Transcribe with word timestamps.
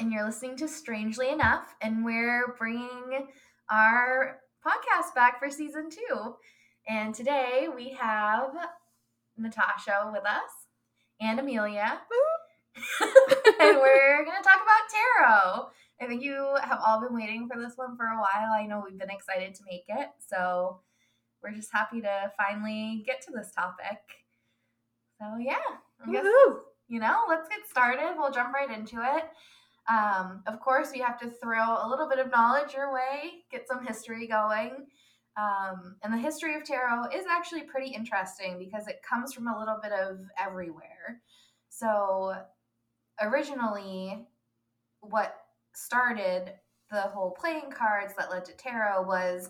and 0.00 0.10
you're 0.10 0.24
listening 0.24 0.56
to 0.56 0.66
Strangely 0.66 1.28
Enough, 1.28 1.74
and 1.82 2.02
we're 2.02 2.54
bringing 2.58 3.28
our 3.70 4.38
podcast 4.66 5.14
back 5.14 5.38
for 5.38 5.50
season 5.50 5.90
two. 5.90 6.36
And 6.88 7.14
today 7.14 7.68
we 7.74 7.90
have 7.90 8.50
Natasha 9.36 10.10
with 10.10 10.24
us 10.24 10.50
and 11.20 11.38
Amelia. 11.38 12.00
and 13.60 13.78
we're 13.78 14.24
going 14.24 14.38
to 14.38 14.42
talk 14.42 14.62
about 14.62 14.88
tarot. 14.90 15.68
I 16.00 16.06
think 16.06 16.22
you 16.22 16.56
have 16.62 16.80
all 16.84 17.02
been 17.02 17.14
waiting 17.14 17.46
for 17.46 17.60
this 17.60 17.76
one 17.76 17.94
for 17.98 18.06
a 18.06 18.16
while. 18.16 18.52
I 18.52 18.64
know 18.66 18.82
we've 18.82 18.98
been 18.98 19.10
excited 19.10 19.54
to 19.56 19.64
make 19.70 19.84
it. 19.88 20.08
So 20.26 20.80
we're 21.42 21.52
just 21.52 21.72
happy 21.74 22.00
to 22.00 22.32
finally 22.38 23.02
get 23.04 23.20
to 23.26 23.32
this 23.32 23.52
topic. 23.52 24.00
So, 25.18 25.36
yeah, 25.38 25.58
I 26.06 26.10
guess, 26.10 26.24
you 26.88 27.00
know, 27.00 27.18
let's 27.28 27.50
get 27.50 27.68
started. 27.68 28.14
We'll 28.16 28.32
jump 28.32 28.54
right 28.54 28.70
into 28.70 28.96
it. 28.96 29.24
Um, 29.88 30.42
of 30.46 30.60
course, 30.60 30.90
we 30.92 31.00
have 31.00 31.18
to 31.20 31.30
throw 31.30 31.78
a 31.80 31.88
little 31.88 32.08
bit 32.08 32.18
of 32.18 32.30
knowledge 32.30 32.74
your 32.74 32.92
way, 32.92 33.44
get 33.50 33.66
some 33.66 33.84
history 33.84 34.26
going. 34.26 34.86
Um, 35.36 35.96
and 36.02 36.12
the 36.12 36.18
history 36.18 36.54
of 36.54 36.64
tarot 36.64 37.08
is 37.14 37.24
actually 37.28 37.62
pretty 37.62 37.90
interesting 37.94 38.58
because 38.58 38.88
it 38.88 39.00
comes 39.08 39.32
from 39.32 39.48
a 39.48 39.58
little 39.58 39.78
bit 39.82 39.92
of 39.92 40.18
everywhere. 40.38 41.22
So, 41.70 42.34
originally, 43.20 44.26
what 45.00 45.34
started 45.74 46.52
the 46.90 47.02
whole 47.02 47.30
playing 47.30 47.70
cards 47.70 48.14
that 48.18 48.30
led 48.30 48.44
to 48.46 48.52
tarot 48.52 49.02
was 49.02 49.48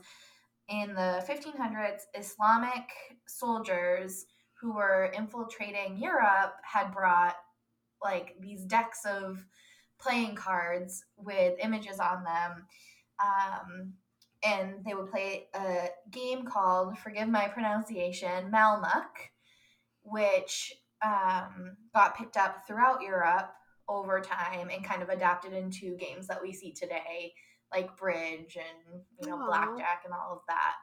in 0.68 0.94
the 0.94 1.24
1500s, 1.26 2.02
Islamic 2.14 2.88
soldiers 3.26 4.26
who 4.60 4.74
were 4.74 5.10
infiltrating 5.16 5.98
Europe 5.98 6.54
had 6.62 6.92
brought 6.92 7.36
like 8.02 8.36
these 8.40 8.64
decks 8.64 9.04
of 9.04 9.44
playing 10.00 10.34
cards 10.34 11.04
with 11.16 11.54
images 11.62 11.98
on 12.00 12.24
them. 12.24 12.66
Um, 13.22 13.92
and 14.42 14.84
they 14.86 14.94
would 14.94 15.10
play 15.10 15.48
a 15.54 15.88
game 16.10 16.44
called, 16.44 16.98
forgive 16.98 17.28
my 17.28 17.48
pronunciation, 17.48 18.50
Malmuck, 18.50 19.28
which 20.02 20.72
um, 21.04 21.76
got 21.94 22.16
picked 22.16 22.36
up 22.36 22.66
throughout 22.66 23.02
Europe 23.02 23.52
over 23.88 24.20
time 24.20 24.70
and 24.70 24.84
kind 24.84 25.02
of 25.02 25.08
adapted 25.08 25.52
into 25.52 25.96
games 25.96 26.26
that 26.28 26.40
we 26.40 26.52
see 26.52 26.72
today, 26.72 27.34
like 27.72 27.96
bridge 27.96 28.56
and 28.56 29.02
you 29.20 29.28
know 29.28 29.36
Aw. 29.36 29.46
blackjack 29.46 30.02
and 30.04 30.14
all 30.14 30.32
of 30.32 30.40
that. 30.48 30.74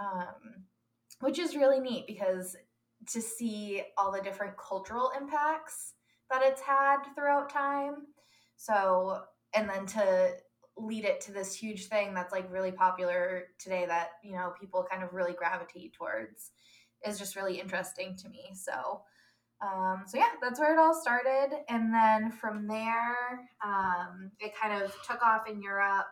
Um, 0.00 0.64
which 1.20 1.38
is 1.38 1.56
really 1.56 1.80
neat 1.80 2.06
because 2.06 2.56
to 3.08 3.20
see 3.20 3.82
all 3.96 4.12
the 4.12 4.22
different 4.22 4.56
cultural 4.56 5.10
impacts 5.20 5.94
that 6.30 6.42
it's 6.42 6.60
had 6.60 6.98
throughout 7.14 7.50
time. 7.50 8.06
So, 8.58 9.20
and 9.54 9.70
then 9.70 9.86
to 9.86 10.32
lead 10.76 11.04
it 11.04 11.20
to 11.22 11.32
this 11.32 11.54
huge 11.54 11.86
thing 11.86 12.12
that's 12.12 12.32
like 12.32 12.52
really 12.52 12.72
popular 12.72 13.44
today 13.58 13.86
that, 13.86 14.10
you 14.22 14.32
know, 14.32 14.52
people 14.60 14.86
kind 14.88 15.02
of 15.02 15.14
really 15.14 15.32
gravitate 15.32 15.94
towards 15.94 16.50
is 17.06 17.18
just 17.18 17.36
really 17.36 17.60
interesting 17.60 18.16
to 18.16 18.28
me. 18.28 18.50
So, 18.54 19.02
um, 19.62 20.02
so 20.06 20.18
yeah, 20.18 20.30
that's 20.42 20.58
where 20.58 20.74
it 20.74 20.78
all 20.78 20.94
started. 20.94 21.56
And 21.68 21.94
then 21.94 22.32
from 22.32 22.66
there, 22.66 23.48
um, 23.64 24.30
it 24.40 24.52
kind 24.60 24.82
of 24.82 24.92
took 25.08 25.22
off 25.22 25.48
in 25.48 25.62
Europe 25.62 26.06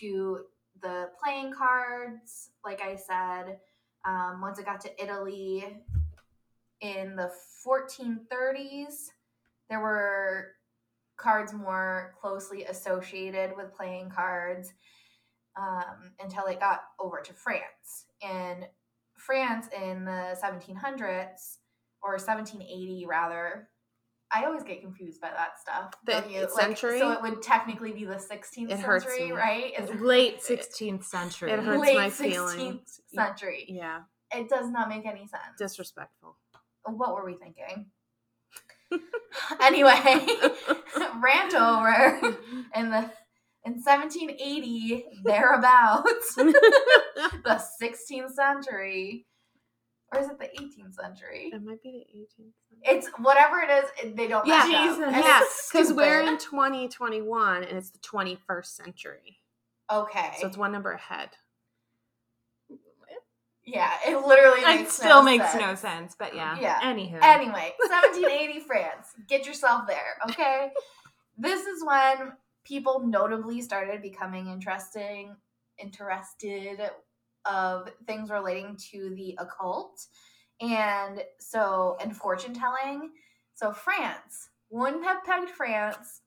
to 0.00 0.40
the 0.80 1.10
playing 1.22 1.52
cards, 1.52 2.50
like 2.64 2.80
I 2.80 2.96
said. 2.96 3.58
Um, 4.04 4.40
once 4.40 4.58
it 4.58 4.66
got 4.66 4.80
to 4.82 5.02
Italy 5.02 5.64
in 6.80 7.16
the 7.16 7.30
1430s, 7.66 9.10
there 9.68 9.80
were 9.80 10.52
cards 11.16 11.52
more 11.52 12.14
closely 12.20 12.64
associated 12.64 13.52
with 13.56 13.74
playing 13.74 14.10
cards 14.10 14.72
um, 15.56 16.12
until 16.20 16.46
it 16.46 16.58
got 16.60 16.82
over 16.98 17.20
to 17.20 17.32
France. 17.34 18.06
In 18.22 18.64
France 19.18 19.66
in 19.76 20.04
the 20.04 20.36
1700s, 20.42 21.58
or 22.02 22.12
1780 22.14 23.06
rather, 23.08 23.68
I 24.34 24.44
always 24.46 24.62
get 24.64 24.80
confused 24.80 25.20
by 25.20 25.28
that 25.30 25.60
stuff. 25.60 25.92
The 26.06 26.12
don't 26.12 26.30
you? 26.30 26.48
century? 26.50 26.98
so 26.98 27.12
it 27.12 27.22
would 27.22 27.42
technically 27.42 27.92
be 27.92 28.04
the 28.04 28.14
16th 28.16 28.70
It 28.70 28.78
hurts 28.80 29.04
century, 29.04 29.26
me. 29.26 29.32
right? 29.32 29.72
It's 29.78 30.00
Late 30.00 30.40
16th 30.48 31.04
century. 31.04 31.52
It 31.52 31.60
hurts 31.60 31.80
late 31.82 31.94
my 31.96 32.08
16th 32.08 32.16
feelings. 32.32 33.00
century. 33.14 33.66
Yeah, 33.68 34.00
It 34.34 34.48
does 34.48 34.70
not 34.70 34.88
make 34.88 35.04
any 35.06 35.26
sense. 35.26 35.42
disrespectful. 35.58 36.38
what 36.84 37.14
were 37.14 37.24
we 37.26 37.34
thinking? 37.36 37.86
anyway, 39.60 40.26
rant 41.22 41.54
over 41.54 42.36
in 42.76 42.90
the 42.90 43.10
in 43.64 43.74
1780 43.74 45.04
thereabouts, 45.24 46.34
the 46.34 47.62
16th 47.80 48.32
century, 48.32 49.24
or 50.12 50.20
is 50.20 50.28
it 50.28 50.38
the 50.40 50.46
18th 50.46 50.94
century? 50.94 51.50
it 51.52 51.62
might 51.62 51.80
be 51.82 52.04
the 52.12 52.42
18th. 52.42 52.52
It's 52.84 53.08
whatever 53.18 53.60
it 53.60 53.70
is. 53.70 54.14
They 54.16 54.26
don't 54.26 54.44
Yeah, 54.46 54.66
match. 54.66 54.88
Jesus. 54.88 55.04
And 55.04 55.16
Yeah, 55.16 55.40
because 55.72 55.92
we're 55.92 56.22
in 56.22 56.38
2021 56.38 57.62
and 57.64 57.78
it's 57.78 57.90
the 57.90 57.98
21st 58.00 58.66
century, 58.66 59.38
okay. 59.90 60.32
so 60.40 60.48
it's 60.48 60.56
one 60.56 60.72
number 60.72 60.90
ahead. 60.90 61.30
Yeah, 63.64 63.92
it 64.06 64.16
literally 64.26 64.60
It 64.60 64.90
still 64.90 65.20
no 65.20 65.22
makes 65.22 65.50
sense. 65.52 65.60
no 65.62 65.74
sense, 65.74 66.16
but 66.18 66.34
yeah. 66.34 66.56
Yeah. 66.60 66.80
Anywho. 66.82 67.18
Anyway, 67.22 67.74
1780 67.78 68.60
France. 68.60 69.08
Get 69.28 69.46
yourself 69.46 69.86
there, 69.86 70.18
okay? 70.30 70.70
this 71.38 71.66
is 71.66 71.84
when 71.84 72.32
people 72.64 73.00
notably 73.06 73.60
started 73.62 74.02
becoming 74.02 74.48
interesting, 74.48 75.34
interested 75.78 76.78
of 77.44 77.90
things 78.06 78.30
relating 78.30 78.76
to 78.92 79.12
the 79.16 79.36
occult, 79.38 80.06
and 80.60 81.22
so 81.38 81.96
and 82.00 82.16
fortune 82.16 82.54
telling. 82.54 83.10
So 83.54 83.72
France 83.72 84.48
wouldn't 84.70 85.04
have 85.04 85.24
pegged 85.24 85.50
France, 85.50 86.20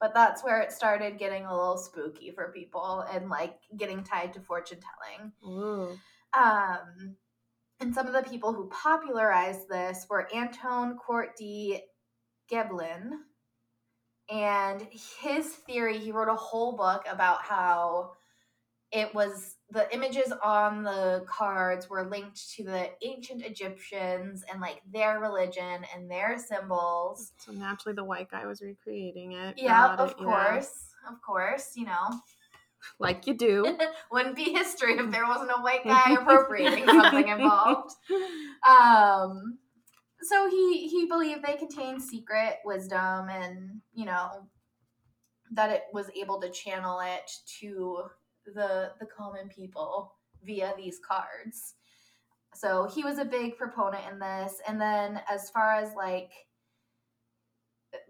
but 0.00 0.14
that's 0.14 0.42
where 0.42 0.60
it 0.60 0.72
started 0.72 1.18
getting 1.18 1.44
a 1.44 1.54
little 1.54 1.76
spooky 1.76 2.30
for 2.30 2.50
people 2.52 3.04
and 3.12 3.28
like 3.28 3.56
getting 3.76 4.02
tied 4.02 4.32
to 4.34 4.40
fortune 4.40 4.78
telling. 4.80 5.32
Ooh. 5.44 5.98
Um, 6.34 7.16
and 7.80 7.94
some 7.94 8.06
of 8.06 8.12
the 8.12 8.22
people 8.22 8.52
who 8.52 8.68
popularized 8.68 9.68
this 9.68 10.06
were 10.08 10.28
Antoine 10.34 10.96
Court 10.96 11.36
de 11.36 11.82
Gébelin. 12.50 13.10
And 14.30 14.86
his 15.20 15.46
theory, 15.46 15.98
he 15.98 16.12
wrote 16.12 16.28
a 16.28 16.34
whole 16.34 16.76
book 16.76 17.04
about 17.10 17.42
how 17.42 18.12
it 18.92 19.14
was 19.14 19.56
the 19.70 19.92
images 19.92 20.32
on 20.44 20.84
the 20.84 21.24
cards 21.26 21.88
were 21.88 22.08
linked 22.08 22.52
to 22.56 22.62
the 22.62 22.90
ancient 23.02 23.42
Egyptians 23.42 24.44
and 24.50 24.60
like 24.60 24.82
their 24.92 25.18
religion 25.18 25.84
and 25.94 26.10
their 26.10 26.38
symbols. 26.38 27.32
So 27.38 27.52
naturally, 27.52 27.94
the 27.94 28.04
white 28.04 28.30
guy 28.30 28.46
was 28.46 28.60
recreating 28.60 29.32
it. 29.32 29.54
Yeah, 29.56 29.94
of 29.96 30.10
it, 30.10 30.16
yeah. 30.20 30.24
course. 30.24 30.88
Of 31.10 31.20
course, 31.22 31.72
you 31.74 31.86
know. 31.86 32.20
Like 32.98 33.26
you 33.26 33.34
do. 33.34 33.78
Wouldn't 34.12 34.36
be 34.36 34.52
history 34.52 34.98
if 34.98 35.10
there 35.10 35.26
wasn't 35.26 35.50
a 35.50 35.60
white 35.60 35.84
guy 35.84 36.14
appropriating 36.20 36.86
something 36.86 37.28
involved. 37.28 37.94
Um, 38.64 39.58
so 40.20 40.48
he 40.48 40.86
he 40.86 41.06
believed 41.06 41.42
they 41.44 41.56
contained 41.56 42.00
secret 42.00 42.58
wisdom, 42.64 43.28
and 43.28 43.80
you 43.92 44.04
know 44.04 44.46
that 45.50 45.70
it 45.70 45.82
was 45.92 46.06
able 46.16 46.40
to 46.40 46.48
channel 46.48 47.00
it 47.00 47.28
to 47.60 48.04
the 48.46 48.92
the 49.00 49.06
common 49.06 49.48
people 49.48 50.14
via 50.44 50.74
these 50.76 51.00
cards. 51.06 51.74
So 52.54 52.88
he 52.94 53.02
was 53.02 53.18
a 53.18 53.24
big 53.24 53.56
proponent 53.56 54.04
in 54.12 54.20
this, 54.20 54.60
and 54.68 54.80
then 54.80 55.20
as 55.28 55.50
far 55.50 55.74
as 55.74 55.92
like 55.96 56.30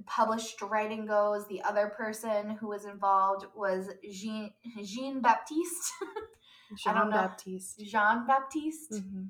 published 0.06 0.61
writing 0.62 1.06
goes, 1.06 1.46
the 1.49 1.62
other 1.62 1.88
person 1.96 2.56
who 2.61 2.69
was 2.69 2.84
involved 2.84 3.46
was 3.56 3.88
Jean 4.11 4.52
Jean 4.84 5.20
Baptiste. 5.20 5.93
I 6.87 6.93
don't 6.94 7.02
Jean 7.05 7.11
know. 7.11 7.17
Baptiste. 7.17 7.79
Jean 7.84 8.26
Baptiste. 8.26 8.93
Mhm. 8.93 9.29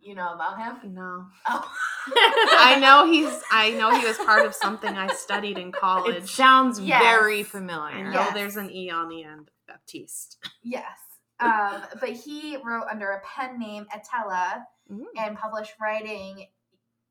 You 0.00 0.16
know 0.16 0.32
about 0.34 0.58
him? 0.58 0.94
No, 0.94 1.26
Oh. 1.48 1.72
I 2.16 2.76
know 2.80 3.06
he's. 3.12 3.40
I 3.52 3.70
know 3.70 3.96
he 3.96 4.04
was 4.04 4.16
part 4.18 4.44
of 4.44 4.52
something 4.54 4.96
I 4.96 5.06
studied 5.14 5.58
in 5.58 5.68
It 5.68 5.74
college. 5.74 6.28
sounds 6.28 6.80
Yes. 6.80 7.00
very 7.02 7.40
I 7.40 7.44
familiar. 7.44 8.04
know 8.10 8.20
Yes. 8.20 8.34
there's 8.34 8.56
an 8.56 8.70
e 8.70 8.90
on 8.90 9.08
the 9.08 9.22
end. 9.22 9.50
Baptiste. 9.68 10.38
Yes. 10.62 10.98
Um, 11.38 11.82
but 12.00 12.10
he 12.10 12.56
wrote 12.64 12.86
under 12.90 13.10
a 13.12 13.20
pen 13.20 13.58
name 13.58 13.86
Etteilla 13.94 14.64
Mm. 14.90 15.04
and 15.16 15.38
published 15.38 15.74
writing 15.80 16.48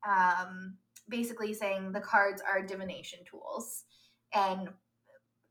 um, 0.06 0.76
basically 1.12 1.52
saying 1.52 1.92
the 1.92 2.00
cards 2.00 2.42
are 2.42 2.62
divination 2.62 3.20
tools. 3.30 3.84
And 4.34 4.70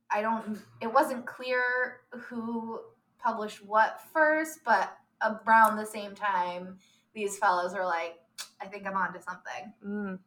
I 0.09 0.21
don't, 0.21 0.59
it 0.81 0.91
wasn't 0.91 1.25
clear 1.25 2.01
who 2.11 2.79
published 3.19 3.63
what 3.63 4.01
first, 4.11 4.59
but 4.65 4.97
around 5.21 5.77
the 5.77 5.85
same 5.85 6.15
time, 6.15 6.79
these 7.13 7.37
fellows 7.37 7.73
were 7.73 7.85
like, 7.85 8.15
I 8.59 8.65
think 8.65 8.87
I'm 8.87 8.97
onto 8.97 9.21
something. 9.21 9.73
Mm. 9.85 10.19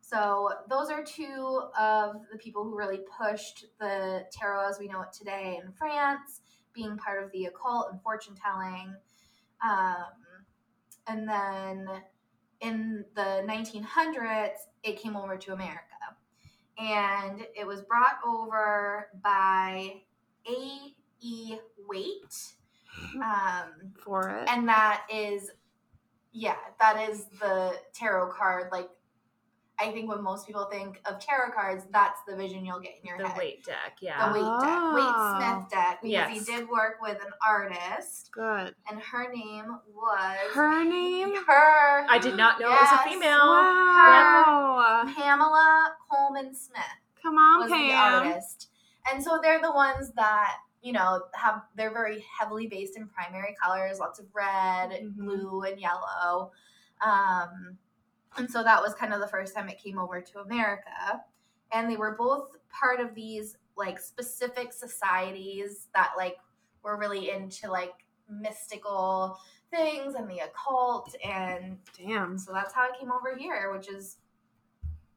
So 0.00 0.50
those 0.68 0.90
are 0.90 1.02
two 1.02 1.62
of 1.78 2.16
the 2.30 2.38
people 2.38 2.62
who 2.62 2.76
really 2.76 3.00
pushed 3.18 3.66
the 3.80 4.26
tarot 4.30 4.68
as 4.68 4.78
we 4.78 4.86
know 4.86 5.02
it 5.02 5.12
today 5.12 5.58
in 5.64 5.72
France, 5.72 6.40
being 6.74 6.96
part 6.98 7.24
of 7.24 7.32
the 7.32 7.46
occult 7.46 7.88
and 7.90 8.02
fortune 8.02 8.34
telling. 8.34 8.94
Um, 9.66 10.06
and 11.06 11.26
then 11.28 11.88
in 12.60 13.04
the 13.14 13.44
1900s, 13.46 14.56
it 14.82 15.00
came 15.00 15.16
over 15.16 15.36
to 15.36 15.52
America. 15.52 15.82
And 16.78 17.46
it 17.56 17.66
was 17.66 17.82
brought 17.82 18.18
over 18.26 19.08
by 19.22 19.94
A.E. 20.46 21.56
Waite. 21.88 22.52
Um, 23.16 23.92
For 24.02 24.28
it. 24.28 24.48
and 24.48 24.66
that 24.68 25.04
is 25.12 25.50
yeah 26.32 26.56
that 26.80 27.08
is 27.08 27.26
the 27.38 27.74
tarot 27.94 28.32
card 28.32 28.68
like 28.72 28.88
i 29.80 29.90
think 29.92 30.08
when 30.08 30.22
most 30.22 30.46
people 30.46 30.66
think 30.70 31.00
of 31.06 31.18
tarot 31.20 31.50
cards 31.52 31.84
that's 31.92 32.20
the 32.26 32.34
vision 32.36 32.64
you'll 32.64 32.80
get 32.80 32.92
in 33.00 33.06
your 33.06 33.18
The 33.18 33.28
head 33.28 33.34
The 33.36 33.38
Waite 33.38 33.64
deck, 33.64 33.96
yeah. 34.00 34.28
the 34.28 34.34
weight 34.34 34.42
Waite 34.42 34.60
deck 34.62 34.92
Waite 34.94 35.14
Smith 35.36 35.70
deck 35.70 35.98
because 36.02 36.12
Yes. 36.12 36.30
he 36.46 36.52
did 36.56 36.68
work 36.68 36.96
with 37.00 37.18
an 37.24 37.32
artist 37.46 38.30
Good. 38.32 38.74
and 38.90 39.00
her 39.00 39.32
name 39.32 39.78
was 39.94 40.54
Her 40.54 40.84
name? 40.84 41.34
Her. 41.46 42.06
I 42.08 42.18
did 42.20 42.36
not 42.36 42.60
know 42.60 42.68
it 42.68 42.70
was 42.70 43.00
a 43.00 43.08
female. 43.08 43.38
Wow. 43.38 45.04
pamela 45.16 45.92
Colman 46.10 46.54
smith 46.54 46.82
Come 47.22 47.34
on, 47.36 47.60
was 47.62 47.70
the 47.70 47.76
Pam. 47.76 48.26
artist. 48.26 48.70
And 49.12 49.22
so 49.24 49.38
they're 49.42 49.60
the 49.60 49.72
ones 49.72 50.12
that, 50.16 50.56
you 50.82 50.92
know, 50.92 51.22
have 51.34 51.62
they're 51.74 51.92
very 51.92 52.24
heavily 52.38 52.66
based 52.68 52.96
in 52.96 53.08
primary 53.08 53.56
colors, 53.60 53.98
lots 53.98 54.18
of 54.20 54.26
red, 54.34 54.90
Mhm. 54.90 55.16
blue, 55.16 55.62
and 55.62 55.80
yellow. 55.80 56.52
Um, 57.00 57.78
and 58.36 58.50
so 58.50 58.62
that 58.62 58.82
was 58.82 58.94
kind 58.94 59.12
of 59.12 59.20
the 59.20 59.26
first 59.26 59.54
time 59.54 59.68
it 59.68 59.78
came 59.82 59.98
over 59.98 60.20
to 60.20 60.40
America. 60.40 61.22
And 61.72 61.90
they 61.90 61.96
were 61.96 62.16
both 62.18 62.56
part 62.70 63.00
of 63.00 63.14
these 63.14 63.56
like 63.76 63.98
specific 63.98 64.72
societies 64.72 65.88
that 65.94 66.12
like 66.16 66.36
were 66.82 66.98
really 66.98 67.30
into 67.30 67.70
like 67.70 67.92
mystical 68.28 69.38
things 69.70 70.14
and 70.14 70.28
the 70.28 70.38
occult 70.38 71.14
and 71.24 71.78
Damn. 71.96 72.38
so 72.38 72.52
that's 72.52 72.72
how 72.72 72.86
it 72.88 72.98
came 72.98 73.10
over 73.12 73.36
here, 73.36 73.72
which 73.74 73.88
is 73.88 74.16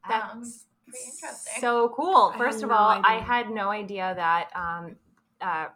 I 0.04 0.20
don't 0.20 0.42
That's 0.42 0.66
pretty 0.88 1.06
interesting. 1.06 1.62
So 1.62 1.90
cool. 1.96 2.34
First 2.38 2.64
of 2.64 2.70
no 2.70 2.76
all, 2.76 3.02
I 3.04 3.20
had 3.20 3.50
no 3.50 3.70
idea 3.70 4.14
that 4.16 4.50
um, 4.56 4.96
uh, 5.40 5.68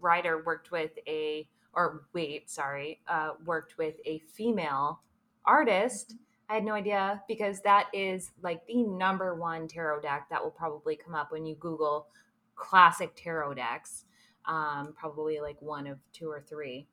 Rider 0.00 0.42
worked 0.44 0.70
with 0.70 0.92
a, 1.06 1.48
or 1.72 2.04
wait, 2.12 2.50
sorry, 2.50 3.00
uh, 3.08 3.32
worked 3.44 3.78
with 3.78 3.94
a 4.04 4.18
female 4.18 5.00
artist. 5.44 6.16
I 6.50 6.54
had 6.54 6.64
no 6.64 6.74
idea 6.74 7.22
because 7.28 7.60
that 7.60 7.86
is 7.92 8.32
like 8.42 8.66
the 8.66 8.82
number 8.82 9.36
one 9.36 9.68
tarot 9.68 10.00
deck 10.00 10.26
that 10.30 10.42
will 10.42 10.50
probably 10.50 10.96
come 10.96 11.14
up 11.14 11.30
when 11.30 11.46
you 11.46 11.54
Google 11.54 12.08
classic 12.56 13.12
tarot 13.14 13.54
decks. 13.54 14.04
Um, 14.46 14.92
probably 14.96 15.38
like 15.40 15.62
one 15.62 15.86
of 15.86 15.98
two 16.12 16.28
or 16.28 16.40
three. 16.40 16.88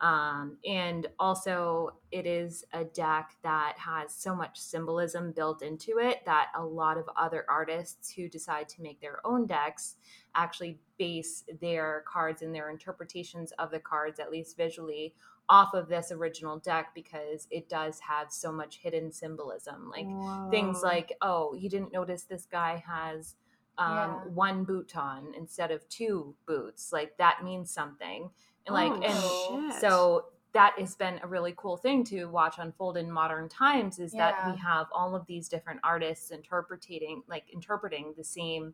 Um, 0.00 0.58
and 0.66 1.06
also, 1.18 1.94
it 2.10 2.26
is 2.26 2.64
a 2.72 2.84
deck 2.84 3.36
that 3.42 3.76
has 3.78 4.12
so 4.12 4.34
much 4.34 4.58
symbolism 4.58 5.32
built 5.32 5.62
into 5.62 5.98
it 5.98 6.22
that 6.26 6.48
a 6.56 6.64
lot 6.64 6.98
of 6.98 7.08
other 7.16 7.46
artists 7.48 8.12
who 8.12 8.28
decide 8.28 8.68
to 8.70 8.82
make 8.82 9.00
their 9.00 9.24
own 9.24 9.46
decks 9.46 9.96
actually 10.34 10.80
base 10.98 11.44
their 11.60 12.04
cards 12.10 12.42
and 12.42 12.54
their 12.54 12.70
interpretations 12.70 13.52
of 13.52 13.70
the 13.70 13.78
cards, 13.78 14.18
at 14.18 14.30
least 14.30 14.56
visually, 14.56 15.14
off 15.48 15.74
of 15.74 15.88
this 15.88 16.10
original 16.10 16.58
deck 16.58 16.92
because 16.94 17.46
it 17.50 17.68
does 17.68 18.00
have 18.00 18.32
so 18.32 18.50
much 18.50 18.78
hidden 18.78 19.12
symbolism. 19.12 19.88
Like 19.90 20.06
things 20.50 20.82
like, 20.82 21.12
oh, 21.22 21.54
you 21.54 21.68
didn't 21.70 21.92
notice 21.92 22.22
this 22.24 22.46
guy 22.50 22.82
has 22.86 23.34
um, 23.78 23.94
Yeah. 23.94 24.14
one 24.32 24.64
boot 24.64 24.96
on 24.96 25.34
instead 25.36 25.70
of 25.70 25.88
two 25.88 26.34
boots. 26.46 26.92
Like 26.92 27.16
that 27.18 27.44
means 27.44 27.70
something. 27.70 28.30
And 28.66 28.74
like, 28.74 28.90
Oh, 28.92 29.54
and 29.56 29.70
shit. 29.72 29.80
so 29.80 30.26
that 30.52 30.78
has 30.78 30.94
been 30.96 31.20
a 31.22 31.26
really 31.26 31.52
cool 31.56 31.76
thing 31.76 32.02
to 32.04 32.24
watch 32.26 32.56
unfold 32.58 32.96
in 32.96 33.10
modern 33.10 33.48
times 33.48 33.98
is 33.98 34.12
that 34.12 34.34
we 34.50 34.56
have 34.58 34.86
all 34.90 35.14
of 35.14 35.26
these 35.26 35.48
different 35.48 35.78
artists 35.84 36.30
interpreting 36.30 37.22
like 37.28 37.44
interpreting 37.52 38.14
the 38.16 38.24
same 38.24 38.72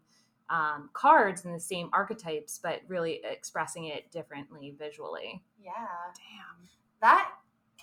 um, 0.52 0.90
cards 0.92 1.44
and 1.44 1.54
the 1.54 1.60
same 1.60 1.88
archetypes 1.92 2.60
but 2.62 2.80
really 2.86 3.20
expressing 3.24 3.86
it 3.86 4.12
differently 4.12 4.76
visually 4.78 5.42
yeah. 5.62 5.72
Damn. 6.16 6.68
That 7.00 7.30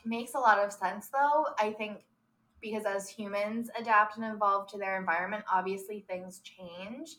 makes 0.06 0.34
a 0.34 0.40
lot 0.40 0.60
of 0.60 0.72
sense, 0.72 1.10
though. 1.10 1.46
I 1.58 1.72
think 1.72 2.00
because 2.62 2.84
as 2.86 3.08
humans 3.10 3.70
adapt 3.80 4.18
and 4.18 4.26
evolve 4.26 4.70
to 4.72 4.78
their 4.78 5.00
environment, 5.00 5.46
obviously 5.52 6.06
things 6.10 6.42
change. 6.44 7.16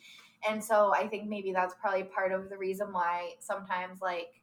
And 0.49 0.63
so 0.63 0.93
I 0.95 1.07
think 1.09 1.29
maybe 1.29 1.53
that's 1.53 1.75
probably 1.81 2.05
part 2.05 2.33
of 2.33 2.51
the 2.51 2.59
reason 2.59 2.93
why 2.93 3.35
sometimes, 3.41 4.01
like, 4.01 4.43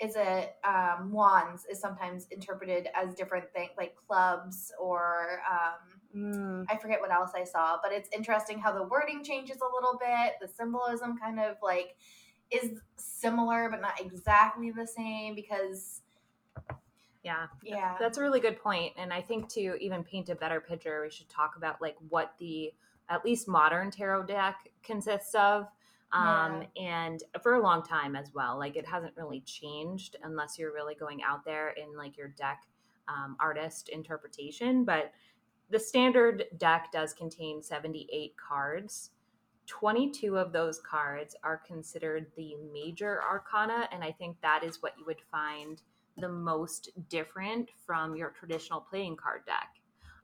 is 0.00 0.14
it 0.16 0.54
um, 0.64 1.10
wands 1.12 1.66
is 1.70 1.80
sometimes 1.80 2.26
interpreted 2.30 2.88
as 2.94 3.14
different 3.14 3.52
things, 3.52 3.70
like 3.76 3.96
clubs 4.06 4.72
or 4.80 5.40
um, 5.50 5.97
Mm. 6.16 6.64
I 6.68 6.76
forget 6.76 7.00
what 7.00 7.12
else 7.12 7.32
I 7.34 7.44
saw, 7.44 7.78
but 7.82 7.92
it's 7.92 8.08
interesting 8.14 8.58
how 8.58 8.72
the 8.72 8.84
wording 8.84 9.22
changes 9.22 9.58
a 9.58 9.74
little 9.74 9.98
bit. 9.98 10.34
The 10.40 10.48
symbolism 10.48 11.18
kind 11.18 11.38
of 11.38 11.56
like 11.62 11.96
is 12.50 12.80
similar, 12.96 13.68
but 13.70 13.80
not 13.80 14.00
exactly 14.00 14.70
the 14.70 14.86
same 14.86 15.34
because, 15.34 16.00
yeah 17.22 17.46
yeah. 17.62 17.96
That's 18.00 18.16
a 18.18 18.22
really 18.22 18.40
good 18.40 18.60
point. 18.60 18.94
And 18.96 19.12
I 19.12 19.20
think 19.20 19.48
to 19.50 19.76
even 19.80 20.02
paint 20.02 20.30
a 20.30 20.34
better 20.34 20.60
picture, 20.60 21.02
we 21.02 21.10
should 21.10 21.28
talk 21.28 21.56
about 21.56 21.80
like 21.82 21.96
what 22.08 22.34
the 22.38 22.72
at 23.10 23.24
least 23.24 23.48
modern 23.48 23.90
tarot 23.90 24.24
deck 24.24 24.70
consists 24.82 25.34
of. 25.34 25.66
Um, 26.10 26.62
and 26.80 27.22
for 27.42 27.56
a 27.56 27.62
long 27.62 27.82
time 27.82 28.16
as 28.16 28.32
well. 28.32 28.58
Like 28.58 28.76
it 28.76 28.86
hasn't 28.86 29.12
really 29.14 29.40
changed 29.40 30.16
unless 30.22 30.58
you're 30.58 30.72
really 30.72 30.94
going 30.94 31.22
out 31.22 31.44
there 31.44 31.70
in 31.70 31.94
like 31.98 32.16
your 32.16 32.28
deck 32.28 32.62
um, 33.08 33.36
artist 33.38 33.90
interpretation. 33.90 34.84
But 34.84 35.12
the 35.70 35.78
standard 35.78 36.44
deck 36.56 36.90
does 36.92 37.12
contain 37.12 37.62
78 37.62 38.34
cards. 38.36 39.10
22 39.66 40.38
of 40.38 40.52
those 40.52 40.80
cards 40.80 41.36
are 41.42 41.58
considered 41.66 42.26
the 42.36 42.54
major 42.72 43.22
arcana, 43.22 43.86
and 43.92 44.02
I 44.02 44.12
think 44.12 44.40
that 44.40 44.64
is 44.64 44.82
what 44.82 44.94
you 44.98 45.04
would 45.06 45.20
find 45.30 45.82
the 46.16 46.28
most 46.28 46.90
different 47.08 47.70
from 47.86 48.16
your 48.16 48.30
traditional 48.30 48.80
playing 48.80 49.16
card 49.16 49.44
deck. 49.44 49.68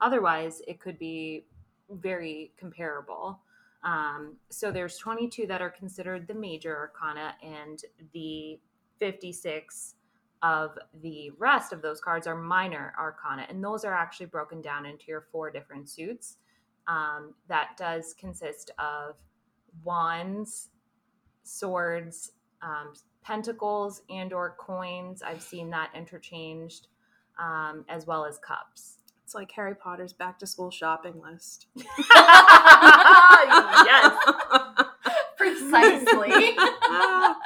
Otherwise, 0.01 0.63
it 0.67 0.81
could 0.81 0.99
be 0.99 1.45
very 1.91 2.53
comparable. 2.59 3.41
Um, 3.83 4.37
so 4.49 4.73
there's 4.73 4.97
22 4.97 5.47
that 5.47 5.61
are 5.61 5.71
considered 5.71 6.27
the 6.27 6.35
major 6.35 6.75
arcana, 6.75 7.35
and 7.43 7.81
the 8.15 8.59
56 8.99 9.97
of 10.45 10.77
the 11.03 11.31
rest 11.39 11.73
of 11.73 11.81
those 11.81 12.03
cards 12.03 12.27
are 12.27 12.37
minor 12.37 12.93
arcana, 12.99 13.47
and 13.49 13.65
those 13.65 13.83
are 13.83 13.95
actually 13.95 14.27
broken 14.27 14.61
down 14.61 14.85
into 14.85 15.05
your 15.09 15.23
four 15.33 15.51
different 15.51 15.89
suits. 15.89 16.37
Um, 16.87 17.33
that 17.49 17.71
does 17.79 18.15
consist 18.21 18.71
of 18.79 19.15
wands, 19.83 20.69
swords, 21.45 22.33
um, 22.61 22.93
pentacles, 23.23 24.03
and/or 24.11 24.55
coins. 24.59 25.23
I've 25.23 25.41
seen 25.41 25.71
that 25.71 25.91
interchanged, 25.95 26.89
um, 27.39 27.87
as 27.89 28.07
well 28.07 28.27
as 28.27 28.39
cups. 28.39 28.99
It's 29.25 29.35
like 29.35 29.51
Harry 29.53 29.75
Potter's 29.75 30.13
back 30.13 30.39
to 30.41 30.47
school 30.47 30.71
shopping 30.71 31.23
list. 31.23 31.69
yes, 31.75 31.87
Precisely. 35.71 36.57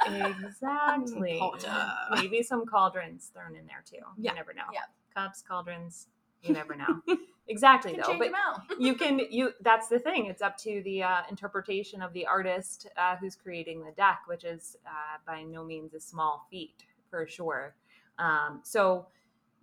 exactly. 0.45 1.37
Potter. 1.39 1.91
Maybe 2.15 2.43
some 2.43 2.65
cauldrons 2.65 3.31
thrown 3.33 3.55
in 3.55 3.65
there 3.65 3.83
too. 3.85 3.97
Yeah. 4.17 4.31
You 4.31 4.35
never 4.35 4.53
know. 4.53 4.63
Yeah. 4.73 4.81
Cups, 5.15 5.43
cauldrons. 5.47 6.07
You 6.43 6.53
never 6.53 6.75
know. 6.75 7.01
exactly 7.49 7.91
can 7.91 8.01
though. 8.01 8.07
change 8.07 8.19
But 8.19 8.25
them 8.27 8.35
out. 8.47 8.61
you 8.79 8.95
can 8.95 9.19
you 9.29 9.51
that's 9.61 9.87
the 9.89 9.99
thing 9.99 10.27
it's 10.27 10.41
up 10.41 10.57
to 10.59 10.81
the 10.85 11.03
uh, 11.03 11.21
interpretation 11.29 12.01
of 12.01 12.13
the 12.13 12.25
artist 12.25 12.87
uh, 12.95 13.15
who's 13.17 13.35
creating 13.35 13.83
the 13.83 13.91
deck 13.91 14.21
which 14.27 14.43
is 14.43 14.77
uh, 14.85 15.17
by 15.25 15.41
no 15.41 15.63
means 15.65 15.93
a 15.93 15.99
small 15.99 16.47
feat 16.49 16.85
for 17.09 17.27
sure 17.27 17.75
um, 18.19 18.61
so 18.63 19.07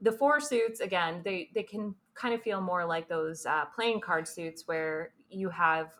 the 0.02 0.12
four 0.12 0.40
suits 0.40 0.80
again 0.80 1.22
they 1.24 1.48
they 1.54 1.62
can 1.62 1.94
kind 2.14 2.34
of 2.34 2.42
feel 2.42 2.60
more 2.60 2.84
like 2.84 3.08
those 3.08 3.46
uh, 3.46 3.64
playing 3.74 4.00
card 4.00 4.26
suits 4.26 4.64
where 4.66 5.12
you 5.30 5.48
have 5.48 5.92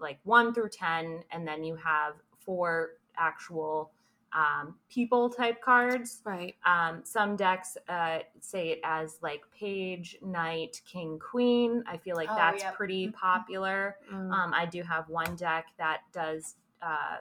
like 0.00 0.18
one 0.24 0.52
through 0.54 0.68
ten 0.70 1.22
and 1.30 1.46
then 1.46 1.64
you 1.64 1.74
have 1.76 2.14
four 2.44 2.90
actual 3.16 3.90
um, 4.32 4.74
people 4.90 5.30
type 5.30 5.62
cards 5.62 6.20
Right. 6.24 6.54
um, 6.66 7.00
some 7.04 7.36
decks 7.36 7.76
uh, 7.88 8.18
say 8.40 8.68
it 8.70 8.80
as 8.84 9.18
like 9.22 9.42
page, 9.58 10.18
knight, 10.20 10.82
king, 10.84 11.18
queen. 11.18 11.82
I 11.86 11.96
feel 11.96 12.16
like 12.16 12.28
Oh, 12.30 12.36
that's 12.36 12.62
yep. 12.62 12.74
pretty 12.74 13.08
Mhm. 13.08 13.14
popular. 13.14 13.96
Mm. 14.12 14.32
Um, 14.32 14.52
I 14.54 14.66
do 14.66 14.82
have 14.82 15.08
one 15.08 15.36
deck 15.36 15.66
that 15.78 16.02
does 16.12 16.56
uh, 16.82 17.18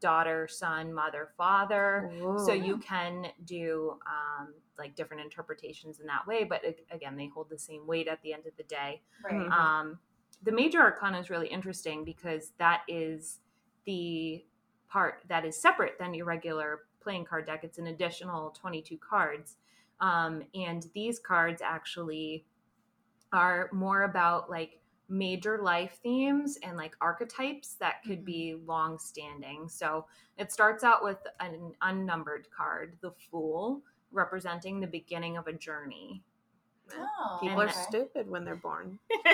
daughter, 0.00 0.48
son, 0.48 0.92
mother, 0.92 1.30
father. 1.36 2.10
So 2.38 2.52
you 2.52 2.78
can 2.78 3.26
do 3.44 3.98
um, 4.06 4.54
like 4.78 4.94
different 4.96 5.22
interpretations 5.22 6.00
in 6.00 6.06
that 6.06 6.26
way, 6.26 6.42
but 6.44 6.62
again, 6.90 7.16
they 7.16 7.26
hold 7.26 7.50
the 7.50 7.58
same 7.58 7.86
weight 7.86 8.08
at 8.08 8.22
the 8.22 8.32
end 8.32 8.46
of 8.46 8.56
the 8.56 8.62
day. 8.64 9.02
Right. 9.22 9.46
The 10.42 10.52
major 10.52 10.80
arcana 10.80 11.18
is 11.18 11.30
really 11.30 11.48
interesting 11.48 12.04
because 12.04 12.52
that 12.58 12.82
is 12.88 13.40
the 13.84 14.44
part 14.88 15.22
that 15.28 15.44
is 15.44 15.60
separate 15.60 15.98
than 15.98 16.14
your 16.14 16.26
regular 16.26 16.80
playing 17.00 17.24
card 17.24 17.46
deck. 17.46 17.64
It's 17.64 17.78
an 17.78 17.88
additional 17.88 18.50
22 18.50 18.98
cards. 18.98 19.56
Um, 20.00 20.42
and 20.54 20.86
these 20.94 21.18
cards 21.18 21.62
actually 21.62 22.46
are 23.32 23.68
more 23.72 24.02
about 24.02 24.50
like 24.50 24.80
major 25.08 25.58
life 25.60 25.98
themes 26.02 26.56
and 26.62 26.76
like 26.76 26.94
archetypes 27.00 27.74
that 27.80 28.02
could 28.06 28.24
be 28.24 28.56
long 28.64 28.98
standing. 28.98 29.68
So 29.68 30.06
it 30.38 30.52
starts 30.52 30.84
out 30.84 31.02
with 31.04 31.18
an 31.40 31.72
unnumbered 31.82 32.46
card, 32.56 32.96
the 33.02 33.12
Fool, 33.30 33.82
representing 34.12 34.80
the 34.80 34.86
beginning 34.86 35.36
of 35.36 35.48
a 35.48 35.52
journey. 35.52 36.22
Oh, 36.98 37.38
People 37.40 37.60
are 37.62 37.68
stupid 37.70 38.28
when 38.28 38.44
they're 38.44 38.56
born. 38.56 38.98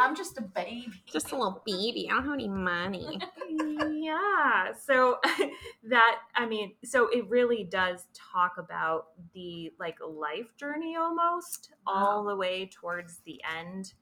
I'm 0.00 0.14
just 0.16 0.38
a 0.38 0.42
baby. 0.42 0.90
Just 1.12 1.32
a 1.32 1.36
little 1.36 1.62
baby. 1.66 2.08
I 2.10 2.14
don't 2.14 2.24
have 2.24 2.34
any 2.34 2.48
money. 2.48 3.18
yeah 3.48 4.72
so 4.74 5.18
that 5.88 6.16
i 6.34 6.44
mean 6.46 6.72
so 6.84 7.08
it 7.08 7.28
really 7.28 7.64
does 7.64 8.06
talk 8.14 8.54
about 8.58 9.08
the 9.34 9.72
like 9.78 9.96
life 10.06 10.56
journey 10.58 10.96
almost 10.96 11.70
all 11.86 12.24
the 12.24 12.34
way 12.34 12.68
towards 12.72 13.18
the 13.26 13.40
end 13.58 13.92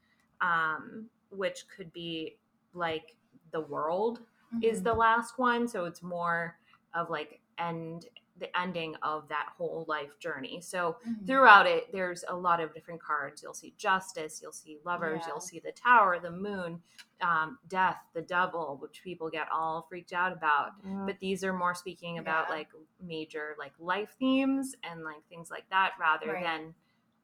um 0.41 1.07
which 1.31 1.65
could 1.77 1.93
be 1.93 2.37
like 2.73 3.17
the 3.53 3.61
world 3.61 4.21
is 4.63 4.81
Mhm. 4.81 4.85
the 4.85 4.95
last 4.95 5.39
one 5.39 5.69
so 5.69 5.85
it's 5.85 6.03
more 6.03 6.57
of 6.95 7.11
like 7.11 7.41
end 7.59 8.07
the 8.43 8.59
ending 8.59 8.95
of 9.03 9.29
that 9.29 9.47
whole 9.57 9.85
life 9.89 10.19
journey 10.19 10.61
so 10.61 10.97
Mhm. 11.09 11.27
throughout 11.27 11.67
it 11.67 11.91
there's 11.93 12.25
a 12.29 12.37
lot 12.37 12.61
of 12.61 12.75
different 12.75 13.01
cards 13.01 13.43
you'll 13.43 13.55
see 13.55 13.73
justice 13.79 14.41
you'll 14.43 14.53
see 14.53 14.79
lovers 14.85 15.21
Yeah. 15.23 15.29
you'll 15.29 15.41
see 15.41 15.61
the 15.61 15.73
tower 15.73 16.19
the 16.21 16.31
moon 16.31 16.83
um, 17.21 17.59
death 17.69 17.99
the 18.15 18.23
devil 18.23 18.77
which 18.83 19.03
people 19.03 19.31
get 19.31 19.47
all 19.53 19.87
freaked 19.89 20.13
out 20.13 20.33
about 20.33 20.73
but 21.07 21.19
these 21.21 21.45
are 21.45 21.53
more 21.53 21.75
speaking 21.75 22.19
about 22.19 22.47
Yeah. 22.49 22.57
like 22.57 22.69
major 23.01 23.55
like 23.59 23.73
life 23.79 24.15
themes 24.19 24.75
and 24.83 25.05
like 25.05 25.23
things 25.29 25.51
like 25.51 25.69
that 25.71 25.93
rather 25.99 26.33
Right. 26.33 26.43
than 26.45 26.75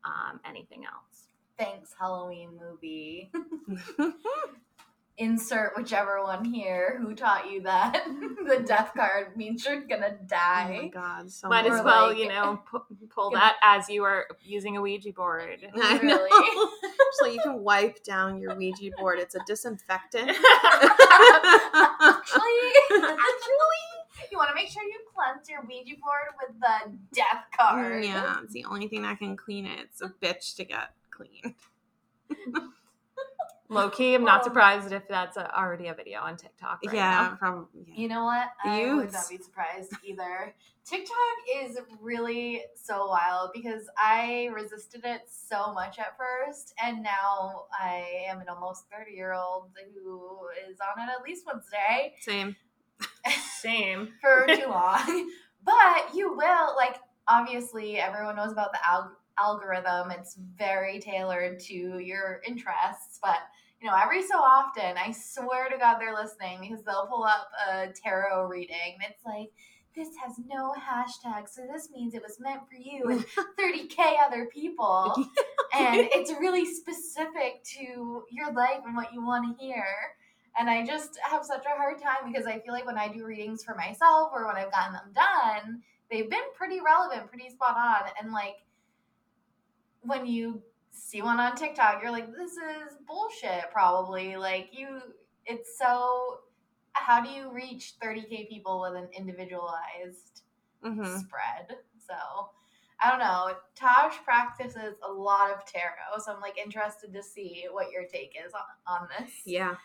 um, 0.04 0.40
anything 0.44 0.84
else 0.86 1.24
Thanks, 1.58 1.92
Halloween 1.98 2.50
movie. 2.56 3.32
Insert 5.20 5.72
whichever 5.76 6.22
one 6.22 6.44
here 6.44 7.00
who 7.02 7.12
taught 7.12 7.50
you 7.50 7.62
that 7.62 8.04
the 8.46 8.60
death 8.64 8.92
card 8.96 9.36
means 9.36 9.64
you're 9.66 9.80
gonna 9.80 10.16
die. 10.26 10.76
Oh 10.78 10.82
my 10.82 10.88
god. 10.88 11.30
So 11.30 11.48
might 11.48 11.66
as 11.66 11.82
well 11.82 12.08
like- 12.08 12.18
you 12.18 12.28
know 12.28 12.60
pu- 12.70 12.84
pull 13.10 13.30
that 13.32 13.56
as 13.60 13.88
you 13.88 14.04
are 14.04 14.26
using 14.44 14.76
a 14.76 14.80
ouija 14.80 15.12
board 15.12 15.58
I 15.74 15.98
know. 15.98 16.28
So 17.14 17.26
you 17.26 17.40
can 17.42 17.64
wipe 17.64 18.04
down 18.04 18.38
your 18.38 18.54
Ouija 18.54 18.90
board. 18.96 19.18
It's 19.18 19.34
a 19.34 19.40
disinfectant. 19.44 20.28
actually, 20.30 20.36
actually, 22.92 23.84
you 24.30 24.38
want 24.38 24.50
to 24.50 24.54
make 24.54 24.68
sure 24.68 24.82
you 24.84 24.98
cleanse 25.14 25.48
your 25.48 25.62
Ouija 25.62 25.96
board 26.00 26.28
with 26.40 26.60
the 26.60 26.92
death 27.12 27.44
card. 27.58 28.04
yeah, 28.04 28.36
it's 28.44 28.52
the 28.52 28.64
only 28.66 28.86
thing 28.88 29.02
that 29.02 29.18
can 29.18 29.36
clean 29.36 29.66
it. 29.66 29.80
It's 29.80 30.00
a 30.02 30.10
bitch 30.22 30.54
to 30.56 30.64
get 30.64 30.94
clean. 31.10 31.54
Low 33.68 33.90
key 33.90 34.14
i'm 34.14 34.24
not 34.24 34.44
surprised 34.44 34.92
if 34.92 35.06
that's 35.08 35.36
a, 35.36 35.58
already 35.58 35.88
a 35.88 35.94
video 35.94 36.20
on 36.20 36.36
tiktok 36.36 36.78
right 36.86 36.94
yeah, 36.94 37.10
now. 37.10 37.36
from 37.38 37.68
yeah. 37.86 37.94
You 37.96 38.08
know 38.08 38.24
what? 38.24 38.48
I 38.64 38.94
would 38.94 39.12
not 39.12 39.28
be 39.28 39.38
surprised 39.38 39.92
either. 40.04 40.54
TikTok 40.88 41.16
is 41.62 41.78
really 42.00 42.62
so 42.74 43.08
wild 43.08 43.50
because 43.52 43.82
I 43.98 44.48
resisted 44.54 45.02
it 45.04 45.22
so 45.28 45.72
much 45.74 45.98
at 45.98 46.16
first, 46.16 46.72
and 46.82 47.02
now 47.02 47.64
I 47.78 48.26
am 48.28 48.40
an 48.40 48.48
almost 48.48 48.84
30 48.90 49.12
year 49.12 49.34
old 49.34 49.70
who 49.94 50.38
is 50.70 50.78
on 50.80 51.02
it 51.02 51.10
at 51.12 51.22
least 51.22 51.44
once 51.44 51.66
a 51.68 51.70
day 51.72 52.14
Same. 52.20 52.56
same 53.60 54.08
for 54.20 54.46
too 54.46 54.66
long. 54.70 55.30
But 55.64 56.14
you 56.14 56.34
will, 56.34 56.76
like, 56.76 56.96
obviously, 57.26 57.98
everyone 57.98 58.36
knows 58.36 58.52
about 58.52 58.72
the 58.72 58.78
alg- 58.88 59.10
algorithm. 59.38 60.10
It's 60.12 60.36
very 60.56 61.00
tailored 61.00 61.60
to 61.60 61.74
your 61.74 62.40
interests. 62.46 63.18
But, 63.22 63.38
you 63.80 63.88
know, 63.88 63.96
every 63.96 64.22
so 64.22 64.36
often, 64.36 64.96
I 64.96 65.12
swear 65.12 65.68
to 65.68 65.78
God 65.78 65.98
they're 65.98 66.14
listening 66.14 66.60
because 66.60 66.84
they'll 66.84 67.06
pull 67.06 67.24
up 67.24 67.48
a 67.70 67.88
tarot 67.92 68.46
reading. 68.46 68.94
And 68.94 69.12
it's 69.12 69.24
like, 69.24 69.50
this 69.94 70.08
has 70.24 70.38
no 70.46 70.72
hashtag, 70.72 71.48
so 71.48 71.62
this 71.72 71.90
means 71.90 72.14
it 72.14 72.22
was 72.22 72.38
meant 72.38 72.60
for 72.68 72.76
you 72.76 73.10
and 73.10 73.24
30K 73.58 74.14
other 74.24 74.46
people. 74.46 75.12
and 75.74 76.08
it's 76.12 76.30
really 76.38 76.64
specific 76.64 77.64
to 77.76 78.22
your 78.30 78.52
life 78.52 78.80
and 78.86 78.94
what 78.94 79.12
you 79.12 79.24
want 79.24 79.58
to 79.58 79.64
hear. 79.64 79.84
And 80.58 80.70
I 80.70 80.84
just 80.84 81.18
have 81.22 81.44
such 81.44 81.64
a 81.64 81.76
hard 81.76 82.00
time 82.00 82.30
because 82.30 82.46
I 82.46 82.60
feel 82.60 82.72
like 82.72 82.86
when 82.86 82.98
I 82.98 83.08
do 83.08 83.24
readings 83.24 83.64
for 83.64 83.74
myself 83.74 84.30
or 84.32 84.46
when 84.46 84.56
I've 84.56 84.72
gotten 84.72 84.92
them 84.92 85.12
done, 85.14 85.82
they've 86.10 86.28
been 86.28 86.40
pretty 86.54 86.80
relevant, 86.80 87.28
pretty 87.28 87.50
spot 87.50 87.76
on. 87.76 88.10
And 88.20 88.32
like 88.32 88.56
when 90.00 90.26
you 90.26 90.62
see 91.08 91.22
one 91.22 91.40
on 91.40 91.56
TikTok, 91.56 92.02
you're 92.02 92.12
like, 92.12 92.30
this 92.32 92.52
is 92.52 92.96
bullshit, 93.06 93.70
probably. 93.72 94.36
Like, 94.36 94.68
you, 94.72 95.00
it's 95.46 95.78
so. 95.78 96.40
How 96.92 97.22
do 97.22 97.30
you 97.30 97.52
reach 97.52 97.94
30K 98.02 98.48
people 98.48 98.80
with 98.80 99.00
an 99.00 99.08
individualized 99.16 100.42
hmm 100.82 101.18
spread. 101.18 101.76
So 102.06 102.14
I 103.02 103.10
don't 103.10 103.18
know. 103.18 103.54
Tosh 103.74 104.14
practices 104.24 104.96
a 105.08 105.12
lot 105.12 105.50
of 105.50 105.64
tarot, 105.64 106.18
so 106.24 106.32
I'm 106.32 106.40
like 106.40 106.58
interested 106.58 107.12
to 107.12 107.22
see 107.22 107.66
what 107.70 107.90
your 107.92 108.04
take 108.04 108.34
is 108.44 108.52
on, 108.54 109.00
on 109.00 109.08
this. 109.18 109.30
Yeah. 109.44 109.76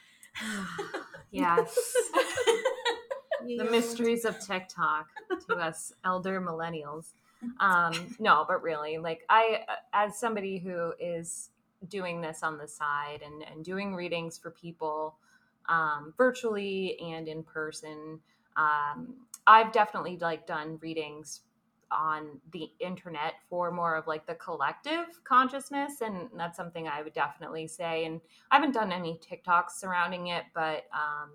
yes 1.32 1.94
the 3.46 3.68
mysteries 3.70 4.26
of 4.26 4.40
TikTok 4.40 5.10
to 5.48 5.56
us 5.56 5.94
elder 6.04 6.42
millennials. 6.42 7.14
Um, 7.60 8.16
no, 8.20 8.46
but 8.48 8.62
really, 8.64 8.98
like 8.98 9.24
I, 9.30 9.66
as 9.94 10.18
somebody 10.18 10.58
who 10.58 10.94
is 11.00 11.50
doing 11.88 12.22
this 12.22 12.44
on 12.44 12.58
the 12.58 12.68
side 12.68 13.22
and, 13.26 13.44
and 13.44 13.64
doing 13.64 13.96
readings 13.96 14.38
for 14.38 14.52
people 14.52 15.16
um, 15.68 16.14
virtually 16.18 17.00
and 17.00 17.28
in 17.28 17.44
person, 17.44 18.20
um, 18.56 19.16
I've 19.48 19.72
definitely 19.72 20.18
like 20.18 20.48
done 20.48 20.78
readings 20.82 21.42
on 21.94 22.40
the 22.52 22.72
internet 22.80 23.36
for 23.50 23.72
more 23.72 23.96
of 23.96 24.08
like 24.08 24.26
the 24.26 24.36
collective 24.36 25.06
consciousness 25.24 26.02
and 26.02 26.28
that's 26.36 26.58
something 26.58 26.88
i 26.88 27.02
would 27.02 27.14
definitely 27.14 27.68
say 27.68 28.06
and 28.06 28.20
i 28.52 28.56
haven't 28.56 28.74
done 28.74 28.92
any 28.92 29.20
tiktoks 29.20 29.72
surrounding 29.72 30.28
it 30.28 30.44
but 30.54 30.86
um, 30.94 31.30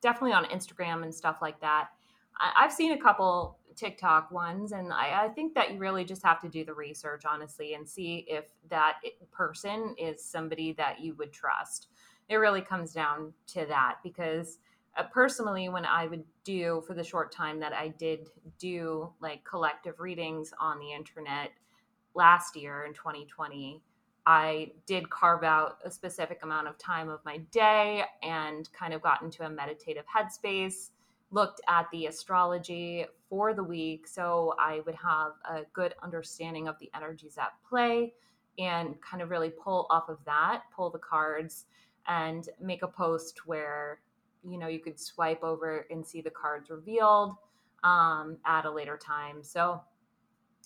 definitely 0.00 0.32
on 0.32 0.44
instagram 0.46 1.02
and 1.02 1.14
stuff 1.14 1.38
like 1.42 1.60
that 1.60 1.88
I- 2.38 2.52
i've 2.64 2.72
seen 2.72 2.92
a 2.92 3.00
couple 3.00 3.58
tiktok 3.76 4.30
ones 4.30 4.72
and 4.72 4.92
I-, 4.92 5.24
I 5.24 5.28
think 5.28 5.54
that 5.54 5.72
you 5.72 5.78
really 5.78 6.04
just 6.04 6.22
have 6.22 6.40
to 6.42 6.48
do 6.48 6.64
the 6.64 6.74
research 6.74 7.24
honestly 7.24 7.74
and 7.74 7.88
see 7.88 8.24
if 8.28 8.46
that 8.70 8.98
person 9.32 9.94
is 9.98 10.24
somebody 10.24 10.72
that 10.74 11.00
you 11.00 11.14
would 11.14 11.32
trust. 11.32 11.88
It 12.28 12.36
really 12.36 12.62
comes 12.62 12.92
down 12.92 13.32
to 13.48 13.66
that 13.66 13.96
because 14.02 14.58
uh, 14.96 15.02
personally 15.12 15.68
when 15.68 15.84
i 15.84 16.06
would 16.06 16.24
do 16.44 16.82
for 16.86 16.94
the 16.94 17.02
short 17.02 17.32
time 17.32 17.58
that 17.60 17.72
i 17.72 17.88
did 17.88 18.28
do 18.58 19.12
like 19.20 19.44
collective 19.44 19.98
readings 19.98 20.52
on 20.60 20.78
the 20.78 20.92
internet 20.92 21.50
last 22.14 22.56
year 22.56 22.84
in 22.84 22.94
2020 22.94 23.82
i 24.26 24.70
did 24.86 25.10
carve 25.10 25.42
out 25.42 25.78
a 25.84 25.90
specific 25.90 26.38
amount 26.44 26.68
of 26.68 26.78
time 26.78 27.08
of 27.08 27.18
my 27.24 27.38
day 27.50 28.04
and 28.22 28.72
kind 28.72 28.94
of 28.94 29.02
got 29.02 29.20
into 29.22 29.44
a 29.44 29.50
meditative 29.50 30.04
headspace 30.06 30.90
looked 31.34 31.60
at 31.68 31.86
the 31.92 32.06
astrology 32.06 33.04
for 33.28 33.52
the 33.54 33.64
week 33.64 34.06
so 34.06 34.54
i 34.58 34.80
would 34.86 34.94
have 34.94 35.32
a 35.50 35.62
good 35.72 35.94
understanding 36.02 36.68
of 36.68 36.78
the 36.78 36.90
energies 36.94 37.36
at 37.38 37.52
play 37.68 38.12
and 38.58 38.94
kind 39.00 39.22
of 39.22 39.30
really 39.30 39.50
pull 39.50 39.86
off 39.90 40.08
of 40.08 40.18
that 40.24 40.62
pull 40.74 40.90
the 40.90 40.98
cards 40.98 41.66
and 42.06 42.48
make 42.60 42.82
a 42.82 42.88
post 42.88 43.46
where 43.46 44.00
you 44.48 44.58
know 44.58 44.68
you 44.68 44.78
could 44.78 44.98
swipe 45.00 45.42
over 45.42 45.86
and 45.90 46.06
see 46.06 46.20
the 46.20 46.30
cards 46.30 46.70
revealed 46.70 47.34
um, 47.82 48.38
at 48.46 48.64
a 48.64 48.70
later 48.70 48.96
time. 48.96 49.42
So 49.42 49.82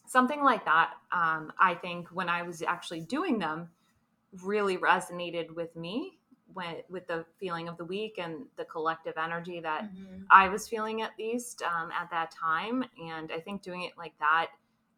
something 0.08 0.42
like 0.42 0.64
that 0.64 0.94
um, 1.12 1.52
i 1.60 1.75
think 1.75 2.08
when 2.08 2.28
i 2.28 2.42
was 2.42 2.62
actually 2.62 3.00
doing 3.00 3.38
them 3.38 3.68
really 4.42 4.76
resonated 4.78 5.54
with 5.54 5.75
me 5.76 6.17
when, 6.55 6.76
with 6.88 7.07
the 7.07 7.25
feeling 7.38 7.69
of 7.69 7.76
the 7.76 7.85
week 7.85 8.19
and 8.19 8.47
the 8.57 8.64
collective 8.64 9.14
energy 9.17 9.61
that 9.61 9.85
Mhm. 9.85 10.25
I 10.31 10.49
was 10.49 10.69
feeling 10.69 11.02
at 11.02 11.12
least 11.19 11.62
um, 11.62 11.90
at 11.93 12.11
that 12.11 12.31
time. 12.31 12.85
And 13.02 13.31
I 13.33 13.40
think 13.40 13.62
doing 13.62 13.83
it 13.83 13.97
like 13.97 14.17
that 14.19 14.49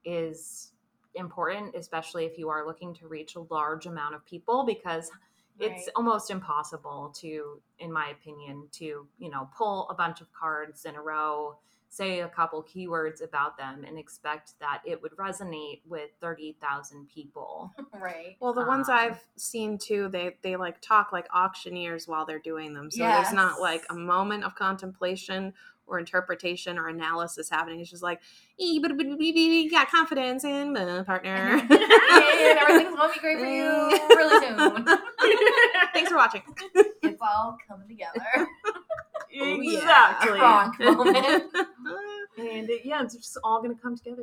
is 0.04 0.72
important, 1.14 1.74
especially 1.74 2.24
if 2.24 2.38
you 2.38 2.48
are 2.48 2.64
looking 2.66 2.94
to 2.94 3.08
reach 3.08 3.34
a 3.34 3.40
large 3.40 3.86
amount 3.86 4.14
of 4.14 4.24
people, 4.24 4.64
because 4.64 5.10
it's 5.60 5.86
Right. 5.86 5.92
almost 5.96 6.30
impossible 6.30 7.10
to, 7.20 7.60
in 7.78 7.92
my 7.92 8.08
opinion, 8.10 8.68
to 8.72 9.06
you 9.18 9.30
know 9.30 9.48
pull 9.56 9.88
a 9.90 9.94
bunch 9.94 10.20
of 10.20 10.32
cards 10.32 10.84
in 10.84 10.94
a 10.96 11.02
row 11.02 11.56
say 11.92 12.20
a 12.20 12.28
couple 12.28 12.62
keywords 12.62 13.20
about 13.20 13.58
them 13.58 13.82
and 13.84 13.98
expect 13.98 14.52
that 14.60 14.80
it 14.84 15.02
would 15.02 15.10
resonate 15.16 15.80
with 15.88 16.10
30,000 16.20 17.08
people. 17.08 17.72
Right. 17.92 18.36
Well, 18.40 18.54
the 18.54 18.64
ones 18.64 18.88
Um, 18.88 18.94
I've 18.96 19.20
seen 19.36 19.76
too, 19.76 20.08
they 20.08 20.36
they 20.42 20.56
like 20.56 20.80
talk 20.80 21.12
like 21.12 21.26
auctioneers 21.34 22.08
while 22.08 22.24
they're 22.24 22.38
doing 22.38 22.72
them. 22.72 22.90
So 22.90 23.02
there's 23.04 23.32
not 23.32 23.60
like 23.60 23.84
a 23.90 23.94
moment 23.94 24.44
of 24.44 24.54
contemplation 24.54 25.52
or 25.90 25.98
interpretation 25.98 26.78
or 26.78 26.88
analysis 26.88 27.50
happening. 27.50 27.80
It's 27.80 27.90
just 27.90 28.02
like, 28.02 28.20
yeah, 28.56 29.84
confidence 29.86 30.44
in 30.44 30.72
my 30.72 31.02
partner. 31.02 31.60
and 31.60 32.58
everything's 32.58 32.96
gonna 32.96 33.12
be 33.12 33.18
great 33.18 33.38
for 33.38 33.44
you 33.46 33.90
really 34.16 34.46
soon. 34.46 34.86
Thanks 35.92 36.10
for 36.10 36.16
watching. 36.16 36.42
It's 37.02 37.20
all 37.22 37.56
coming 37.66 37.88
together. 37.88 38.20
Oh, 38.36 39.60
yeah. 39.62 40.16
Exactly. 40.22 40.86
Moment. 40.90 41.44
and 42.38 42.68
it, 42.70 42.82
yeah, 42.84 43.02
it's 43.02 43.16
just 43.16 43.38
all 43.42 43.62
going 43.62 43.74
to 43.74 43.82
come 43.82 43.96
together 43.96 44.22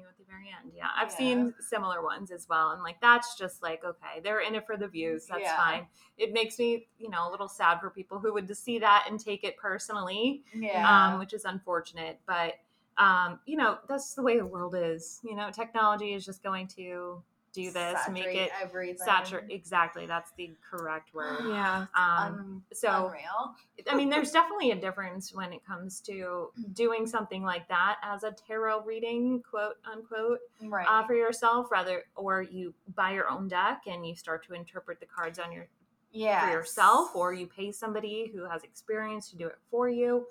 at 0.00 0.16
the 0.18 0.24
very 0.24 0.48
end. 0.48 0.72
Yeah, 0.74 0.88
I've 0.96 1.10
Yeah. 1.10 1.16
seen 1.16 1.54
similar 1.60 2.02
ones 2.02 2.30
as 2.30 2.48
well, 2.48 2.70
and 2.70 2.82
like 2.82 3.00
that's 3.00 3.36
just 3.36 3.62
like 3.62 3.84
okay, 3.84 4.20
they're 4.22 4.40
in 4.40 4.54
it 4.54 4.66
for 4.66 4.76
the 4.76 4.88
views. 4.88 5.26
That's 5.26 5.42
Yeah. 5.42 5.56
fine. 5.56 5.86
It 6.18 6.32
makes 6.32 6.58
me, 6.58 6.88
you 6.98 7.10
know, 7.10 7.28
a 7.28 7.30
little 7.30 7.48
sad 7.48 7.80
for 7.80 7.90
people 7.90 8.18
who 8.18 8.32
would 8.32 8.46
just 8.46 8.64
see 8.64 8.78
that 8.78 9.06
and 9.08 9.18
take 9.20 9.44
it 9.44 9.56
personally, 9.56 10.42
Yeah. 10.54 11.12
um, 11.12 11.18
which 11.18 11.32
is 11.34 11.44
unfortunate. 11.44 12.20
But 12.26 12.54
um, 12.98 13.40
you 13.46 13.56
know, 13.56 13.78
that's 13.88 14.14
the 14.14 14.22
way 14.22 14.36
the 14.36 14.46
world 14.46 14.74
is. 14.76 15.20
You 15.24 15.34
know, 15.34 15.50
technology 15.50 16.12
is 16.14 16.24
just 16.24 16.42
going 16.42 16.66
to 16.68 17.22
do 17.52 17.70
this, 17.70 17.98
make 18.10 18.26
it 18.26 18.50
everything. 18.60 18.96
saturate. 19.04 19.50
Exactly, 19.50 20.06
that's 20.06 20.32
the 20.36 20.50
correct 20.68 21.14
word. 21.14 21.38
yeah. 21.48 21.86
Um, 21.94 22.34
Un- 22.38 22.62
so 22.72 23.06
unreal. 23.06 23.54
I 23.90 23.94
mean, 23.94 24.08
there's 24.08 24.30
definitely 24.30 24.70
a 24.70 24.76
difference 24.76 25.34
when 25.34 25.52
it 25.52 25.64
comes 25.66 26.00
to 26.02 26.50
doing 26.72 27.06
something 27.06 27.42
like 27.42 27.68
that 27.68 27.96
as 28.02 28.22
a 28.24 28.32
tarot 28.32 28.82
reading, 28.84 29.42
quote 29.48 29.76
unquote, 29.90 30.38
Right. 30.62 30.86
uh, 30.88 31.06
for 31.06 31.14
yourself, 31.14 31.70
rather, 31.70 32.04
or 32.16 32.42
you 32.42 32.72
buy 32.94 33.12
your 33.12 33.28
own 33.28 33.48
deck 33.48 33.82
and 33.86 34.06
you 34.06 34.14
start 34.16 34.44
to 34.46 34.54
interpret 34.54 35.00
the 35.00 35.06
cards 35.06 35.38
on 35.38 35.52
your 35.52 35.66
yeah. 36.12 36.46
for 36.46 36.52
yourself, 36.52 37.14
or 37.14 37.32
you 37.32 37.46
pay 37.46 37.72
somebody 37.72 38.30
who 38.34 38.44
has 38.48 38.64
experience 38.64 39.30
to 39.30 39.36
do 39.36 39.46
it 39.46 39.58
for 39.70 39.88
you. 39.88 40.26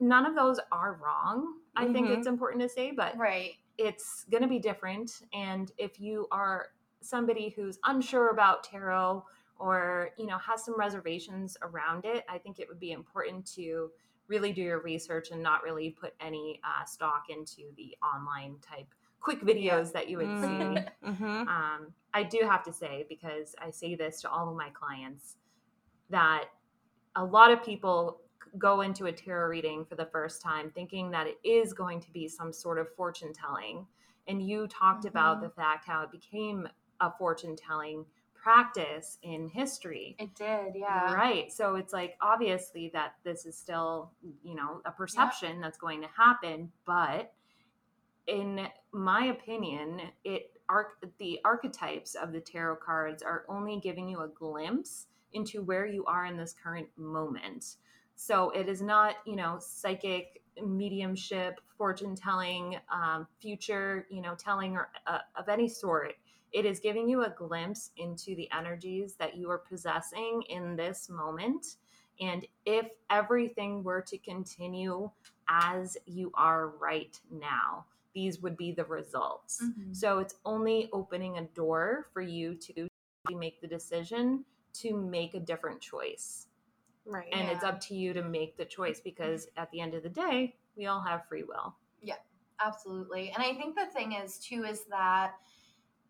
None 0.00 0.26
of 0.26 0.34
those 0.34 0.58
are 0.72 0.98
wrong. 1.02 1.54
I 1.76 1.86
think 1.92 2.08
Mhm. 2.08 2.18
it's 2.18 2.26
important 2.26 2.60
to 2.62 2.68
say, 2.68 2.90
but 2.90 3.16
Right. 3.16 3.54
It's 3.78 4.24
going 4.30 4.42
to 4.42 4.48
be 4.48 4.58
different 4.58 5.22
and 5.32 5.72
if 5.78 6.00
you 6.00 6.26
are 6.30 6.68
somebody 7.00 7.52
who's 7.56 7.78
unsure 7.86 8.30
about 8.30 8.62
tarot 8.64 9.24
or 9.58 10.10
you 10.18 10.26
know 10.26 10.38
has 10.38 10.64
some 10.64 10.78
reservations 10.78 11.56
around 11.62 12.04
it 12.04 12.24
i 12.28 12.38
think 12.38 12.58
it 12.58 12.68
would 12.68 12.80
be 12.80 12.92
important 12.92 13.44
to 13.44 13.90
really 14.28 14.52
do 14.52 14.62
your 14.62 14.80
research 14.80 15.30
and 15.30 15.42
not 15.42 15.62
really 15.62 15.90
put 15.90 16.14
any 16.20 16.60
uh, 16.64 16.84
stock 16.84 17.24
into 17.28 17.62
the 17.76 17.96
online 18.02 18.56
type 18.60 18.86
quick 19.22 19.40
videos 19.42 19.92
that 19.92 20.08
you 20.08 20.18
would 20.18 20.40
see. 20.40 21.06
Mm-hmm. 21.06 21.48
um, 21.48 21.92
I 22.14 22.22
do 22.22 22.40
have 22.42 22.62
to 22.64 22.72
say, 22.72 23.06
because 23.08 23.54
I 23.58 23.70
say 23.70 23.94
this 23.94 24.20
to 24.22 24.30
all 24.30 24.48
of 24.48 24.56
my 24.56 24.70
clients, 24.70 25.36
that 26.10 26.46
a 27.16 27.24
lot 27.24 27.50
of 27.50 27.62
people 27.62 28.21
go 28.58 28.82
into 28.82 29.06
a 29.06 29.12
tarot 29.12 29.48
reading 29.48 29.84
for 29.84 29.94
the 29.94 30.06
first 30.06 30.42
time 30.42 30.70
thinking 30.70 31.10
that 31.10 31.26
it 31.26 31.38
is 31.44 31.72
going 31.72 32.00
to 32.00 32.10
be 32.10 32.28
some 32.28 32.52
sort 32.52 32.78
of 32.78 32.94
fortune 32.94 33.32
telling. 33.32 33.86
And 34.28 34.42
you 34.46 34.66
talked 34.68 35.04
about 35.04 35.38
Mhm. 35.38 35.42
the 35.42 35.50
fact 35.50 35.84
how 35.84 36.02
it 36.02 36.10
became 36.10 36.68
a 37.00 37.10
fortune 37.10 37.56
telling 37.56 38.06
practice 38.34 39.18
in 39.22 39.48
history. 39.48 40.16
It 40.18 40.34
did. 40.34 40.74
Yeah. 40.74 41.14
Right. 41.14 41.50
So 41.52 41.76
it's 41.76 41.92
like 41.92 42.16
obviously 42.20 42.88
that 42.90 43.14
this 43.22 43.46
is 43.46 43.56
still, 43.56 44.12
you 44.42 44.54
know, 44.54 44.82
a 44.84 44.90
perception 44.90 45.60
that's 45.60 45.78
going 45.78 46.00
to 46.02 46.08
happen, 46.08 46.72
but 46.84 47.32
in 48.26 48.68
my 48.92 49.26
opinion, 49.26 50.00
it 50.24 50.60
arc 50.68 51.04
the 51.18 51.40
archetypes 51.44 52.14
of 52.14 52.32
the 52.32 52.40
tarot 52.40 52.76
cards 52.76 53.22
are 53.22 53.44
only 53.48 53.78
giving 53.80 54.08
you 54.08 54.20
a 54.20 54.28
glimpse 54.28 55.08
into 55.32 55.62
where 55.62 55.86
you 55.86 56.04
are 56.06 56.26
in 56.26 56.36
this 56.36 56.52
current 56.52 56.88
moment. 56.96 57.76
So 58.14 58.50
it 58.50 58.68
is 58.68 58.82
not, 58.82 59.16
you 59.26 59.36
know, 59.36 59.58
psychic 59.60 60.42
mediumship, 60.62 61.60
fortune 61.76 62.14
telling, 62.14 62.76
um, 62.92 63.26
future, 63.40 64.06
you 64.10 64.20
know, 64.20 64.34
telling 64.34 64.76
or 64.76 64.90
uh, 65.06 65.18
of 65.36 65.48
any 65.48 65.68
sort. 65.68 66.14
It 66.52 66.66
is 66.66 66.80
giving 66.80 67.08
you 67.08 67.24
a 67.24 67.30
glimpse 67.30 67.90
into 67.96 68.36
the 68.36 68.50
energies 68.52 69.14
that 69.14 69.36
you 69.36 69.50
are 69.50 69.58
possessing 69.58 70.42
in 70.48 70.76
this 70.76 71.08
moment. 71.08 71.76
And 72.20 72.46
if 72.66 72.88
everything 73.08 73.82
were 73.82 74.02
to 74.02 74.18
continue 74.18 75.10
as 75.48 75.96
you 76.06 76.30
are 76.34 76.68
right 76.68 77.18
now, 77.30 77.86
these 78.14 78.40
would 78.42 78.56
be 78.58 78.72
the 78.72 78.84
results. 78.84 79.62
Mhm. 79.62 79.96
So 79.96 80.18
it's 80.18 80.34
only 80.44 80.90
opening 80.92 81.38
a 81.38 81.44
door 81.46 82.08
for 82.12 82.20
you 82.20 82.54
to 82.56 82.86
make 83.30 83.60
the 83.62 83.66
decision 83.66 84.44
to 84.74 84.94
make 84.94 85.34
a 85.34 85.40
different 85.40 85.80
choice. 85.80 86.48
Right. 87.06 87.28
And 87.32 87.48
it's 87.48 87.64
up 87.64 87.80
to 87.82 87.94
you 87.94 88.12
to 88.12 88.22
make 88.22 88.56
the 88.56 88.64
choice 88.64 89.00
because 89.00 89.48
at 89.56 89.70
the 89.70 89.80
end 89.80 89.94
of 89.94 90.02
the 90.02 90.08
day, 90.08 90.56
we 90.76 90.86
all 90.86 91.00
have 91.00 91.26
free 91.28 91.42
will. 91.42 91.74
Yeah, 92.00 92.16
absolutely. 92.64 93.32
And 93.34 93.42
I 93.42 93.54
think 93.54 93.76
the 93.76 93.86
thing 93.92 94.12
is 94.12 94.38
too 94.38 94.64
is 94.64 94.84
that 94.90 95.32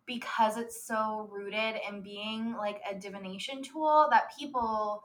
because 0.05 0.57
it's 0.57 0.85
so 0.85 1.29
rooted 1.31 1.75
in 1.89 2.01
being 2.01 2.55
like 2.57 2.81
a 2.89 2.95
divination 2.95 3.63
tool 3.63 4.07
that 4.11 4.37
people 4.37 5.03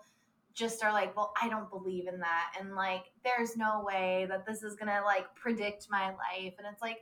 just 0.53 0.83
are 0.83 0.93
like, 0.93 1.17
well, 1.17 1.33
I 1.41 1.49
don't 1.49 1.71
believe 1.71 2.09
in 2.09 2.19
that 2.21 2.55
and 2.59 2.75
like 2.75 3.05
there's 3.25 3.57
no 3.57 3.85
way 3.87 4.27
that 4.29 4.45
this 4.45 4.63
is 4.63 4.75
going 4.75 4.89
to 4.89 5.03
like 5.05 5.33
predict 5.37 5.87
my 5.91 6.09
life 6.09 6.55
and 6.59 6.67
it's 6.71 6.83
like 6.83 6.99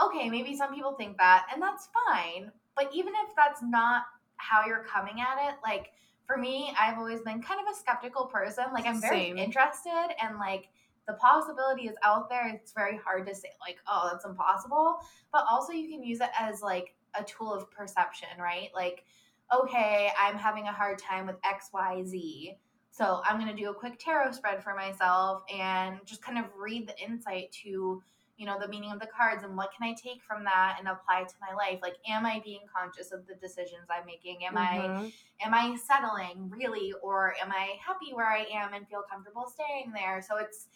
okay, 0.00 0.30
maybe 0.30 0.56
some 0.56 0.72
people 0.72 0.92
think 0.92 1.16
that 1.18 1.46
and 1.52 1.62
that's 1.62 1.88
fine. 2.06 2.52
But 2.76 2.90
even 2.94 3.12
if 3.26 3.34
that's 3.36 3.62
not 3.62 4.04
how 4.36 4.64
you're 4.64 4.84
coming 4.84 5.20
at 5.20 5.48
it, 5.48 5.56
like 5.62 5.90
for 6.28 6.36
me, 6.36 6.72
I've 6.78 6.98
always 6.98 7.22
been 7.22 7.42
kind 7.42 7.58
of 7.58 7.74
a 7.74 7.76
skeptical 7.76 8.26
person. 8.26 8.66
Like 8.72 8.86
I'm 8.86 9.00
very 9.00 9.28
Same. 9.28 9.38
interested 9.38 10.08
and 10.22 10.38
like 10.38 10.68
the 11.08 11.14
possibility 11.14 11.88
is 11.88 11.96
out 12.04 12.28
there. 12.28 12.46
It's 12.48 12.72
very 12.72 12.98
hard 12.98 13.26
to 13.26 13.34
say 13.34 13.48
like, 13.66 13.78
oh, 13.88 14.10
that's 14.12 14.26
impossible. 14.26 14.98
But 15.32 15.46
also 15.50 15.72
you 15.72 15.88
can 15.88 16.04
use 16.04 16.20
it 16.20 16.28
as 16.38 16.60
like 16.60 16.94
a 17.18 17.24
tool 17.24 17.52
of 17.52 17.70
perception, 17.70 18.28
right? 18.38 18.68
Like, 18.74 19.04
okay, 19.52 20.10
I'm 20.20 20.36
having 20.36 20.68
a 20.68 20.72
hard 20.72 20.98
time 20.98 21.26
with 21.26 21.36
XYZ. 21.40 22.56
So 22.90 23.22
I'm 23.24 23.38
gonna 23.38 23.56
do 23.56 23.70
a 23.70 23.74
quick 23.74 23.98
tarot 23.98 24.32
spread 24.32 24.62
for 24.62 24.74
myself 24.74 25.44
and 25.52 25.98
just 26.04 26.20
kind 26.20 26.38
of 26.38 26.44
read 26.54 26.86
the 26.86 27.02
insight 27.02 27.52
to, 27.64 28.02
you 28.38 28.46
know, 28.46 28.56
the 28.58 28.68
meaning 28.68 28.92
of 28.92 29.00
the 29.00 29.06
cards 29.08 29.42
and 29.42 29.56
what 29.56 29.72
can 29.76 29.86
I 29.86 29.94
take 29.94 30.22
from 30.22 30.44
that 30.44 30.76
and 30.78 30.86
apply 30.88 31.24
to 31.24 31.34
my 31.40 31.54
life. 31.54 31.80
Like, 31.82 31.96
am 32.08 32.24
I 32.24 32.40
being 32.44 32.60
conscious 32.72 33.10
of 33.10 33.26
the 33.26 33.34
decisions 33.34 33.88
I'm 33.90 34.06
making? 34.06 34.44
Am 34.44 34.56
I 34.56 34.78
Mhm. 34.78 35.12
am 35.40 35.54
I 35.54 35.76
settling 35.76 36.48
really 36.48 36.92
or 37.02 37.34
am 37.42 37.52
I 37.52 37.78
happy 37.84 38.12
where 38.14 38.26
I 38.28 38.44
am 38.44 38.74
and 38.74 38.88
feel 38.88 39.02
comfortable 39.02 39.46
staying 39.48 39.92
there? 39.92 40.22
So 40.22 40.36
it's 40.36 40.68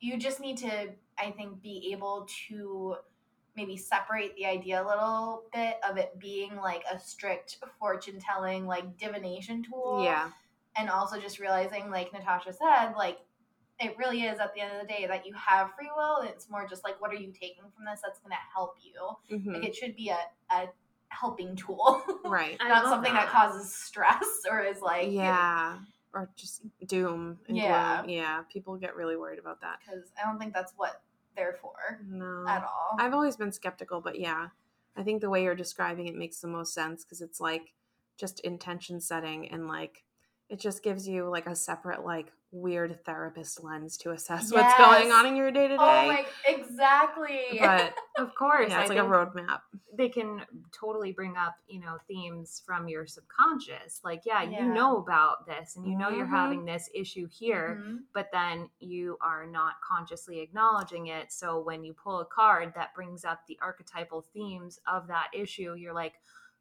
you 0.00 0.16
just 0.16 0.40
need 0.40 0.58
to 0.58 0.94
I 1.18 1.32
think 1.32 1.60
be 1.60 1.90
able 1.92 2.28
to 2.48 2.96
maybe 3.56 3.76
separate 3.76 4.36
the 4.36 4.46
idea 4.46 4.82
a 4.82 4.86
little 4.86 5.44
bit 5.52 5.78
of 5.88 5.96
it 5.96 6.18
being 6.20 6.54
like 6.56 6.84
a 6.92 7.00
strict 7.00 7.58
fortune 7.80 8.20
telling 8.20 8.66
like 8.66 8.96
divination 8.98 9.62
tool 9.62 10.02
Yeah. 10.04 10.30
and 10.76 10.88
also 10.90 11.18
just 11.18 11.40
realizing 11.40 11.90
like 11.90 12.12
Natasha 12.12 12.52
said 12.52 12.92
like 12.92 13.18
it 13.80 13.94
really 13.98 14.22
is 14.22 14.38
at 14.38 14.54
the 14.54 14.60
end 14.60 14.72
of 14.74 14.80
the 14.80 14.86
day 14.92 15.06
that 15.06 15.26
you 15.26 15.34
have 15.34 15.70
free 15.76 15.90
will 15.96 16.20
it's 16.22 16.48
more 16.48 16.66
just 16.68 16.82
like 16.84 17.00
what 17.00 17.10
are 17.10 17.16
you 17.16 17.30
taking 17.32 17.62
from 17.74 17.84
this 17.84 18.00
that's 18.04 18.18
going 18.20 18.30
to 18.30 18.36
help 18.54 18.74
you 18.80 19.36
Mhm. 19.36 19.54
like 19.54 19.64
it 19.68 19.74
should 19.74 19.94
be 19.96 20.08
a, 20.08 20.18
a 20.54 20.68
helping 21.08 21.54
tool 21.56 22.02
Right. 22.24 22.56
I 22.60 22.68
not 22.68 22.84
something 22.84 23.12
that. 23.12 23.26
that. 23.26 23.32
causes 23.32 23.72
stress 23.74 24.24
or 24.50 24.60
is 24.60 24.80
like 24.80 25.10
yeah. 25.10 25.78
Or 26.14 26.30
just 26.36 26.62
doom 26.86 27.38
and 27.48 27.56
Yeah. 27.56 27.98
gloom. 28.02 28.10
Yeah. 28.10 28.42
People 28.50 28.76
get 28.76 28.96
really 28.96 29.16
worried 29.16 29.38
about 29.38 29.60
that. 29.60 29.78
because 29.84 30.10
i 30.20 30.26
don't 30.26 30.38
think 30.38 30.54
that's 30.54 30.72
what 30.76 31.02
they're 31.36 31.52
for 31.60 31.74
No. 32.06 32.44
at 32.48 32.62
all 32.64 32.96
I've 32.98 33.12
always 33.14 33.36
been 33.36 33.52
skeptical, 33.52 34.00
but 34.00 34.18
yeah, 34.18 34.48
I 34.96 35.02
think 35.02 35.20
the 35.20 35.28
way 35.28 35.42
you're 35.44 35.54
describing 35.54 36.06
it 36.06 36.14
makes 36.16 36.40
the 36.40 36.48
most 36.48 36.72
sense 36.72 37.04
because 37.04 37.20
it's 37.20 37.40
like 37.40 37.74
just 38.16 38.40
intention 38.40 38.98
setting 39.00 39.48
and 39.50 39.68
like 39.68 40.02
it 40.48 40.60
just 40.60 40.82
gives 40.82 41.08
you 41.08 41.28
like 41.28 41.46
a 41.46 41.56
separate 41.56 42.04
like 42.04 42.32
weird 42.52 43.04
therapist 43.04 43.62
lens 43.62 43.96
to 43.98 44.12
assess 44.12 44.52
what's 44.52 44.78
going 44.78 45.10
on 45.10 45.26
in 45.26 45.34
your 45.36 45.50
day 45.50 45.66
to 45.68 45.76
oh 45.78 45.86
day. 46.10 46.24
exactly 46.46 47.58
But 47.60 47.92
Of 48.18 48.34
course. 48.34 48.70
yeah, 48.70 48.80
it's 48.82 48.90
I 48.90 48.94
like 48.94 49.04
a 49.04 49.06
roadmap. 49.06 49.60
they 49.92 50.08
can 50.08 50.40
totally 50.78 51.12
bring 51.12 51.36
up, 51.36 51.56
you 51.66 51.80
know, 51.80 51.98
themes 52.08 52.62
from 52.64 52.88
your 52.88 53.06
subconscious. 53.06 54.00
Like, 54.04 54.22
yeah, 54.24 54.42
Yeah. 54.42 54.62
you 54.66 54.72
know 54.72 54.96
about 54.98 55.46
this 55.46 55.76
and 55.76 55.86
you 55.86 55.98
know 55.98 56.08
you're 56.08 56.24
Mhm. 56.26 56.30
having 56.30 56.64
this 56.64 56.88
issue 56.94 57.26
here. 57.30 57.82
Mhm. 57.84 57.98
but 58.14 58.30
then 58.32 58.70
you 58.78 59.18
are 59.20 59.46
not 59.46 59.74
consciously 59.86 60.40
acknowledging 60.40 61.08
it. 61.08 61.32
So 61.32 61.58
when 61.60 61.84
you 61.84 61.92
pull 61.92 62.20
a 62.20 62.24
card 62.24 62.72
that 62.74 62.94
brings 62.94 63.24
up 63.24 63.40
the 63.46 63.58
archetypal 63.60 64.22
themes 64.32 64.80
of 64.86 65.08
that 65.08 65.28
issue, 65.34 65.74
you're 65.74 65.92
like, 65.92 66.14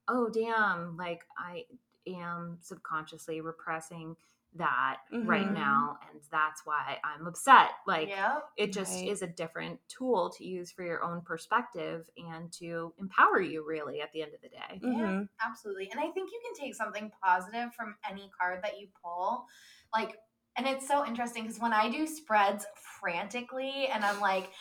oh, 0.08 0.30
damn, 0.30 0.98
like 0.98 1.26
I 1.38 1.66
am 2.08 2.58
subconsciously 2.62 3.42
repressing 3.42 4.16
that 4.58 5.00
right 5.24 5.48
Mhm. 5.48 5.54
now 5.54 5.98
and 6.10 6.22
that's 6.32 6.62
why 6.66 6.98
i'm 7.04 7.28
upset 7.28 7.72
like 7.88 8.10
yep. 8.10 8.50
it 8.56 8.72
just 8.72 9.02
Right. 9.02 9.10
is 9.12 9.22
a 9.22 9.28
different 9.28 9.80
tool 9.90 10.30
to 10.30 10.46
use 10.46 10.72
for 10.72 10.84
your 10.86 11.04
own 11.04 11.22
perspective 11.22 12.10
and 12.18 12.52
to 12.54 12.94
empower 12.98 13.42
you 13.42 13.66
really 13.68 14.02
at 14.02 14.14
the 14.14 14.22
end 14.22 14.34
of 14.34 14.42
the 14.42 14.48
day 14.50 14.80
Mhm. 14.82 15.28
Absolutely. 15.42 15.90
And 15.92 16.00
I 16.00 16.10
think 16.12 16.32
you 16.32 16.40
can 16.44 16.54
take 16.64 16.76
something 16.76 17.12
positive 17.22 17.74
from 17.74 17.98
any 18.10 18.30
card 18.40 18.64
that 18.64 18.80
you 18.80 18.88
pull. 19.04 19.46
Like, 19.94 20.18
and 20.58 20.68
it's 20.68 20.88
so 20.88 21.06
interesting 21.06 21.44
because 21.44 21.60
when 21.60 21.74
I 21.74 21.90
do 21.90 22.08
spreads 22.08 22.66
frantically 23.02 23.88
and 23.88 24.06
I'm 24.06 24.22
like, 24.22 24.52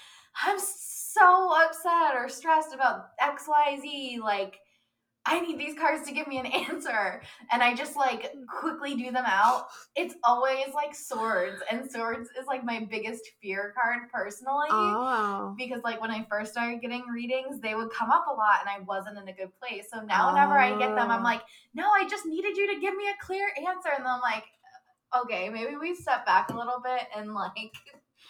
I'm 0.42 0.58
so 0.58 1.52
upset 1.64 2.16
or 2.16 2.28
stressed 2.28 2.74
about 2.74 3.16
XYZ, 3.20 4.18
like, 4.20 4.58
I 5.26 5.40
need 5.40 5.58
these 5.58 5.78
cards 5.78 6.06
to 6.06 6.12
give 6.12 6.26
me 6.26 6.38
an 6.38 6.46
answer. 6.70 7.22
And 7.50 7.62
I 7.62 7.74
just 7.74 7.96
like 7.96 8.32
quickly 8.48 8.94
do 8.94 9.04
them 9.10 9.24
out. 9.26 9.68
It's 9.96 10.14
always 10.24 10.66
like 10.74 10.94
swords. 10.94 11.62
And 11.70 11.90
swords 11.90 12.28
is 12.38 12.46
like 12.46 12.62
my 12.64 12.86
biggest 12.90 13.22
fear 13.40 13.72
card 13.80 14.10
personally 14.12 14.68
Oh. 14.70 15.54
because 15.56 15.80
like 15.82 16.00
when 16.00 16.10
I 16.10 16.26
first 16.28 16.52
started 16.52 16.80
getting 16.82 17.02
readings, 17.08 17.60
they 17.60 17.74
would 17.74 17.90
come 17.90 18.10
up 18.10 18.26
a 18.28 18.32
lot 18.32 18.58
and 18.60 18.68
I 18.68 18.80
wasn't 18.84 19.18
in 19.18 19.28
a 19.28 19.32
good 19.32 19.50
place. 19.58 19.86
So 19.92 20.00
now 20.02 20.32
whenever 20.32 20.58
I 20.58 20.76
get 20.78 20.94
them, 20.94 21.10
I'm 21.10 21.20
Oh. 21.20 21.24
like, 21.24 21.42
no, 21.74 21.88
I 21.90 22.06
just 22.08 22.26
needed 22.26 22.56
you 22.56 22.72
to 22.74 22.80
give 22.80 22.94
me 22.94 23.04
a 23.08 23.24
clear 23.24 23.48
answer. 23.68 23.90
And 23.96 24.04
then 24.04 24.12
I'm 24.12 24.20
like, 24.20 24.44
okay, 25.16 25.48
maybe 25.48 25.76
we 25.76 25.94
step 25.94 26.26
back 26.26 26.50
a 26.50 26.56
little 26.56 26.80
bit 26.82 27.02
and 27.16 27.32
like 27.34 27.52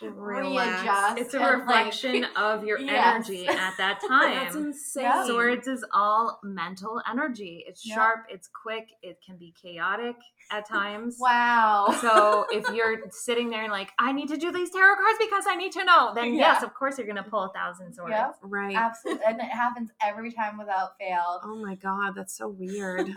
Relax. 0.03 0.83
readjust. 0.83 1.19
it's 1.19 1.35
a 1.35 1.39
and, 1.39 1.47
like- 1.47 1.59
reflection 1.87 2.25
of 2.37 2.65
your 2.65 2.79
Yes. 2.79 3.15
energy 3.29 3.47
at 3.49 3.75
that 3.79 4.01
time 4.09 4.35
That's 4.35 4.55
insane. 4.57 5.05
Yeah. 5.05 5.27
Swords 5.27 5.67
is 5.69 5.85
all 5.93 6.41
mental 6.43 7.01
energy. 7.11 7.65
It's 7.67 7.87
Yep. 7.87 7.95
sharp, 7.97 8.27
it's 8.29 8.49
quick, 8.49 8.89
it 9.03 9.19
can 9.25 9.37
be 9.37 9.55
chaotic 9.61 10.17
at 10.51 10.67
times. 10.69 11.17
Wow. 11.21 11.97
So 12.01 12.47
if 12.51 12.69
you're 12.75 12.99
sitting 13.11 13.51
there 13.51 13.63
and 13.63 13.73
like, 13.73 13.91
I 13.99 14.13
need 14.13 14.29
to 14.29 14.37
do 14.37 14.51
these 14.53 14.71
tarot 14.71 14.97
cards 14.97 15.19
because 15.21 15.45
I 15.49 15.57
need 15.57 15.73
to 15.73 15.85
know, 15.85 16.13
then 16.15 16.35
Yeah. 16.35 16.55
yes, 16.55 16.63
of 16.63 16.75
course 16.75 16.99
you're 16.99 17.07
gonna 17.07 17.23
pull 17.23 17.45
a 17.45 17.53
thousand 17.53 17.95
swords. 17.95 18.13
Yep. 18.13 18.37
Right. 18.43 18.77
Absolutely. 18.77 19.25
And 19.27 19.41
it 19.41 19.45
happens 19.47 19.91
every 20.03 20.33
time 20.33 20.59
without 20.59 20.99
fail. 20.99 21.41
Oh 21.45 21.57
my 21.57 21.75
god, 21.77 22.15
that's 22.17 22.37
so 22.37 22.49
weird. 22.49 23.09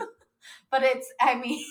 But 0.70 0.82
it's, 0.84 1.12
I 1.20 1.34
mean, 1.34 1.64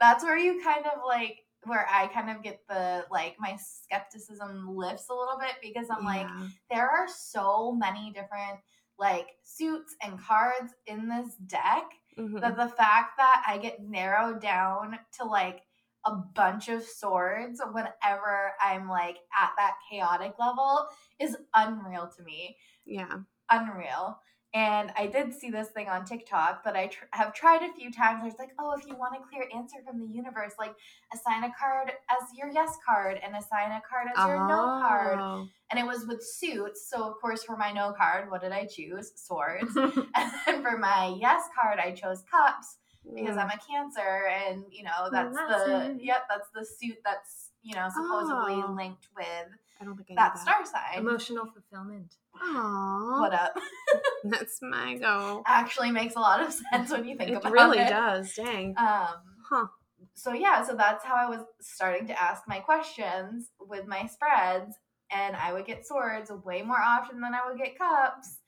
that's 0.00 0.22
where 0.24 0.38
you 0.38 0.62
kind 0.62 0.86
of 0.86 1.00
like, 1.06 1.41
where 1.64 1.86
I 1.90 2.08
kind 2.08 2.30
of 2.30 2.42
get 2.42 2.60
the 2.68 3.04
like 3.10 3.36
my 3.38 3.56
skepticism 3.56 4.74
lifts 4.76 5.08
a 5.10 5.14
little 5.14 5.38
bit 5.38 5.54
because 5.62 5.88
I'm 5.90 6.04
like, 6.04 6.26
there 6.70 6.88
are 6.88 7.06
so 7.08 7.72
many 7.72 8.10
different 8.12 8.58
like 8.98 9.28
suits 9.42 9.94
and 10.02 10.20
cards 10.20 10.72
in 10.86 11.08
this 11.08 11.34
deck 11.46 11.84
Mhm. 12.18 12.40
that 12.42 12.56
the 12.56 12.68
fact 12.68 13.16
that 13.16 13.42
I 13.46 13.56
get 13.58 13.80
narrowed 13.80 14.40
down 14.42 14.98
to 15.18 15.24
like 15.24 15.62
a 16.04 16.14
bunch 16.14 16.68
of 16.68 16.82
swords 16.82 17.62
whenever 17.72 18.52
I'm 18.60 18.88
like 18.88 19.16
at 19.34 19.52
that 19.56 19.76
chaotic 19.90 20.34
level 20.38 20.86
is 21.18 21.36
unreal 21.54 22.10
to 22.16 22.22
me. 22.22 22.56
yeah. 22.84 23.18
Unreal. 23.50 24.18
And 24.54 24.92
I 24.98 25.06
did 25.06 25.32
see 25.32 25.50
this 25.50 25.68
thing 25.68 25.88
on 25.88 26.04
TikTok 26.04 26.62
that 26.64 26.76
I 26.76 26.88
tr- 26.88 27.06
have 27.12 27.32
tried 27.32 27.62
a 27.62 27.72
few 27.72 27.90
times. 27.90 28.20
There's 28.22 28.38
like, 28.38 28.50
oh, 28.58 28.74
if 28.78 28.86
you 28.86 28.94
want 28.96 29.14
a 29.16 29.26
clear 29.26 29.48
answer 29.56 29.78
from 29.86 29.98
the 29.98 30.06
universe, 30.14 30.52
like 30.58 30.74
assign 31.14 31.44
a 31.44 31.52
card 31.58 31.90
as 32.10 32.28
your 32.36 32.50
yes 32.50 32.76
card 32.86 33.18
and 33.24 33.34
assign 33.34 33.70
a 33.72 33.80
card 33.88 34.08
as 34.14 34.26
your 34.26 34.46
no 34.46 34.56
card 34.82 35.18
Oh. 35.20 35.48
and 35.70 35.80
it 35.80 35.86
was 35.86 36.06
with 36.06 36.22
suits. 36.22 36.86
So 36.90 37.02
of 37.08 37.14
course, 37.20 37.42
for 37.44 37.56
my 37.56 37.72
no 37.72 37.92
card, 37.92 38.30
what 38.30 38.42
did 38.42 38.52
I 38.52 38.66
choose? 38.66 39.12
Swords. 39.16 39.74
and 39.76 40.32
then 40.46 40.62
for 40.62 40.76
my 40.76 41.16
yes 41.18 41.44
card, 41.58 41.78
I 41.78 41.92
chose 41.92 42.22
cups 42.30 42.76
because 43.16 43.34
Mm. 43.36 43.42
I'm 43.44 43.50
a 43.50 43.58
Cancer, 43.68 44.28
and 44.46 44.62
you 44.70 44.84
know 44.84 45.08
that's 45.10 45.34
that's 45.34 45.64
the 45.64 45.90
it. 45.90 46.02
yep, 46.04 46.22
that's 46.30 46.48
the 46.54 46.64
suit 46.64 46.98
that's 47.04 47.50
you 47.62 47.74
know 47.74 47.88
supposedly 47.92 48.62
Oh. 48.62 48.74
linked 48.76 49.08
with 49.16 49.48
I 49.82 49.84
don't 49.84 49.96
think 49.96 50.08
I 50.10 50.12
knew 50.12 50.16
that 50.16 50.34
that. 50.34 50.40
star 50.40 50.64
sign. 50.64 50.98
Emotional 51.00 51.46
fulfillment. 51.46 52.14
Aww. 52.42 53.20
What 53.20 53.34
up? 53.34 53.54
That's 54.24 54.58
my 54.62 54.94
go. 54.96 55.42
Actually 55.46 55.90
makes 55.90 56.14
a 56.14 56.20
lot 56.20 56.40
of 56.40 56.52
sense 56.72 56.90
when 56.92 57.04
you 57.06 57.16
think 57.16 57.30
It 57.30 57.34
about 57.36 57.52
really 57.52 57.78
it. 57.78 57.82
Really 57.82 57.90
does. 57.90 58.34
Dang. 58.34 58.74
Um, 58.78 59.08
Huh. 59.50 59.66
so 60.14 60.32
yeah, 60.32 60.64
so 60.64 60.74
that's 60.74 61.04
how 61.04 61.14
I 61.14 61.28
was 61.28 61.40
starting 61.60 62.06
to 62.06 62.22
ask 62.22 62.42
my 62.48 62.60
questions 62.60 63.50
with 63.60 63.86
my 63.86 64.06
spreads, 64.06 64.74
and 65.10 65.36
I 65.36 65.52
would 65.52 65.66
get 65.66 65.86
swords 65.86 66.30
way 66.44 66.62
more 66.62 66.80
often 66.80 67.20
than 67.20 67.34
I 67.34 67.40
would 67.48 67.58
get 67.58 67.76
cups. 67.76 68.38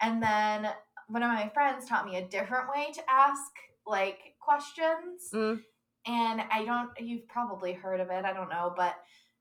And 0.00 0.20
then 0.22 0.68
one 1.06 1.22
of 1.22 1.28
my 1.30 1.48
friends 1.54 1.86
taught 1.88 2.06
me 2.06 2.16
a 2.16 2.26
different 2.26 2.70
way 2.74 2.90
to 2.94 3.02
ask 3.08 3.50
like 3.86 4.18
questions. 4.40 5.28
Mm. 5.32 5.60
And 6.06 6.40
I 6.50 6.64
don't 6.64 6.90
you've 6.98 7.28
probably 7.28 7.72
heard 7.74 8.00
of 8.00 8.08
it, 8.10 8.24
I 8.24 8.32
don't 8.32 8.48
know, 8.48 8.72
but 8.76 8.94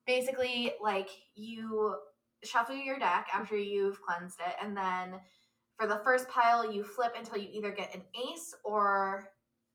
basically 0.06 0.74
like 0.82 1.10
you 1.36 1.96
shuffle 2.44 2.76
your 2.76 2.98
deck 2.98 3.28
after 3.34 3.56
you've 3.56 4.02
cleansed 4.02 4.40
it 4.40 4.56
and 4.64 4.76
then 4.76 5.20
for 5.78 5.88
the 5.88 6.02
first 6.04 6.28
pile 6.30 6.72
you 6.72 6.84
flip 6.84 7.14
until 7.18 7.38
you 7.38 7.50
either 7.52 7.72
get 7.72 7.94
an 7.94 8.02
ace 8.32 8.54
or 8.64 9.30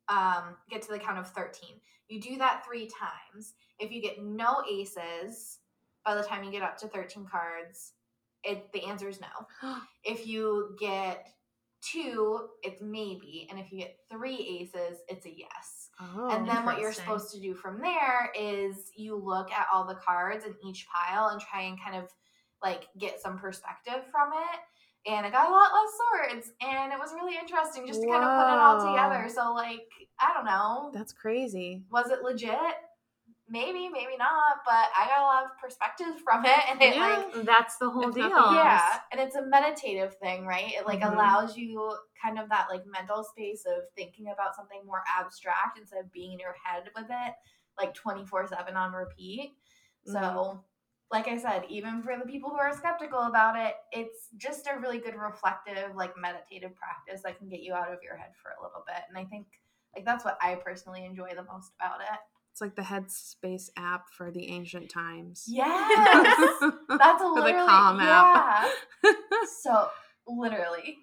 um, 0.09 0.57
get 0.71 0.83
to 0.83 0.93
the 0.93 0.99
count 0.99 1.19
of 1.19 1.29
13 1.29 1.81
you 2.09 2.21
do 2.21 2.39
that 2.39 2.65
three 2.65 2.89
times. 2.89 3.55
If 3.79 3.91
you 3.91 4.01
get 4.01 4.23
no 4.23 4.63
aces 4.71 5.59
by 6.05 6.15
the 6.15 6.23
time 6.23 6.45
you 6.45 6.53
get 6.53 6.63
up 6.63 6.79
to 6.79 6.89
13 6.89 7.27
cards 7.27 7.93
it 8.45 8.73
the 8.73 8.85
answer 8.85 9.09
is 9.09 9.21
no. 9.21 9.77
If 10.05 10.27
you 10.27 10.77
get 10.79 11.29
two 11.83 12.49
it's 12.63 12.81
maybe 12.81 13.47
and 13.51 13.59
if 13.59 13.73
you 13.73 13.79
get 13.79 13.97
three 14.11 14.61
aces 14.61 14.99
it's 15.09 15.27
a 15.27 15.35
yes 15.37 15.76
Oh. 15.99 16.29
and 16.31 16.47
then 16.47 16.67
what 16.67 16.79
you're 16.79 16.93
supposed 16.93 17.33
to 17.35 17.41
do 17.41 17.55
from 17.55 17.81
there 17.81 18.31
is 18.39 18.91
you 18.95 19.17
look 19.17 19.51
at 19.51 19.67
all 19.73 19.87
the 19.87 19.95
cards 19.95 20.45
in 20.45 20.55
each 20.69 20.87
pile 20.93 21.29
and 21.29 21.41
try 21.41 21.63
and 21.63 21.81
kind 21.83 21.97
of 21.97 22.11
like 22.63 22.89
get 22.99 23.21
some 23.21 23.39
perspective 23.39 24.05
from 24.11 24.33
it. 24.33 24.61
And 25.11 25.25
I 25.25 25.31
got 25.31 25.49
a 25.49 25.53
lot 25.53 25.71
less 25.73 26.35
swords, 26.35 26.53
and 26.61 26.93
it 26.93 26.99
was 26.99 27.13
really 27.15 27.37
interesting 27.41 27.87
just 27.87 28.01
to 28.03 28.09
kind 28.09 28.25
of 28.25 28.29
put 28.29 28.53
it 28.53 28.59
all 28.59 28.93
together. 28.93 29.29
So, 29.33 29.55
like, 29.55 29.87
I 30.19 30.35
don't 30.35 30.45
know, 30.45 30.91
That's 30.93 31.13
crazy. 31.13 31.83
was 31.91 32.11
it 32.11 32.23
legit? 32.23 32.59
Maybe, 33.49 33.89
maybe 33.89 34.17
not, 34.19 34.59
but 34.65 34.89
I 34.97 35.07
got 35.07 35.21
a 35.21 35.23
lot 35.23 35.45
of 35.45 35.51
perspective 35.63 36.21
from 36.25 36.45
it, 36.45 36.59
and 36.69 36.83
it 36.83 36.97
Yeah. 36.97 37.23
like 37.33 37.45
That's 37.47 37.77
the 37.79 37.89
whole 37.91 38.11
deal. 38.11 38.27
yeah, 38.53 39.01
and 39.13 39.21
it's 39.21 39.37
a 39.37 39.43
meditative 39.47 40.17
thing, 40.17 40.45
right? 40.47 40.73
It 40.73 40.85
like 40.85 41.01
Mhm. 41.01 41.13
allows 41.13 41.57
you 41.57 41.97
kind 42.21 42.39
of 42.39 42.49
that 42.49 42.67
like 42.69 42.85
mental 42.87 43.23
space 43.23 43.65
of 43.67 43.85
thinking 43.95 44.31
about 44.33 44.57
something 44.57 44.81
more 44.85 45.03
abstract 45.07 45.79
instead 45.79 46.01
of 46.01 46.11
being 46.13 46.33
in 46.33 46.39
your 46.41 46.55
head 46.65 46.91
with 46.97 47.07
it 47.09 47.35
like 47.79 47.95
24/7 47.95 48.77
on 48.77 48.93
repeat. 48.93 49.57
So, 50.05 50.21
Mhm. 50.21 50.65
like 51.13 51.29
I 51.29 51.37
said, 51.37 51.65
even 51.69 52.03
for 52.03 52.17
the 52.19 52.25
people 52.27 52.51
who 52.51 52.57
are 52.57 52.73
skeptical 52.77 53.21
about 53.21 53.57
it, 53.57 53.75
it's 53.93 54.31
just 54.37 54.67
a 54.67 54.79
really 54.79 54.99
good 54.99 55.15
reflective 55.15 55.95
like 55.95 56.17
meditative 56.17 56.75
practice 56.75 57.23
that 57.23 57.39
can 57.39 57.49
get 57.49 57.61
you 57.61 57.75
out 57.75 57.93
of 57.93 58.03
your 58.03 58.17
head 58.17 58.33
for 58.43 58.51
a 58.59 58.63
little 58.63 58.83
bit. 58.87 59.05
And 59.09 59.17
I 59.17 59.25
think 59.25 59.47
like 59.95 60.05
that's 60.05 60.25
what 60.25 60.39
I 60.43 60.57
personally 60.57 61.05
enjoy 61.05 61.31
the 61.35 61.45
most 61.45 61.73
about 61.79 62.01
it. 62.01 62.19
It's 62.57 62.63
like 62.63 62.75
the 62.75 62.81
Headspace 62.81 63.69
app 63.77 64.09
for 64.09 64.31
the 64.31 64.49
ancient 64.49 64.89
times. 64.89 65.45
Yes. 65.47 66.39
That's 66.89 67.23
For 67.23 67.35
the 67.35 67.43
literally 67.43 67.67
Calm 67.67 68.01
yeah. 68.01 68.65
app. 69.05 69.17
So, 69.61 69.91
literally 70.27 70.97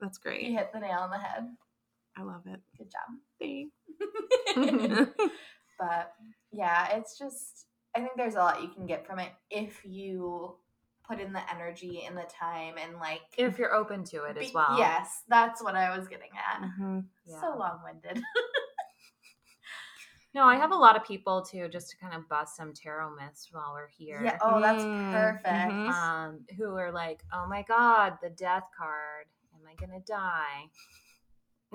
That's 0.00 0.18
great. 0.18 0.42
You 0.42 0.58
hit 0.58 0.72
the 0.74 0.80
nail 0.80 0.98
on 0.98 1.10
the 1.10 1.18
head. 1.18 1.44
I 2.18 2.22
love 2.24 2.42
it. 2.46 2.58
Good 2.76 2.90
job. 2.90 3.20
Thanks. 3.38 5.12
but 5.78 6.12
yeah, 6.50 6.96
it's 6.96 7.16
just 7.16 7.66
I 7.94 8.00
think 8.00 8.14
there's 8.16 8.34
a 8.34 8.38
lot 8.38 8.60
you 8.60 8.70
can 8.70 8.86
get 8.86 9.06
from 9.06 9.20
it 9.20 9.30
if 9.48 9.82
you 9.84 10.56
put 11.08 11.20
in 11.20 11.32
the 11.32 11.54
energy 11.54 12.02
and 12.04 12.16
the 12.16 12.26
time 12.36 12.74
and 12.82 12.96
like 12.98 13.20
If 13.38 13.60
you're 13.60 13.76
open 13.76 14.02
to 14.06 14.24
it 14.24 14.36
as 14.38 14.52
well. 14.52 14.76
Yes, 14.76 15.22
that's 15.28 15.62
what 15.62 15.76
I 15.76 15.96
was 15.96 16.08
getting 16.08 16.30
at. 16.36 16.62
Mhm. 16.62 17.04
Yeah. 17.26 17.40
So 17.40 17.56
long-winded. 17.56 18.24
No, 20.32 20.44
I 20.44 20.54
have 20.56 20.70
a 20.70 20.76
lot 20.76 20.96
of 20.96 21.04
people 21.04 21.42
too, 21.42 21.68
just 21.68 21.90
to 21.90 21.96
kind 21.96 22.14
of 22.14 22.28
bust 22.28 22.56
some 22.56 22.72
tarot 22.72 23.16
myths 23.16 23.48
while 23.50 23.72
we're 23.74 23.88
here. 23.88 24.20
Yeah. 24.24 24.38
Oh, 24.40 24.60
that's 24.60 24.84
Mm, 24.84 25.10
perfect. 25.10 25.72
mhm. 25.72 25.88
um, 25.88 26.40
who 26.56 26.76
are 26.76 26.92
like, 26.92 27.24
"Oh 27.32 27.46
my 27.48 27.62
God, 27.62 28.16
the 28.22 28.30
death 28.30 28.64
card. 28.78 29.26
Am 29.54 29.60
I 29.68 29.74
gonna 29.74 30.00
die?" 30.00 30.70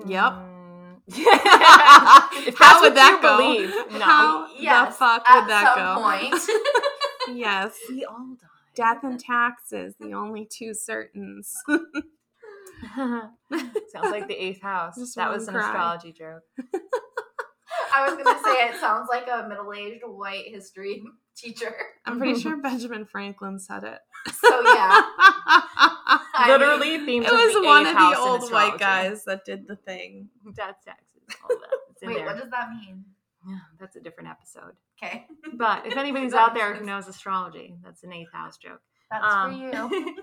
Yep. 0.06 0.32
Mm. 0.32 1.02
How 2.58 2.80
would 2.82 2.94
that 2.94 3.18
go? 3.22 3.36
believe, 3.38 3.70
no. 3.92 3.98
How 4.00 4.48
Yes, 4.58 4.94
the 4.94 4.98
fuck 4.98 5.30
at 5.30 5.40
would 5.40 5.50
that 5.50 5.74
some 5.74 5.84
go? 5.84 6.02
point. 6.02 7.38
yes. 7.38 7.76
We 7.90 8.04
all 8.04 8.36
die. 8.40 8.46
Death 8.74 9.04
and 9.04 9.18
taxes, 9.20 9.94
the 10.00 10.12
only 10.14 10.46
two 10.50 10.72
certains. 10.74 11.54
Sounds 12.94 13.32
like 14.10 14.28
the 14.28 14.34
eighth 14.42 14.60
house. 14.62 14.96
Just 14.96 15.16
that 15.16 15.30
was 15.30 15.48
an 15.48 15.54
cry. 15.54 15.66
astrology 15.66 16.12
joke. 16.12 16.42
I 17.96 18.08
was 18.08 18.22
gonna 18.22 18.38
say 18.42 18.68
it 18.68 18.76
sounds 18.80 19.08
like 19.10 19.26
a 19.32 19.48
middle-aged 19.48 20.02
white 20.06 20.46
history 20.48 21.02
teacher. 21.36 21.74
I'm 22.04 22.18
pretty 22.18 22.38
sure 22.40 22.56
Benjamin 22.58 23.04
Franklin 23.06 23.58
said 23.58 23.84
it. 23.84 23.98
So 24.32 24.48
yeah. 24.62 25.02
I 26.38 26.46
mean, 26.48 26.58
Literally 26.60 26.98
themed 27.06 27.26
it 27.26 27.32
was 27.32 27.54
the 27.54 27.62
one 27.62 27.86
eighth 27.86 27.96
of 27.96 28.10
the 28.12 28.18
old 28.18 28.52
white 28.52 28.78
guys 28.78 29.24
that 29.24 29.44
did 29.44 29.66
the 29.66 29.76
thing. 29.76 30.28
Death 30.54 30.76
taxes. 30.84 31.06
All 31.42 31.48
that. 31.56 32.06
Wait, 32.08 32.16
there. 32.18 32.26
what 32.26 32.36
does 32.38 32.50
that 32.50 32.68
mean? 32.70 33.04
Yeah, 33.48 33.58
that's 33.80 33.96
a 33.96 34.00
different 34.00 34.28
episode. 34.30 34.72
Okay. 35.02 35.26
But 35.54 35.86
if 35.86 35.96
anybody's 35.96 36.34
out 36.34 36.54
there 36.54 36.74
who 36.74 36.84
knows 36.84 37.06
astrology, 37.08 37.74
that's 37.84 38.02
an 38.02 38.12
eighth 38.12 38.32
house 38.32 38.56
joke. 38.58 38.80
That's 39.10 39.24
Um, 39.24 39.52
for 39.70 39.90
you. 39.94 40.16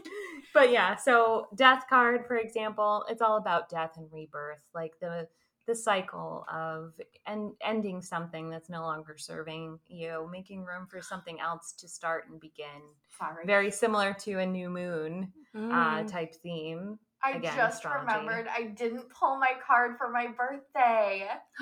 but 0.54 0.72
yeah, 0.72 0.96
so 0.98 1.48
death 1.56 1.86
card, 1.90 2.26
for 2.28 2.36
example, 2.36 3.06
it's 3.10 3.22
all 3.22 3.38
about 3.38 3.70
death 3.70 3.92
and 3.96 4.08
rebirth, 4.12 4.60
like 4.76 4.94
the 5.00 5.28
the 5.68 5.76
cycle 5.76 6.46
of 6.52 6.94
and 7.26 7.52
ending 7.62 8.02
something 8.02 8.50
that's 8.50 8.70
no 8.70 8.82
longer 8.82 9.16
serving 9.18 9.80
you, 9.88 10.28
making 10.32 10.64
room 10.66 10.88
for 10.90 11.02
something 11.02 11.40
else 11.40 11.74
to 11.80 11.88
start 11.88 12.26
and 12.30 12.40
begin. 12.42 12.82
Sorry. 13.18 13.46
Very 13.46 13.72
similar 13.72 14.14
to 14.22 14.40
a 14.40 14.46
new 14.46 14.70
moon 14.70 15.32
uh, 15.56 15.60
Mm. 15.60 16.12
type 16.12 16.34
theme. 16.42 17.00
I 17.26 17.32
again, 17.38 17.56
just 17.56 17.78
astrology. 17.78 18.06
remembered 18.08 18.48
I 18.54 18.64
didn't 18.64 19.06
pull 19.10 19.38
my 19.40 19.54
card 19.66 19.98
for 19.98 20.10
my 20.10 20.28
birthday. 20.28 21.30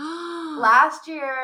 Last 0.58 1.08
year, 1.08 1.36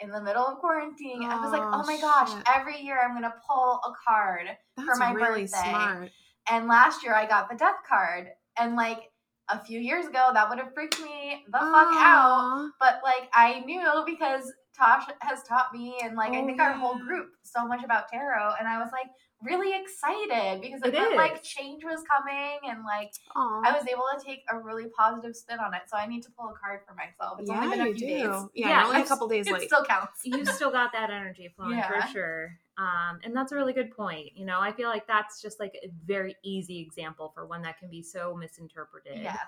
in 0.00 0.10
the 0.10 0.20
middle 0.20 0.44
of 0.46 0.58
quarantine, 0.58 1.24
I 1.24 1.40
was 1.42 1.52
like, 1.52 1.62
Oh, 1.62 1.82
oh 1.82 1.86
my 1.86 2.00
gosh, 2.00 2.30
every 2.54 2.80
year 2.80 3.00
I'm 3.02 3.10
going 3.12 3.22
to 3.22 3.34
pull 3.48 3.80
a 3.84 3.92
card. 4.06 4.46
That's 4.76 4.98
my 4.98 5.12
really 5.12 5.42
birthday. 5.42 5.70
smart. 5.70 6.10
And 6.50 6.68
last 6.68 7.02
year 7.02 7.14
I 7.14 7.26
got 7.26 7.48
the 7.50 7.56
death 7.56 7.78
card. 7.88 8.28
And 8.58 8.76
like 8.76 9.10
a 9.48 9.62
few 9.64 9.80
years 9.80 10.06
ago, 10.06 10.30
that 10.32 10.48
would 10.48 10.58
have 10.58 10.72
freaked 10.74 11.00
me 11.00 11.44
the 11.46 11.58
fuck 11.58 11.88
out. 11.92 12.70
But 12.80 13.00
like 13.02 13.28
I 13.34 13.60
knew 13.60 14.02
because 14.06 14.52
Tosh 14.76 15.04
has 15.20 15.42
taught 15.44 15.72
me 15.72 15.96
and 16.02 16.16
like 16.16 16.32
I 16.32 16.40
Oh, 16.40 16.46
think 16.46 16.60
our 16.60 16.72
whole 16.72 16.98
group 16.98 17.28
so 17.42 17.66
much 17.66 17.84
about 17.84 18.08
tarot. 18.08 18.54
And 18.58 18.66
I 18.66 18.78
was 18.78 18.88
like 18.92 19.06
really 19.44 19.78
excited 19.80 20.60
because 20.60 20.80
it, 20.82 20.88
It 20.88 20.92
meant 20.94 21.16
like 21.16 21.42
change 21.42 21.84
was 21.84 22.02
coming 22.08 22.58
and 22.68 22.84
like 22.84 23.12
Aw. 23.36 23.62
I 23.64 23.72
was 23.72 23.86
able 23.88 24.04
to 24.18 24.24
take 24.24 24.42
a 24.50 24.58
really 24.58 24.86
positive 24.96 25.36
spin 25.36 25.58
on 25.58 25.74
it. 25.74 25.82
So 25.86 25.96
I 25.96 26.06
need 26.06 26.22
to 26.24 26.30
pull 26.30 26.48
a 26.48 26.54
card 26.58 26.80
for 26.86 26.94
myself. 26.94 27.40
It's 27.40 27.50
yeah, 27.50 27.62
only 27.64 27.76
been 27.76 27.86
a 27.86 27.88
you 27.90 27.94
few 27.94 28.06
do. 28.08 28.14
days. 28.14 28.24
Yeah, 28.54 28.68
Yeah, 28.68 28.78
you're 28.80 28.88
only 28.88 29.02
a 29.02 29.06
couple 29.06 29.28
days 29.28 29.46
It 29.46 29.52
late. 29.52 29.68
still 29.68 29.84
counts. 29.84 30.20
you 30.24 30.44
still 30.46 30.70
got 30.70 30.92
that 30.92 31.10
energy 31.10 31.52
flowing 31.56 31.82
for 31.82 32.06
sure. 32.12 32.58
Um, 32.76 33.20
and 33.22 33.36
that's 33.36 33.52
a 33.52 33.54
really 33.54 33.72
good 33.72 33.92
point. 33.96 34.30
You 34.34 34.44
know, 34.46 34.58
I 34.60 34.72
feel 34.72 34.88
like 34.88 35.06
that's 35.06 35.40
just 35.40 35.60
like 35.60 35.74
a 35.84 35.88
very 36.06 36.34
easy 36.42 36.80
example 36.80 37.30
for 37.32 37.46
one 37.46 37.62
that 37.62 37.78
can 37.78 37.88
be 37.88 38.02
so 38.02 38.34
misinterpreted. 38.34 39.20
Yes. 39.22 39.38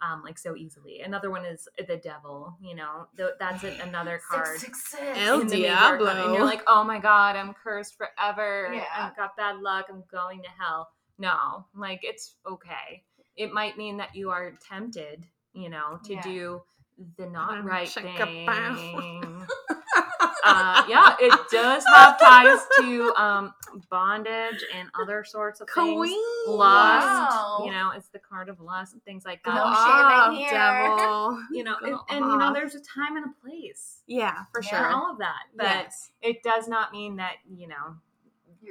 um, 0.00 0.22
like 0.22 0.38
so 0.38 0.54
easily. 0.54 1.00
Another 1.00 1.28
one 1.28 1.44
is 1.44 1.66
the 1.88 1.96
devil. 1.96 2.56
You 2.62 2.76
know, 2.76 3.08
Th- 3.16 3.30
that's 3.40 3.64
a- 3.64 3.76
another 3.82 4.20
card. 4.30 4.60
Six, 4.60 4.84
six, 4.88 5.02
six. 5.04 5.18
El 5.18 5.40
in 5.40 5.48
the 5.48 5.62
major 5.62 5.72
arcana. 5.74 5.98
Diablo. 6.04 6.24
and 6.26 6.34
you're 6.36 6.44
like, 6.44 6.62
oh 6.68 6.84
my 6.84 7.00
god, 7.00 7.34
I'm 7.34 7.54
cursed 7.54 7.96
forever. 7.96 8.70
Yeah. 8.72 8.84
I've 8.96 9.16
got 9.16 9.36
bad 9.52 9.60
luck. 9.62 9.86
I'm 9.88 10.04
going 10.10 10.42
to 10.42 10.48
hell. 10.58 10.88
No, 11.18 11.64
like 11.74 12.00
it's 12.02 12.34
okay. 12.50 13.02
It 13.36 13.52
might 13.52 13.76
mean 13.78 13.96
that 13.98 14.14
you 14.14 14.30
are 14.30 14.52
tempted, 14.68 15.24
you 15.52 15.68
know, 15.68 15.98
to 16.04 16.14
Yeah. 16.14 16.22
do 16.22 16.62
the 17.18 17.26
not 17.26 17.64
right 17.64 17.88
check 17.88 18.04
a 18.20 18.46
bow. 18.46 18.74
thing. 18.74 19.46
uh, 20.44 20.84
yeah, 20.88 21.14
it 21.20 21.38
does 21.50 21.84
have 21.92 22.18
ties 22.18 22.60
to 22.80 23.12
um, 23.16 23.52
bondage 23.90 24.64
and 24.74 24.88
other 25.00 25.24
sorts 25.24 25.60
of 25.60 25.68
things. 25.68 25.96
Queen. 25.96 26.24
Lust, 26.48 27.06
Wow. 27.06 27.62
you 27.66 27.72
know, 27.72 27.90
it's 27.94 28.08
the 28.08 28.18
card 28.18 28.48
of 28.48 28.60
lust 28.60 28.92
and 28.94 29.02
things 29.04 29.24
like 29.26 29.42
that. 29.44 29.54
No 29.54 29.62
off, 29.64 30.26
shaming 30.32 30.40
here. 30.40 30.50
devil. 30.52 31.42
you 31.52 31.64
know, 31.64 31.76
Go 31.80 32.00
and, 32.08 32.24
you 32.24 32.38
know, 32.38 32.52
there's 32.54 32.74
a 32.74 32.80
time 32.80 33.16
and 33.16 33.26
a 33.26 33.40
place 33.46 34.02
Yeah, 34.06 34.32
for 34.52 34.62
Yeah. 34.62 34.68
for 34.70 34.76
sure. 34.76 34.86
all 34.90 35.12
of 35.12 35.18
that, 35.18 35.42
but 35.54 35.64
yes. 35.66 36.10
it 36.22 36.42
does 36.42 36.68
not 36.68 36.92
mean 36.92 37.16
that 37.16 37.34
you 37.50 37.68
know 37.68 37.96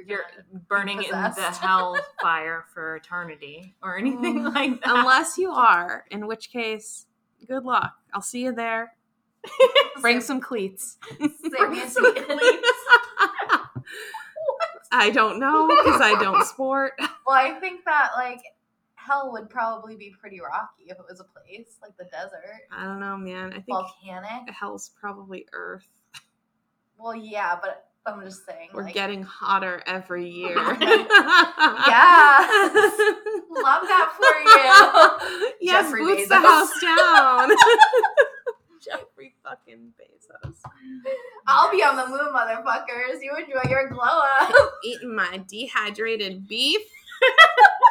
You're, 0.06 0.24
burning 0.68 1.02
in 1.02 1.10
the 1.10 1.30
hell 1.60 1.96
fire 2.20 2.64
for 2.74 2.96
eternity 2.96 3.74
or 3.82 3.96
anything 3.98 4.40
Mm, 4.40 4.54
like 4.54 4.82
that. 4.82 4.96
Unless 4.96 5.38
you 5.38 5.50
are, 5.52 6.04
in 6.10 6.26
which 6.26 6.50
case, 6.50 7.06
good 7.46 7.64
luck. 7.64 7.94
I'll 8.12 8.22
see 8.22 8.42
you 8.44 8.52
there. 8.52 8.94
Bring 10.00 10.20
some 10.20 10.40
cleats. 10.40 10.98
A 11.20 11.28
some 11.88 12.14
cleats. 12.14 12.68
I 14.92 15.10
don't 15.10 15.38
know 15.38 15.66
because 15.68 16.00
I 16.00 16.16
don't 16.20 16.44
sport. 16.46 16.92
Well, 17.26 17.34
I 17.34 17.58
think 17.58 17.84
that 17.86 18.10
like 18.16 18.40
hell 18.94 19.32
would 19.32 19.50
probably 19.50 19.96
be 19.96 20.14
pretty 20.20 20.40
rocky 20.40 20.84
if 20.86 20.92
it 20.96 21.04
was 21.10 21.18
a 21.18 21.24
place 21.24 21.76
like 21.82 21.96
the 21.96 22.04
desert, 22.04 22.68
I 22.70 22.84
don't 22.84 23.00
know, 23.00 23.16
man. 23.16 23.48
I 23.50 23.54
think 23.56 23.66
volcanic. 23.66 24.48
hell's 24.48 24.92
probably 25.00 25.44
Earth. 25.52 25.88
Well, 26.96 27.16
yeah, 27.16 27.58
but 27.60 27.85
I'm 28.06 28.22
just 28.24 28.46
saying. 28.46 28.68
We're 28.72 28.84
like, 28.84 28.94
getting 28.94 29.22
hotter 29.22 29.82
every 29.86 30.28
year. 30.28 30.56
Yeah. 31.88 32.38
love 33.50 33.82
that 33.82 34.12
for 34.16 34.34
you. 35.42 35.54
yes, 35.60 35.84
Jeffrey 35.86 36.00
boots 36.02 36.28
the 36.28 36.34
Bezos. 36.36 36.42
house 36.42 36.80
down. 36.80 37.50
Jeffrey 38.80 39.34
fucking 39.44 39.92
Bezos. 40.00 40.54
I'll 41.46 41.70
be 41.70 41.82
on 41.82 41.96
the 41.96 42.06
moon, 42.06 42.32
motherfuckers. 42.34 43.20
You 43.22 43.34
enjoy 43.36 43.68
your 43.70 43.88
glow 43.88 44.02
up. 44.40 44.52
Eating 44.84 45.14
my 45.14 45.42
dehydrated 45.48 46.46
beef, 46.48 46.80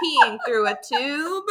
peeing 0.04 0.38
through 0.46 0.68
a 0.68 0.78
tube. 0.88 1.44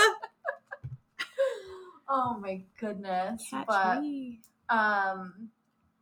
oh 2.09 2.39
my 2.41 2.63
goodness. 2.81 3.47
Catch 3.51 3.67
but 3.67 4.01
me. 4.01 4.41
um 4.69 5.51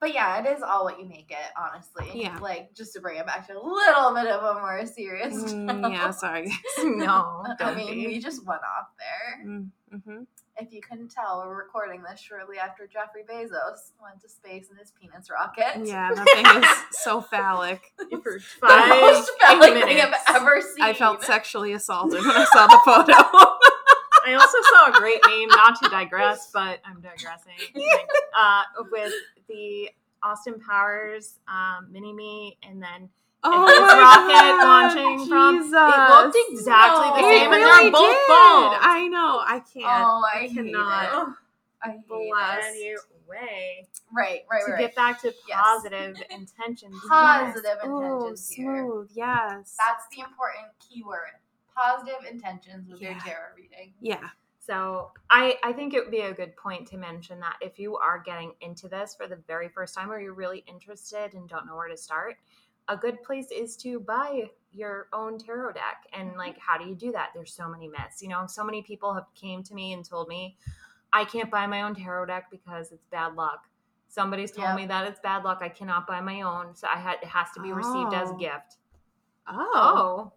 but 0.03 0.13
yeah, 0.13 0.43
it 0.43 0.53
is 0.53 0.63
all 0.63 0.83
what 0.83 0.99
you 0.99 1.07
make 1.07 1.31
it, 1.31 1.53
honestly. 1.57 2.21
Yeah. 2.21 2.37
Like 2.41 2.75
just 2.75 2.93
to 2.95 3.01
bring 3.01 3.19
it 3.19 3.27
back 3.27 3.47
to 3.47 3.53
a 3.53 3.63
little 3.63 4.13
bit 4.13 4.27
of 4.27 4.43
a 4.43 4.61
more 4.61 4.85
serious 4.85 5.33
Mm, 5.53 5.93
yeah, 5.93 6.11
sorry. 6.11 6.51
no, 6.83 7.45
I 7.61 7.75
mean, 7.75 7.95
be. 7.95 8.07
we 8.09 8.19
just 8.19 8.45
went 8.45 8.63
off 8.63 8.89
there. 8.99 9.47
Mm-hmm. 9.95 10.23
If 10.59 10.73
you 10.73 10.81
couldn't 10.81 11.11
tell, 11.11 11.45
we're 11.47 11.57
recording 11.57 12.03
this 12.03 12.21
shortly 12.21 12.59
after 12.59 12.89
Jeffrey 12.89 13.23
Bezos 13.23 13.93
went 14.03 14.21
to 14.23 14.29
space 14.29 14.69
in 14.71 14.77
his 14.77 14.93
penis 15.01 15.29
rocket. 15.31 15.87
Yeah, 15.87 16.13
that 16.13 16.27
thing 16.27 16.63
is 16.63 17.01
so 17.03 17.21
phallic. 17.21 17.93
for 17.97 18.39
The 18.61 18.99
most 19.01 19.31
phallic 19.41 19.85
thing. 19.85 20.01
I've 20.01 20.37
ever 20.37 20.61
seen. 20.61 20.85
I 20.85 20.95
felt 20.95 21.23
sexually 21.23 21.73
assaulted 21.73 22.21
when 22.21 22.37
I 22.37 22.45
saw 22.53 22.67
the 22.67 22.81
photo. 22.85 23.59
I 24.27 24.35
also 24.35 24.59
saw 24.75 24.91
a 24.97 25.01
great 25.01 25.21
meme, 25.27 25.49
not 25.51 25.81
to 25.83 25.89
digress, 25.91 26.51
but 26.53 26.81
I'm 26.85 27.01
digressing. 27.01 27.53
Uh, 28.39 28.63
with 28.91 29.13
the 29.49 29.91
Austin 30.23 30.59
Powers 30.59 31.35
um, 31.49 31.89
mini 31.93 32.15
me, 32.15 32.57
and 32.63 32.83
then 32.83 33.09
oh 33.45 33.67
his 33.69 33.79
my 33.79 33.99
rocket 34.01 34.63
God, 34.63 34.97
launching 34.97 35.29
from. 35.29 35.59
Jesus. 35.59 35.73
It 35.75 36.09
looked 36.11 36.37
exactly 36.51 37.09
No. 37.09 37.15
the 37.15 37.19
It 37.21 37.31
same, 37.31 37.53
and 37.53 37.63
really 37.63 37.83
they're 37.83 37.93
both 37.93 38.17
did. 38.17 38.29
bald. 38.29 38.75
I 38.81 39.09
know. 39.09 39.41
I 39.45 39.61
can't. 39.61 40.09
Oh, 40.09 40.25
I, 40.33 40.39
I 40.39 40.41
hate 40.49 40.55
cannot. 40.55 41.05
it. 41.05 41.35
I 41.85 41.91
hate 41.91 42.05
bless 42.09 42.75
it. 42.75 42.79
you 42.79 42.99
way. 43.29 43.87
Right, 44.13 44.41
right, 44.51 44.65
To 44.67 44.73
right. 44.73 44.79
To 44.79 44.83
get 44.87 44.95
back 44.97 45.21
to 45.23 45.35
Yes. 45.49 45.61
positive 45.63 46.17
intentions. 46.31 46.95
Positive 47.09 47.65
Yes. 47.65 47.87
Ooh, 47.87 47.99
intentions 47.99 48.49
here. 48.49 48.67
smooth. 48.87 49.11
Yes. 49.13 49.77
That's 49.79 50.05
the 50.15 50.23
important 50.23 50.69
keyword. 50.81 51.37
Positive 51.75 52.25
intentions 52.31 52.89
with 52.89 53.01
your 53.01 53.15
tarot 53.15 53.55
reading. 53.57 53.95
yeah. 54.01 54.29
So 54.65 55.11
I, 55.29 55.57
I 55.65 55.73
think 55.73 55.93
it 55.93 56.01
would 56.05 56.13
be 56.13 56.21
a 56.21 56.33
good 56.33 56.55
point 56.57 56.87
to 56.89 56.97
mention 56.97 57.41
that 57.41 57.57
if 57.61 57.81
you 57.81 57.97
are 57.97 58.23
getting 58.25 58.53
into 58.61 58.87
this 58.89 59.13
for 59.13 59.27
the 59.27 59.35
very 59.49 59.69
first 59.69 59.93
time 59.93 60.09
or 60.11 60.21
you're 60.21 60.35
really 60.35 60.63
interested 60.69 61.35
and 61.35 61.49
don't 61.49 61.67
know 61.67 61.75
where 61.75 61.89
to 61.89 61.97
start, 61.97 62.37
a 62.89 62.97
good 62.97 63.21
place 63.25 63.51
is 63.51 63.77
to 63.79 63.99
buy 63.99 64.45
your 64.71 65.09
own 65.13 65.37
tarot 65.37 65.73
deck. 65.73 66.07
And 66.13 66.31
mm-hmm. 66.31 66.39
like 66.39 66.59
how 66.61 66.79
do 66.79 66.85
you 66.89 66.95
do 66.95 67.11
that? 67.11 67.31
There's 67.35 67.53
so 67.53 67.69
many 67.69 67.89
myths. 67.89 68.23
You 68.23 68.29
know, 68.29 68.47
so 68.47 68.63
many 68.63 68.83
people 68.83 69.13
have 69.15 69.27
came 69.35 69.65
to 69.65 69.75
me 69.75 69.95
and 69.95 70.05
told 70.05 70.29
me 70.29 70.57
I 71.13 71.25
can't 71.25 71.51
buy 71.51 71.67
my 71.67 71.83
own 71.83 71.97
tarot 71.97 72.27
deck 72.27 72.47
because 72.51 72.93
it's 72.93 73.05
bad 73.11 73.35
luck. 73.35 73.67
Somebody's 74.09 74.53
told 74.53 74.69
Yep. 74.69 74.77
me 74.77 74.87
that 74.87 75.09
it's 75.09 75.21
bad 75.21 75.43
luck. 75.43 75.59
I 75.61 75.71
cannot 75.71 76.07
buy 76.07 76.21
my 76.21 76.43
own. 76.43 76.77
So 76.77 76.87
I 76.87 76.99
had 77.01 77.17
it 77.21 77.29
has 77.29 77.49
to 77.57 77.61
be 77.63 77.73
received 77.73 78.15
as 78.15 78.31
a 78.31 78.35
Oh. 78.35 78.37
gift. 78.37 78.77
Oh. 79.49 79.71
Oh. 79.75 80.33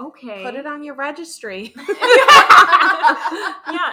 Okay. 0.00 0.42
Put 0.42 0.54
it 0.54 0.66
on 0.66 0.82
your 0.82 0.94
registry. 0.94 1.74
yeah, 1.88 1.90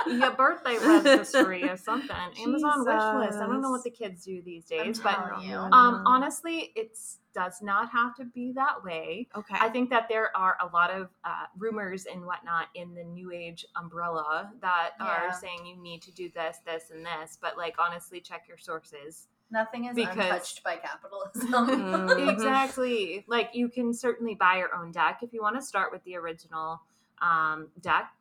your 0.07 0.31
birthday 0.31 0.77
registry 0.77 1.67
or 1.67 1.75
something. 1.75 2.15
Amazon 2.41 2.85
wish 2.85 3.27
list. 3.27 3.39
I 3.39 3.47
don't 3.47 3.61
know 3.61 3.71
what 3.71 3.83
the 3.83 3.89
kids 3.89 4.23
do 4.23 4.41
these 4.41 4.65
I'm 4.71 4.85
days, 4.85 4.99
but 4.99 5.43
you. 5.43 5.57
um, 5.57 6.03
honestly, 6.05 6.71
it 6.75 6.97
does 7.33 7.61
not 7.61 7.91
have 7.91 8.15
to 8.15 8.25
be 8.25 8.53
that 8.53 8.83
way. 8.83 9.27
okay. 9.35 9.55
I 9.59 9.69
think 9.69 9.89
that 9.89 10.07
there 10.09 10.35
are 10.35 10.57
a 10.61 10.67
lot 10.73 10.89
of 10.89 11.09
uh, 11.23 11.45
rumors 11.57 12.05
and 12.05 12.25
whatnot 12.25 12.67
in 12.75 12.93
the 12.95 13.03
new 13.03 13.31
age 13.31 13.65
umbrella 13.75 14.51
that 14.61 14.91
Yeah. 14.99 15.05
are 15.05 15.33
saying 15.33 15.65
you 15.65 15.81
need 15.81 16.01
to 16.03 16.11
do 16.11 16.29
this, 16.33 16.57
this, 16.65 16.91
and 16.91 17.05
this. 17.05 17.37
But 17.39 17.57
like, 17.57 17.75
honestly, 17.77 18.21
check 18.21 18.45
your 18.47 18.57
sources. 18.57 19.27
Nothing 19.51 19.85
is 19.85 19.95
Because- 19.95 20.15
untouched 20.17 20.63
by 20.63 20.75
capitalism. 20.77 21.51
Mhm. 21.51 22.29
Exactly. 22.31 23.23
Like 23.27 23.49
you 23.53 23.67
can 23.69 23.93
certainly 23.93 24.35
buy 24.35 24.57
your 24.57 24.73
own 24.75 24.91
deck 24.91 25.23
if 25.23 25.33
you 25.33 25.41
want 25.41 25.55
to 25.55 25.61
start 25.61 25.91
with 25.91 26.03
the 26.03 26.15
original 26.15 26.81
um, 27.21 27.67
deck. 27.81 28.13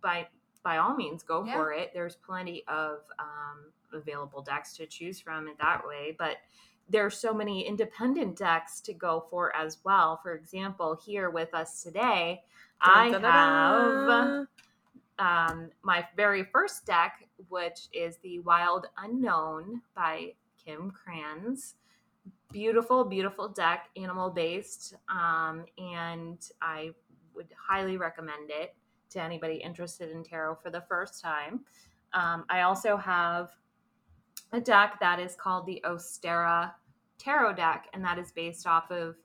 By 0.00 0.28
by 0.64 0.76
all 0.78 0.94
means, 0.94 1.22
go 1.24 1.42
Yeah. 1.44 1.54
for 1.54 1.72
it. 1.72 1.92
There's 1.92 2.14
plenty 2.16 2.64
of 2.68 3.00
um, 3.18 3.72
available 3.92 4.42
decks 4.42 4.76
to 4.76 4.86
choose 4.86 5.18
from 5.20 5.48
in 5.48 5.54
that 5.60 5.84
way, 5.86 6.14
but 6.18 6.36
there 6.88 7.04
are 7.06 7.10
so 7.10 7.32
many 7.32 7.66
independent 7.66 8.36
decks 8.36 8.80
to 8.82 8.92
go 8.92 9.26
for 9.30 9.54
as 9.56 9.78
well. 9.84 10.18
For 10.22 10.34
example, 10.34 10.94
here 11.04 11.30
with 11.30 11.52
us 11.54 11.82
today, 11.82 12.44
I 12.80 13.08
have 13.08 14.46
um, 15.18 15.70
my 15.82 16.06
very 16.16 16.44
first 16.44 16.84
deck, 16.86 17.26
which 17.48 17.88
is 17.92 18.16
the 18.18 18.38
Wild 18.40 18.86
Unknown 18.98 19.82
by 19.94 20.34
Kim 20.64 20.92
Krans. 20.92 21.74
beautiful, 22.52 23.04
beautiful 23.04 23.48
deck, 23.48 23.88
animal 23.96 24.30
based, 24.30 24.94
um, 25.08 25.64
and 25.78 26.38
I 26.60 26.90
would 27.34 27.48
highly 27.58 27.96
recommend 27.96 28.50
it 28.50 28.74
to 29.10 29.20
anybody 29.22 29.54
interested 29.56 30.10
in 30.10 30.22
tarot 30.22 30.56
for 30.62 30.70
the 30.70 30.82
first 30.82 31.20
time. 31.22 31.60
Um, 32.12 32.44
I 32.50 32.60
also 32.62 32.96
have 32.96 33.50
a 34.52 34.60
deck 34.60 34.98
that 35.00 35.18
is 35.18 35.34
called 35.34 35.66
the 35.66 35.82
Ostara 35.84 36.72
Tarot 37.18 37.54
deck, 37.54 37.88
and 37.94 38.04
that 38.04 38.18
is 38.18 38.30
based 38.32 38.66
off 38.66 38.90
of 38.90 39.16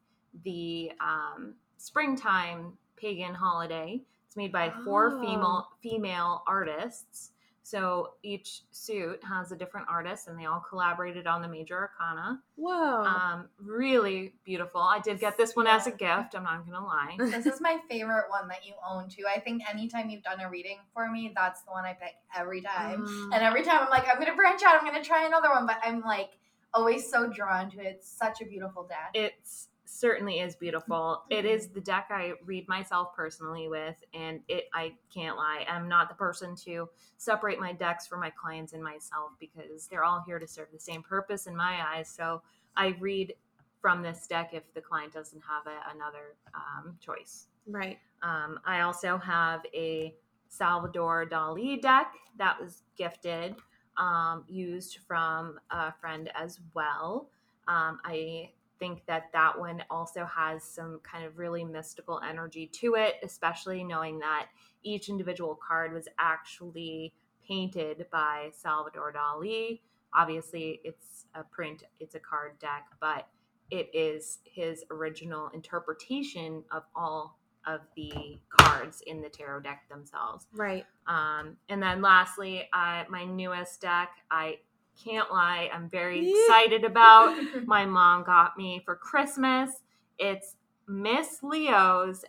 the 0.44 0.92
um, 1.02 1.54
springtime 1.78 2.74
pagan 2.96 3.34
holiday. 3.34 4.02
It's 4.26 4.38
made 4.38 4.52
by 4.52 4.72
four 4.86 5.18
Oh. 5.18 5.22
female 5.22 5.68
female 5.82 6.44
artists. 6.48 7.32
So 7.70 8.14
each 8.24 8.62
suit 8.72 9.22
has 9.26 9.52
a 9.52 9.56
different 9.58 9.88
artist, 9.90 10.30
and 10.30 10.40
they 10.40 10.46
all 10.46 10.64
collaborated 10.70 11.28
on 11.28 11.42
the 11.42 11.50
major 11.50 11.76
arcana. 12.00 12.40
Whoa. 12.56 13.04
Um, 13.04 13.50
really 13.62 14.36
beautiful. 14.46 14.80
I 14.80 15.00
did 15.00 15.20
get 15.20 15.38
this 15.38 15.54
one 15.54 15.68
as 15.68 15.86
a 15.86 15.92
gift. 15.92 16.34
I'm 16.34 16.44
not 16.44 16.66
gonna 16.66 16.86
lie. 16.86 17.18
This 17.38 17.46
is 17.46 17.60
my 17.60 17.78
favorite 17.90 18.30
one 18.30 18.48
that 18.48 18.66
you 18.66 18.74
own 18.90 19.10
too. 19.10 19.26
I 19.30 19.42
think 19.42 19.64
anytime 19.70 20.10
you've 20.10 20.24
done 20.24 20.40
a 20.40 20.50
reading 20.50 20.78
for 20.94 21.12
me, 21.12 21.34
that's 21.36 21.62
the 21.64 21.72
one 21.72 21.84
I 21.84 21.92
pick 21.92 22.14
every 22.34 22.62
time. 22.62 23.04
Um, 23.06 23.32
And 23.34 23.44
every 23.44 23.64
time 23.64 23.82
I'm 23.82 23.90
like, 23.90 24.08
I'm 24.10 24.18
gonna 24.18 24.38
branch 24.38 24.64
out, 24.64 24.80
I'm 24.82 24.86
gonna 24.86 25.04
try 25.04 25.26
another 25.26 25.50
one, 25.50 25.66
but 25.66 25.80
I'm 25.84 26.00
like 26.00 26.30
always 26.74 27.12
so 27.12 27.28
drawn 27.28 27.70
to 27.72 27.82
it. 27.82 27.88
It's 27.98 28.10
such 28.10 28.40
a 28.40 28.46
beautiful 28.46 28.84
deck. 28.88 29.12
It's 29.14 29.68
certainly 29.88 30.40
is 30.40 30.56
beautiful. 30.56 31.24
It 31.30 31.46
is 31.46 31.68
the 31.68 31.82
deck 31.82 32.08
I 32.10 32.34
read 32.46 32.68
myself 32.68 33.16
personally 33.16 33.68
with, 33.68 33.96
and 34.14 34.42
it 34.48 34.66
I 34.74 34.94
can't 35.14 35.38
lie. 35.38 35.66
I'm 35.70 35.88
not 35.88 36.10
the 36.10 36.16
person 36.16 36.56
to 36.66 36.90
separate 37.18 37.60
my 37.60 37.74
decks 37.74 38.06
for 38.06 38.18
my 38.18 38.30
clients 38.30 38.74
and 38.74 38.84
myself 38.84 39.32
because 39.40 39.88
they're 39.88 40.04
all 40.04 40.24
here 40.26 40.40
to 40.40 40.48
serve 40.48 40.68
the 40.74 40.80
same 40.80 41.02
purpose 41.02 41.48
in 41.48 41.56
my 41.56 41.80
eyes. 41.88 42.10
So 42.10 42.42
I 42.76 42.96
read 43.00 43.34
from 43.82 44.02
this 44.02 44.28
deck 44.28 44.50
if 44.54 44.74
the 44.74 44.82
client 44.82 45.14
doesn't 45.14 45.42
have 45.48 45.66
a, 45.68 45.96
another 45.96 46.36
um, 46.54 46.98
choice. 47.00 47.48
right. 47.68 47.98
Um, 48.24 48.60
I 48.66 48.82
also 48.82 49.18
have 49.18 49.62
a 49.74 50.14
Salvador 50.50 51.28
Dali 51.30 51.82
deck 51.82 52.14
that 52.38 52.60
was 52.60 52.82
gifted, 52.98 53.56
um, 53.98 54.44
used 54.48 55.00
from 55.08 55.60
a 55.70 55.94
friend 55.94 56.30
as 56.36 56.60
well. 56.74 57.30
Um, 57.68 58.00
I 58.04 58.50
think 58.80 59.06
that 59.08 59.32
that 59.34 59.58
one 59.60 59.84
also 59.90 60.26
has 60.26 60.64
some 60.64 61.00
kind 61.04 61.26
of 61.26 61.38
really 61.38 61.64
mystical 61.64 62.20
energy 62.28 62.68
to 62.82 62.96
it, 62.96 63.16
especially 63.24 63.84
knowing 63.84 64.20
that 64.20 64.48
each 64.84 65.10
individual 65.10 65.58
card 65.68 65.94
was 65.94 66.08
actually 66.20 67.14
painted 67.48 68.06
by 68.12 68.50
Salvador 68.54 69.14
Dali. 69.14 69.80
Obviously, 70.14 70.82
it's 70.84 71.26
a 71.36 71.44
print, 71.44 71.84
it's 72.00 72.16
a 72.16 72.20
card 72.20 72.60
deck, 72.60 72.86
but 73.00 73.28
it 73.70 73.90
is 73.94 74.40
his 74.46 74.84
original 74.92 75.50
interpretation 75.54 76.64
of 76.72 76.84
all 76.96 77.38
of 77.66 77.82
the 77.98 78.40
cards 78.50 79.02
in 79.06 79.22
the 79.22 79.30
tarot 79.30 79.60
deck 79.60 79.84
themselves. 79.90 80.48
Right. 80.54 80.86
Um, 81.06 81.58
and 81.68 81.84
then 81.84 82.02
lastly, 82.02 82.70
I, 82.72 83.06
my 83.10 83.26
newest 83.26 83.82
deck, 83.82 84.10
I 84.32 84.60
can't 85.04 85.32
lie, 85.32 85.70
I'm 85.74 85.90
very 85.90 86.30
excited 86.30 86.84
about. 86.84 87.36
My 87.66 87.86
mom 87.86 88.24
got 88.24 88.58
me 88.58 88.82
for 88.84 88.96
Christmas. 88.96 89.70
It's 90.18 90.56
Miss 90.88 91.40
Cleo's 91.40 92.26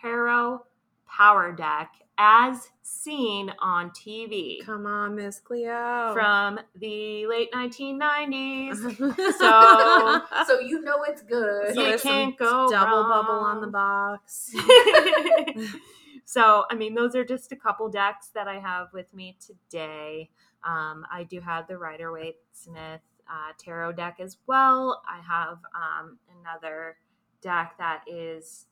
Tarot 0.00 0.60
Power 1.08 1.52
Deck 1.52 1.92
as 2.18 2.68
seen 2.82 3.50
on 3.60 3.90
TV 3.90 4.64
Come 4.64 4.84
on, 4.84 5.14
Miss 5.14 5.40
Cleo. 5.40 6.12
from 6.12 6.60
the 6.74 7.26
late 7.26 7.50
1990s. 7.52 8.76
so 9.38 10.44
so 10.46 10.60
you 10.60 10.82
know 10.82 11.02
it's 11.04 11.22
good. 11.22 11.74
You 11.74 11.98
can't 11.98 12.36
go 12.36 12.68
double 12.68 13.04
bubble 13.04 13.40
on 13.40 13.62
the 13.62 13.68
box. 13.68 14.54
so, 16.26 16.64
I 16.70 16.74
mean, 16.74 16.94
those 16.94 17.14
are 17.14 17.24
just 17.24 17.52
a 17.52 17.56
couple 17.56 17.88
decks 17.88 18.28
that 18.34 18.46
I 18.46 18.58
have 18.58 18.88
with 18.92 19.14
me 19.14 19.38
today. 19.40 20.28
Um, 20.64 21.06
I 21.10 21.24
do 21.24 21.40
have 21.40 21.66
the 21.68 21.78
Rider 21.78 22.12
Waite 22.12 22.36
Smith 22.52 23.00
uh, 23.28 23.52
tarot 23.58 23.92
deck 23.92 24.16
as 24.20 24.38
well. 24.46 25.02
I 25.08 25.20
have 25.26 25.58
um, 25.74 26.18
another 26.40 26.96
deck 27.42 27.74
that 27.78 28.02
is 28.06 28.66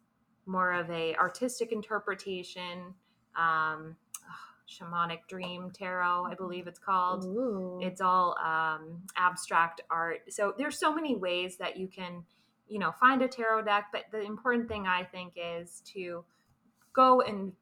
more 0.47 0.73
of 0.73 0.91
a 0.91 1.15
artistic 1.17 1.73
interpretation, 1.73 2.95
um, 3.37 3.97
shamanic 4.69 5.21
dream 5.29 5.71
tarot, 5.71 6.27
I 6.27 6.35
believe 6.35 6.67
it's 6.67 6.79
called 6.79 7.25
Ooh. 7.25 7.79
it's 7.81 8.01
all 8.01 8.37
um, 8.39 9.03
abstract 9.17 9.81
art 9.91 10.21
so 10.29 10.55
there's 10.59 10.79
so 10.79 10.95
many 10.95 11.17
ways 11.17 11.57
that 11.57 11.77
you 11.79 11.89
can 11.89 12.23
you 12.69 12.79
know 12.79 12.93
find 13.01 13.23
a 13.23 13.29
tarot 13.29 13.63
deck 13.63 13.87
but 13.93 14.05
the 14.13 14.21
important 14.21 14.69
thing 14.69 14.87
i 14.87 15.03
think 15.03 15.33
is 15.37 15.83
to 15.95 16.23
go 16.93 17.23
and 17.23 17.53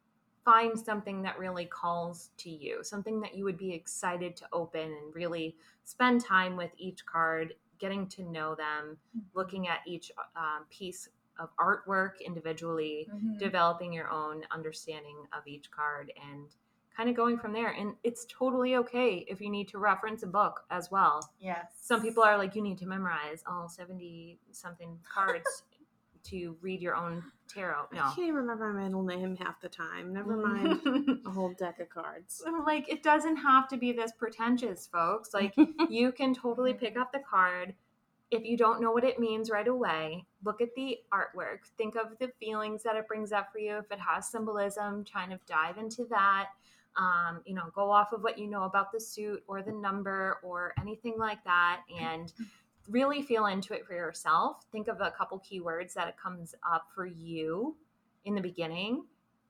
find 0.47 0.79
something 0.79 1.23
that 1.23 1.37
really 1.39 1.67
calls 1.67 2.31
to 2.39 2.49
you 2.49 2.83
something 2.85 3.21
that 3.21 3.35
you 3.35 3.43
would 3.45 3.59
be 3.59 3.73
excited 3.75 4.37
to 4.37 4.47
open 4.53 4.81
and 5.03 5.15
really 5.15 5.57
spend 5.85 6.25
time 6.25 6.57
with 6.57 6.71
each 6.79 7.05
card 7.05 7.53
getting 7.79 8.07
to 8.07 8.23
know 8.23 8.55
them 8.55 8.97
looking 9.35 9.67
at 9.69 9.81
each 9.87 10.11
um, 10.37 10.65
piece 10.71 11.09
of 11.39 11.51
artwork 11.59 12.13
individually 12.25 13.09
Mhm. 13.13 13.39
developing 13.39 13.93
your 13.93 14.09
own 14.09 14.47
understanding 14.53 15.27
of 15.33 15.47
each 15.47 15.71
card 15.71 16.11
and 16.31 16.55
kind 16.97 17.11
of 17.11 17.17
going 17.17 17.37
from 17.39 17.53
there. 17.53 17.73
And 17.73 17.95
it's 18.05 18.25
totally 18.27 18.77
okay 18.77 19.19
if 19.29 19.41
you 19.43 19.51
need 19.51 19.69
to 19.69 19.79
reference 19.79 20.23
a 20.23 20.27
book 20.27 20.65
as 20.71 20.91
well. 20.91 21.21
Yes. 21.39 21.75
Some 21.83 22.01
people 22.01 22.23
are 22.23 22.39
like, 22.39 22.55
you 22.57 22.63
need 22.63 22.79
to 22.79 22.87
memorize 22.87 23.45
all 23.47 23.69
70 23.69 24.39
something 24.53 24.99
cards 25.15 25.65
to 26.31 26.57
read 26.61 26.81
your 26.81 26.95
own 26.95 27.23
tarot. 27.49 27.87
I 27.93 27.97
can't 27.97 28.19
even 28.19 28.35
remember 28.35 28.73
my 28.73 28.85
middle 28.85 29.03
name 29.03 29.37
half 29.37 29.61
the 29.61 29.69
time. 29.69 30.13
Never 30.13 30.37
mind 30.37 31.21
a 31.27 31.31
whole 31.31 31.53
deck 31.59 31.81
of 31.81 31.89
cards. 31.89 32.43
Like, 32.65 32.89
it 32.89 33.03
doesn't 33.03 33.37
have 33.37 33.69
to 33.69 33.77
be 33.77 33.93
this 33.93 34.13
pretentious, 34.13 34.87
folks. 34.87 35.33
Like, 35.33 35.55
you 35.89 36.13
can 36.13 36.35
totally 36.35 36.75
pick 36.75 36.97
up 36.97 37.13
the 37.13 37.21
card. 37.21 37.75
If 38.31 38.45
you 38.45 38.57
don't 38.57 38.81
know 38.81 38.91
what 38.91 39.05
it 39.05 39.21
means 39.21 39.51
right 39.51 39.69
away, 39.69 40.27
look 40.45 40.61
at 40.61 40.75
the 40.75 40.99
artwork. 41.13 41.59
Think 41.79 41.95
of 41.95 42.19
the 42.19 42.31
feelings 42.41 42.83
that 42.83 42.97
it 42.97 43.07
brings 43.07 43.31
up 43.31 43.53
for 43.53 43.59
you. 43.59 43.79
If 43.79 43.93
it 43.93 44.01
has 44.01 44.29
symbolism, 44.29 45.05
kind 45.05 45.33
of 45.33 45.45
dive 45.47 45.79
into 45.79 46.07
that. 46.11 46.49
Um, 46.97 47.43
you 47.45 47.55
know, 47.55 47.71
go 47.75 47.91
off 47.91 48.13
of 48.13 48.23
what 48.23 48.39
you 48.39 48.49
know 48.49 48.65
about 48.65 48.91
the 48.91 48.99
suit 48.99 49.45
or 49.47 49.63
the 49.63 49.73
number 49.73 50.39
or 50.43 50.73
anything 50.81 51.15
like 51.19 51.45
that 51.45 51.83
and 52.01 52.33
really 52.89 53.23
feel 53.23 53.47
into 53.47 53.75
it 53.75 53.87
for 53.87 53.95
yourself. 53.95 54.65
Think 54.73 54.89
of 54.89 55.01
a 55.01 55.11
couple 55.11 55.41
keywords 55.41 55.95
that 55.95 56.09
it 56.09 56.17
comes 56.17 56.55
up 56.69 56.87
for 56.95 57.07
you 57.07 57.77
in 58.25 58.35
the 58.35 58.41
beginning. 58.41 59.05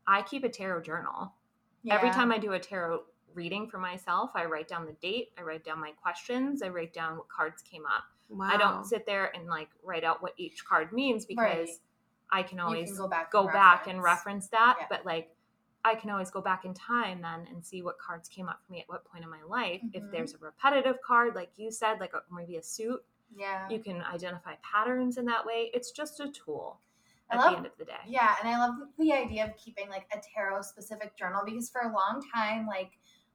I 0.07 0.22
keep 0.22 0.44
a 0.44 0.49
tarot 0.49 0.83
journal. 0.83 1.33
Every 1.88 2.11
time 2.11 2.33
I 2.33 2.38
do 2.38 2.53
a 2.53 2.59
tarot 2.59 3.05
reading 3.35 3.68
for 3.68 3.79
myself, 3.79 4.31
I 4.35 4.44
write 4.46 4.66
down 4.66 4.87
the 4.87 4.92
date, 4.94 5.31
I 5.38 5.42
write 5.42 5.64
down 5.64 5.79
my 5.81 5.92
questions, 5.92 6.62
I 6.62 6.68
write 6.68 6.92
down 6.92 7.16
what 7.16 7.29
cards 7.29 7.62
came 7.62 7.85
up. 7.87 8.05
Wow. 8.29 8.49
I 8.53 8.57
don't 8.57 8.85
sit 8.85 9.07
there 9.07 9.31
and 9.37 9.46
like 9.46 9.68
write 9.85 10.03
out 10.03 10.20
what 10.22 10.33
each 10.37 10.64
card 10.64 10.92
means 10.92 11.25
because 11.27 11.68
Right. 11.68 11.79
I 12.31 12.42
can 12.42 12.59
always 12.59 12.88
can 12.88 12.96
go 12.96 13.09
back. 13.09 13.31
go 13.31 13.42
and 13.44 13.53
back 13.53 13.87
and 13.87 14.03
reference 14.03 14.49
that, 14.49 14.79
Yeah. 14.81 14.87
but 14.90 15.05
like 15.07 15.33
I 15.85 15.94
can 15.94 16.11
always 16.11 16.31
go 16.33 16.40
back 16.40 16.64
in 16.64 16.75
time 16.75 17.20
then 17.22 17.46
and 17.49 17.64
see 17.64 17.83
what 17.83 17.96
cards 17.99 18.29
came 18.29 18.49
up 18.49 18.61
for 18.66 18.72
me 18.72 18.81
at 18.81 18.88
what 18.88 19.05
point 19.05 19.22
in 19.22 19.31
my 19.31 19.42
life. 19.44 19.81
If 19.92 20.03
Mhm. 20.03 20.11
there's 20.11 20.35
a 20.35 20.38
repetitive 20.38 21.01
card, 21.03 21.37
like 21.37 21.53
you 21.57 21.70
said, 21.70 22.01
like 22.01 22.12
a, 22.14 22.25
maybe 22.33 22.57
a 22.57 22.62
suit, 22.64 23.05
Yeah. 23.35 23.69
you 23.69 23.79
can 23.81 24.03
identify 24.03 24.55
patterns 24.62 25.17
in 25.19 25.25
that 25.27 25.45
way. 25.47 25.71
It's 25.75 25.91
just 25.91 26.21
a 26.21 26.31
tool 26.31 26.81
I 27.31 27.35
at 27.35 27.41
love- 27.41 27.51
the 27.53 27.57
end 27.59 27.67
of 27.67 27.73
the 27.79 27.85
day. 27.85 27.93
Yeah, 28.07 28.35
and 28.43 28.49
I 28.49 28.59
love 28.59 28.75
the 28.99 29.12
idea 29.12 29.45
of 29.45 29.57
keeping 29.57 29.89
like 29.89 30.07
a 30.12 30.19
tarot 30.35 30.62
specific 30.62 31.17
journal 31.17 31.43
because 31.45 31.69
for 31.71 31.83
a 31.83 31.93
long 31.93 32.23
time, 32.35 32.67
like 32.67 32.91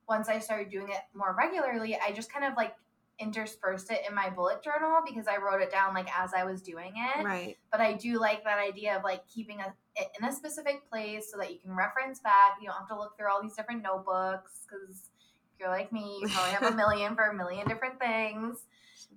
once 0.08 0.28
I 0.30 0.40
started 0.40 0.70
doing 0.70 0.90
it 0.90 1.00
more 1.14 1.36
regularly, 1.38 1.98
I 1.98 2.12
just 2.12 2.32
kind 2.32 2.46
of 2.46 2.54
like 2.58 2.74
interspersed 3.20 3.92
it 3.92 4.02
in 4.08 4.16
my 4.16 4.30
bullet 4.30 4.64
journal 4.64 5.02
because 5.06 5.28
I 5.28 5.38
wrote 5.38 5.62
it 5.62 5.72
down 5.72 5.94
like 5.94 6.08
as 6.18 6.34
I 6.34 6.44
was 6.44 6.62
doing 6.62 6.94
it. 6.96 7.24
Right. 7.24 7.58
But 7.72 7.80
I 7.82 7.94
do 7.94 8.20
like 8.20 8.44
that 8.46 8.58
idea 8.58 8.98
of 8.98 9.04
like 9.04 9.28
keeping 9.28 9.60
a, 9.62 9.74
it 9.96 10.08
in 10.20 10.28
a 10.28 10.32
specific 10.32 10.90
place 10.90 11.30
so 11.32 11.38
that 11.38 11.52
you 11.54 11.60
can 11.60 11.76
reference 11.76 12.20
back. 12.20 12.58
You 12.60 12.68
don't 12.68 12.78
have 12.78 12.88
to 12.88 12.98
look 12.98 13.16
through 13.18 13.28
all 13.32 13.42
these 13.42 13.56
different 13.56 13.84
notebooks 13.84 14.66
because 14.68 15.12
if 15.54 15.60
you're 15.60 15.70
like 15.70 15.92
me, 15.94 16.20
you 16.22 16.30
probably 16.30 16.52
have 16.54 16.74
a 16.74 16.76
million 16.76 17.16
for 17.16 17.26
a 17.26 17.36
million 17.36 17.68
different 17.68 18.00
things. 18.00 18.66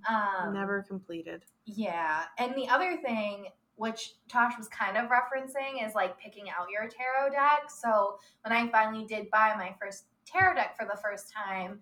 Um, 0.09 0.55
Never 0.55 0.83
completed. 0.83 1.45
yeah. 1.65 2.25
And 2.39 2.55
the 2.55 2.69
other 2.69 2.97
thing, 2.97 3.47
which 3.77 4.15
Tosh 4.29 4.57
was 4.59 4.69
kind 4.69 4.97
of 4.97 5.11
referencing, 5.11 5.87
is 5.87 5.95
like 5.95 6.19
picking 6.19 6.49
out 6.51 6.69
your 6.71 6.89
tarot 6.89 7.31
deck. 7.31 7.71
So 7.71 8.19
when 8.43 8.53
I 8.53 8.71
finally 8.71 9.05
did 9.07 9.31
buy 9.31 9.55
my 9.57 9.75
first 9.81 10.05
tarot 10.27 10.55
deck 10.55 10.77
for 10.79 10.87
the 10.87 10.99
first 11.03 11.33
time, 11.33 11.81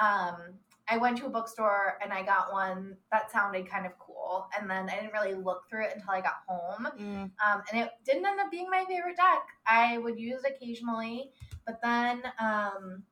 um, 0.00 0.54
I 0.88 0.98
went 0.98 1.16
to 1.18 1.26
a 1.26 1.30
bookstore 1.30 1.98
and 2.02 2.12
I 2.12 2.22
got 2.22 2.52
one 2.52 2.96
that 3.10 3.30
sounded 3.30 3.68
kind 3.70 3.86
of 3.86 3.92
cool. 3.98 4.48
And 4.58 4.68
then 4.68 4.90
I 4.90 4.96
didn't 4.96 5.12
really 5.12 5.34
look 5.34 5.62
through 5.70 5.84
it 5.86 5.92
until 5.94 6.10
I 6.10 6.20
got 6.20 6.42
home. 6.46 6.88
Mm. 6.98 7.22
Um, 7.22 7.62
and 7.72 7.82
it 7.82 7.90
didn't 8.04 8.26
end 8.26 8.40
up 8.40 8.50
being 8.50 8.68
my 8.68 8.84
favorite 8.88 9.16
deck. 9.16 9.46
I 9.66 9.98
would 9.98 10.18
use 10.18 10.42
it 10.44 10.56
occasionally, 10.56 11.30
but 11.64 11.80
then 11.82 12.22
um, 12.38 13.04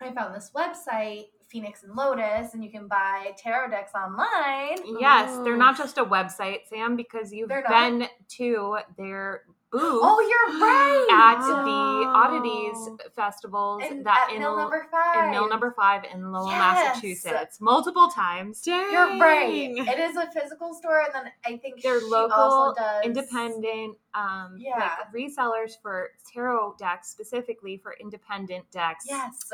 I 0.00 0.10
found 0.14 0.34
this 0.34 0.50
website, 0.54 1.26
Phoenix 1.52 1.82
and 1.82 1.94
Lotus, 1.94 2.54
and 2.54 2.64
you 2.64 2.70
can 2.70 2.88
buy 2.88 3.32
tarot 3.36 3.68
decks 3.70 3.92
online. 3.94 4.78
Yes, 4.98 5.36
they're 5.44 5.52
Oh. 5.52 5.56
not 5.56 5.76
just 5.76 5.98
a 5.98 6.04
website, 6.04 6.66
Sam, 6.66 6.96
because 6.96 7.30
you've 7.30 7.50
been 7.50 8.08
to 8.38 8.78
their 8.96 9.44
booth 9.70 10.00
Oh, 10.02 10.20
you're 10.20 10.60
right. 10.60 11.06
at 11.10 11.38
Oh. 11.42 11.64
the 11.64 12.08
oddities 12.98 13.10
festivals 13.14 13.82
that 14.04 14.28
at 14.28 14.34
in, 14.34 14.40
Mill 14.40 14.56
Number 14.56 14.86
Five. 14.90 15.24
in 15.24 15.30
Mill 15.30 15.48
Number 15.48 15.72
Five 15.72 16.04
in 16.04 16.30
Lowell, 16.32 16.48
Yes. 16.48 16.58
Massachusetts, 16.96 17.60
multiple 17.60 18.08
times. 18.08 18.62
Dang. 18.62 18.90
You're 18.92 19.18
right. 19.18 19.48
It 19.52 19.98
is 19.98 20.16
a 20.16 20.30
physical 20.30 20.74
store, 20.74 21.00
and 21.02 21.14
then 21.14 21.32
I 21.46 21.56
think 21.58 21.82
They're 21.82 22.00
local, 22.00 22.74
does 22.76 23.04
independent, 23.04 23.98
um, 24.14 24.56
Yeah. 24.58 24.78
like 24.78 25.12
resellers 25.14 25.80
for 25.82 26.10
tarot 26.32 26.76
decks, 26.78 27.08
specifically 27.10 27.76
for 27.78 27.94
independent 28.00 28.70
decks. 28.70 29.06
Yes, 29.08 29.50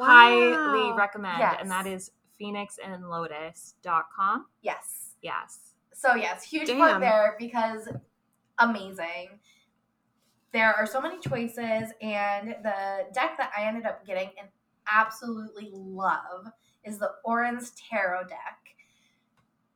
highly 0.00 0.90
Wow. 0.90 0.96
recommend, 0.96 1.38
Yes. 1.38 1.56
and 1.60 1.70
that 1.70 1.86
is 1.86 2.10
phoenixandlotus.com. 2.40 4.46
yes. 4.62 5.14
Yes. 5.22 5.74
So 5.94 6.14
yes, 6.14 6.42
huge 6.42 6.66
Damn. 6.66 6.78
plug 6.78 7.00
there 7.00 7.36
because 7.38 7.88
amazing. 8.58 9.38
There 10.52 10.74
are 10.74 10.84
so 10.84 11.00
many 11.00 11.18
choices, 11.20 11.90
and 12.02 12.56
the 12.62 13.06
deck 13.14 13.38
that 13.38 13.50
I 13.56 13.62
ended 13.64 13.86
up 13.86 14.04
getting 14.04 14.30
and 14.38 14.48
absolutely 14.90 15.70
love 15.72 16.48
is 16.84 16.98
the 16.98 17.12
Orange 17.24 17.64
Tarot 17.88 18.24
deck. 18.24 18.58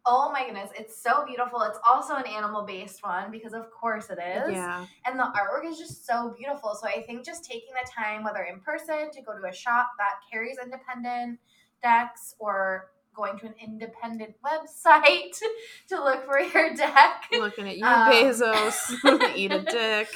Oh 0.09 0.31
my 0.31 0.45
goodness, 0.45 0.71
it's 0.79 1.03
so 1.03 1.25
beautiful. 1.27 1.63
It's 1.63 1.79
also 1.89 2.15
an 2.15 2.27
animal 2.27 2.63
based 2.65 3.03
one 3.05 3.31
because, 3.33 3.53
of 3.55 3.71
course, 3.73 4.09
it 4.09 4.19
is. 4.21 4.53
Yeah. 4.55 4.87
And 5.05 5.19
the 5.19 5.25
artwork 5.25 5.69
is 5.69 5.79
just 5.79 6.07
so 6.07 6.33
beautiful. 6.39 6.77
So 6.81 6.87
I 6.87 7.03
think 7.03 7.25
just 7.25 7.45
taking 7.45 7.71
the 7.75 7.91
time, 7.91 8.23
whether 8.23 8.43
in 8.45 8.61
person, 8.61 9.11
to 9.11 9.23
go 9.23 9.37
to 9.37 9.49
a 9.49 9.53
shop 9.53 9.91
that 9.99 10.15
carries 10.31 10.59
independent 10.63 11.41
decks 11.83 12.35
or 12.39 12.91
going 13.17 13.37
to 13.41 13.47
an 13.47 13.55
independent 13.63 14.35
website 14.47 15.37
to 15.89 15.97
look 16.03 16.25
for 16.25 16.39
your 16.39 16.75
deck. 16.75 17.25
Looking 17.33 17.69
at 17.69 17.77
you, 17.77 17.85
Um, 17.85 18.13
Bezos. 18.13 19.35
Eat 19.37 19.51
a 19.51 19.63
dick. 19.63 20.09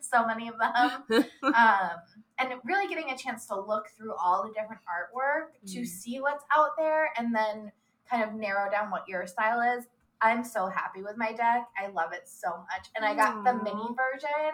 so 0.00 0.26
many 0.26 0.48
of 0.48 0.54
them. 0.58 1.24
um, 1.42 1.90
and 2.38 2.50
really 2.64 2.88
getting 2.88 3.10
a 3.10 3.16
chance 3.18 3.46
to 3.46 3.60
look 3.60 3.88
through 3.96 4.14
all 4.14 4.42
the 4.44 4.54
different 4.58 4.80
artwork 4.88 5.48
to 5.72 5.80
Mm. 5.80 5.86
see 5.86 6.20
what's 6.20 6.44
out 6.56 6.70
there 6.78 7.10
and 7.18 7.34
then 7.34 7.72
kind 8.12 8.22
of 8.22 8.34
narrow 8.34 8.70
down 8.70 8.90
what 8.90 9.08
your 9.08 9.26
style 9.26 9.60
is. 9.78 9.84
I'm 10.20 10.44
so 10.44 10.68
happy 10.68 11.02
with 11.02 11.16
my 11.16 11.32
deck. 11.32 11.66
I 11.76 11.88
love 11.88 12.12
it 12.12 12.22
so 12.28 12.48
much. 12.50 12.88
And 12.94 13.04
I 13.04 13.14
got 13.16 13.42
the 13.44 13.54
mini 13.54 13.88
version. 13.96 14.52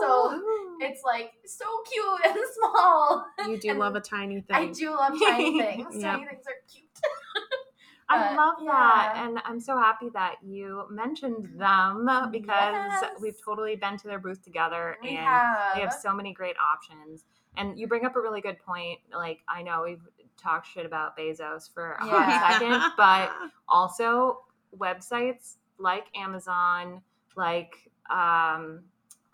So 0.00 0.06
oh, 0.08 0.76
It's 0.80 1.02
like 1.04 1.30
so 1.46 1.64
cute 1.92 2.26
and 2.34 2.44
small. 2.58 3.24
you 3.46 3.58
do 3.60 3.70
and 3.70 3.78
love 3.78 3.94
a 3.94 4.00
tiny 4.00 4.40
thing. 4.40 4.56
I 4.56 4.66
do 4.72 4.90
love 4.90 5.12
tiny 5.24 5.60
things. 5.60 5.86
Yep. 5.94 6.02
Tiny 6.02 6.24
things 6.26 6.44
are 6.48 6.72
cute. 6.72 6.88
I 8.08 8.18
But, 8.18 8.36
love 8.36 8.54
that. 8.66 9.12
yeah. 9.14 9.24
And 9.26 9.38
I'm 9.44 9.60
so 9.60 9.78
happy 9.78 10.08
that 10.14 10.34
you 10.42 10.84
mentioned 10.90 11.48
them 11.58 12.06
because 12.32 12.74
Yes. 12.74 13.04
we've 13.20 13.36
totally 13.42 13.76
been 13.76 13.96
to 13.98 14.08
their 14.08 14.18
booth 14.18 14.42
together 14.42 14.96
We 15.02 15.10
and 15.10 15.18
have. 15.18 15.74
they 15.76 15.80
have 15.80 15.92
so 15.92 16.12
many 16.12 16.34
great 16.34 16.56
options. 16.74 17.24
And 17.56 17.78
you 17.78 17.86
bring 17.86 18.04
up 18.04 18.16
a 18.16 18.20
really 18.20 18.40
good 18.40 18.58
point. 18.58 18.98
Like, 19.16 19.38
I 19.48 19.62
know 19.62 19.82
we've 19.84 20.02
talked 20.36 20.66
shit 20.66 20.86
about 20.86 21.16
Bezos 21.16 21.72
for 21.72 21.92
a 22.00 22.06
Yeah. 22.06 22.50
second, 22.50 22.82
but 22.96 23.30
also 23.68 24.40
websites 24.78 25.54
like 25.78 26.06
Amazon, 26.16 27.02
like, 27.36 27.90
um, 28.10 28.82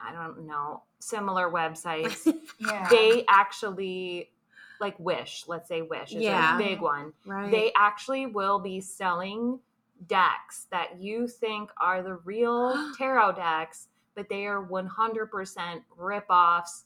I 0.03 0.13
don't 0.13 0.47
know, 0.47 0.83
similar 1.01 1.51
websites, 1.51 2.27
yeah. 2.59 2.89
they 2.91 3.25
actually, 3.29 4.31
like 4.81 4.99
Wish, 4.99 5.45
let's 5.47 5.69
say 5.69 5.83
Wish 5.83 6.13
is 6.15 6.23
Yeah. 6.23 6.55
a 6.55 6.59
big 6.59 6.81
one 6.81 7.13
right. 7.27 7.51
they 7.51 7.73
actually 7.77 8.27
will 8.27 8.59
be 8.59 8.81
selling 8.81 9.61
decks 10.07 10.67
that 10.71 10.99
you 10.99 11.27
think 11.29 11.71
are 11.79 12.03
the 12.03 12.15
real 12.15 12.93
tarot 12.99 13.33
decks, 13.33 13.89
but 14.15 14.29
they 14.31 14.47
are 14.47 14.63
100% 14.65 15.83
rip-offs 15.99 16.85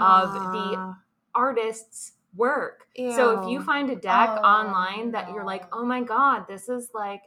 of 0.00 0.32
the 0.32 0.74
Ah, 0.76 0.98
artist's 1.34 2.12
work. 2.36 2.86
So 2.96 3.40
if 3.40 3.48
you 3.48 3.62
find 3.62 3.90
a 3.90 3.96
deck 3.96 4.30
Oh, 4.30 4.42
online 4.42 5.10
that 5.12 5.30
you're 5.32 5.44
like, 5.44 5.64
oh 5.72 5.84
my 5.84 6.02
God, 6.02 6.46
this 6.48 6.68
is 6.68 6.90
like 6.94 7.22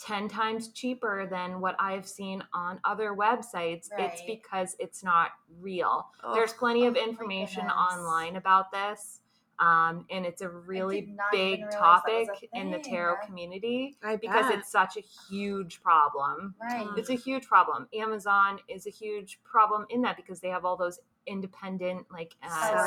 10 0.00 0.28
times 0.28 0.68
cheaper 0.68 1.26
than 1.30 1.60
what 1.60 1.76
I've 1.78 2.06
seen 2.06 2.42
on 2.52 2.80
other 2.84 3.14
websites, 3.14 3.88
it's 3.98 4.22
because 4.26 4.76
it's 4.78 5.02
not 5.02 5.30
real. 5.60 6.08
Ugh. 6.22 6.34
There's 6.34 6.52
plenty 6.52 6.86
of 6.86 6.96
Oh 6.96 7.00
my 7.00 7.08
information 7.08 7.62
online 7.68 8.36
about 8.36 8.70
this. 8.72 9.20
Um, 9.60 10.04
and 10.10 10.26
it's 10.26 10.42
a 10.42 10.48
really 10.48 11.14
big 11.30 11.60
even 11.60 11.66
realize 11.68 12.02
that 12.06 12.12
was 12.12 12.28
topic 12.28 12.50
in 12.54 12.70
the 12.72 12.78
tarot 12.78 13.18
community 13.24 13.96
I 14.02 14.16
because 14.16 14.50
it's 14.50 14.70
such 14.70 14.96
a 14.96 15.00
huge 15.00 15.80
problem. 15.80 16.56
right. 16.60 16.88
It's 16.96 17.10
a 17.10 17.14
huge 17.14 17.46
problem. 17.46 17.88
Amazon 17.94 18.58
is 18.68 18.88
a 18.88 18.90
huge 18.90 19.38
problem 19.44 19.86
in 19.90 20.02
that 20.02 20.16
because 20.16 20.40
they 20.40 20.48
have 20.48 20.64
all 20.64 20.76
those 20.76 20.98
independent 21.26 22.06
like 22.12 22.34
uh, 22.42 22.86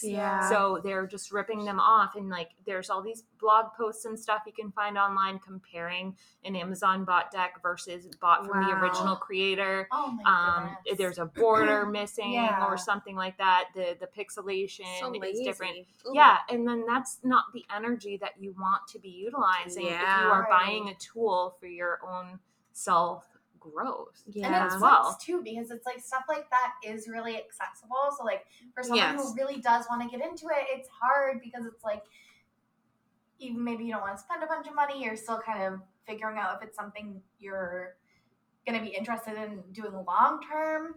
sellers. 0.00 0.04
Yeah. 0.04 0.48
So 0.48 0.80
they're 0.82 1.06
just 1.06 1.32
ripping 1.32 1.64
them 1.64 1.80
off, 1.80 2.16
and 2.16 2.28
like 2.28 2.50
there's 2.66 2.90
all 2.90 3.02
these 3.02 3.24
blog 3.40 3.66
posts 3.76 4.04
and 4.06 4.18
stuff 4.18 4.42
you 4.46 4.52
can 4.52 4.70
find 4.72 4.96
online 4.96 5.38
comparing 5.38 6.16
an 6.44 6.56
Amazon 6.56 7.04
bot 7.04 7.30
deck 7.30 7.54
versus 7.62 8.06
bought 8.20 8.46
from 8.46 8.64
the 8.64 8.70
original 8.72 9.16
creator. 9.16 9.88
oh 9.92 10.12
my 10.12 10.22
Um, 10.30 10.76
goodness. 10.84 10.98
there's 10.98 11.18
a 11.18 11.26
border 11.26 11.86
missing 11.90 12.32
Yeah. 12.32 12.64
or 12.66 12.76
something 12.76 13.16
like 13.16 13.36
that. 13.38 13.64
The 13.74 13.96
the 14.00 14.06
pixelation 14.06 14.84
so 15.00 15.12
is 15.22 15.40
different. 15.40 15.76
Ooh. 16.06 16.12
Yeah, 16.14 16.38
and 16.48 16.66
then 16.66 16.84
that's 16.86 17.18
not 17.22 17.44
the 17.52 17.64
energy 17.74 18.16
that 18.18 18.32
you 18.38 18.54
want 18.58 18.86
to 18.88 18.98
be 18.98 19.08
utilizing 19.10 19.86
if 19.86 19.90
you 19.92 19.96
are 20.30 20.46
buying 20.50 20.88
a 20.88 20.94
tool 20.94 21.56
for 21.60 21.66
your 21.66 22.00
own 22.06 22.38
self 22.72 23.24
growth. 23.72 24.22
Yeah. 24.26 24.46
And 24.46 24.66
it's 24.66 24.74
as 24.76 24.80
well. 24.80 25.04
nice 25.10 25.24
too 25.24 25.42
because 25.42 25.70
it's 25.70 25.86
like 25.86 26.00
stuff 26.00 26.24
like 26.28 26.48
that 26.50 26.74
is 26.84 27.08
really 27.08 27.36
accessible. 27.36 27.96
So 28.18 28.24
like 28.24 28.46
for 28.74 28.82
someone 28.82 28.98
Yes. 29.16 29.22
who 29.22 29.34
really 29.34 29.60
does 29.60 29.86
want 29.88 30.02
to 30.02 30.08
get 30.16 30.26
into 30.26 30.46
it, 30.46 30.66
it's 30.68 30.88
hard 30.88 31.40
because 31.42 31.64
it's 31.66 31.84
like 31.84 32.02
even 33.38 33.62
maybe 33.64 33.84
you 33.84 33.92
don't 33.92 34.02
want 34.02 34.16
to 34.16 34.22
spend 34.22 34.42
a 34.42 34.46
bunch 34.46 34.66
of 34.68 34.74
money, 34.74 35.02
you're 35.02 35.16
still 35.16 35.40
kind 35.40 35.62
of 35.62 35.80
figuring 36.06 36.38
out 36.38 36.56
if 36.56 36.68
it's 36.68 36.76
something 36.76 37.20
you're 37.38 37.96
gonna 38.66 38.80
be 38.80 38.88
interested 38.88 39.34
in 39.36 39.62
doing 39.72 39.92
long 40.06 40.40
term. 40.42 40.94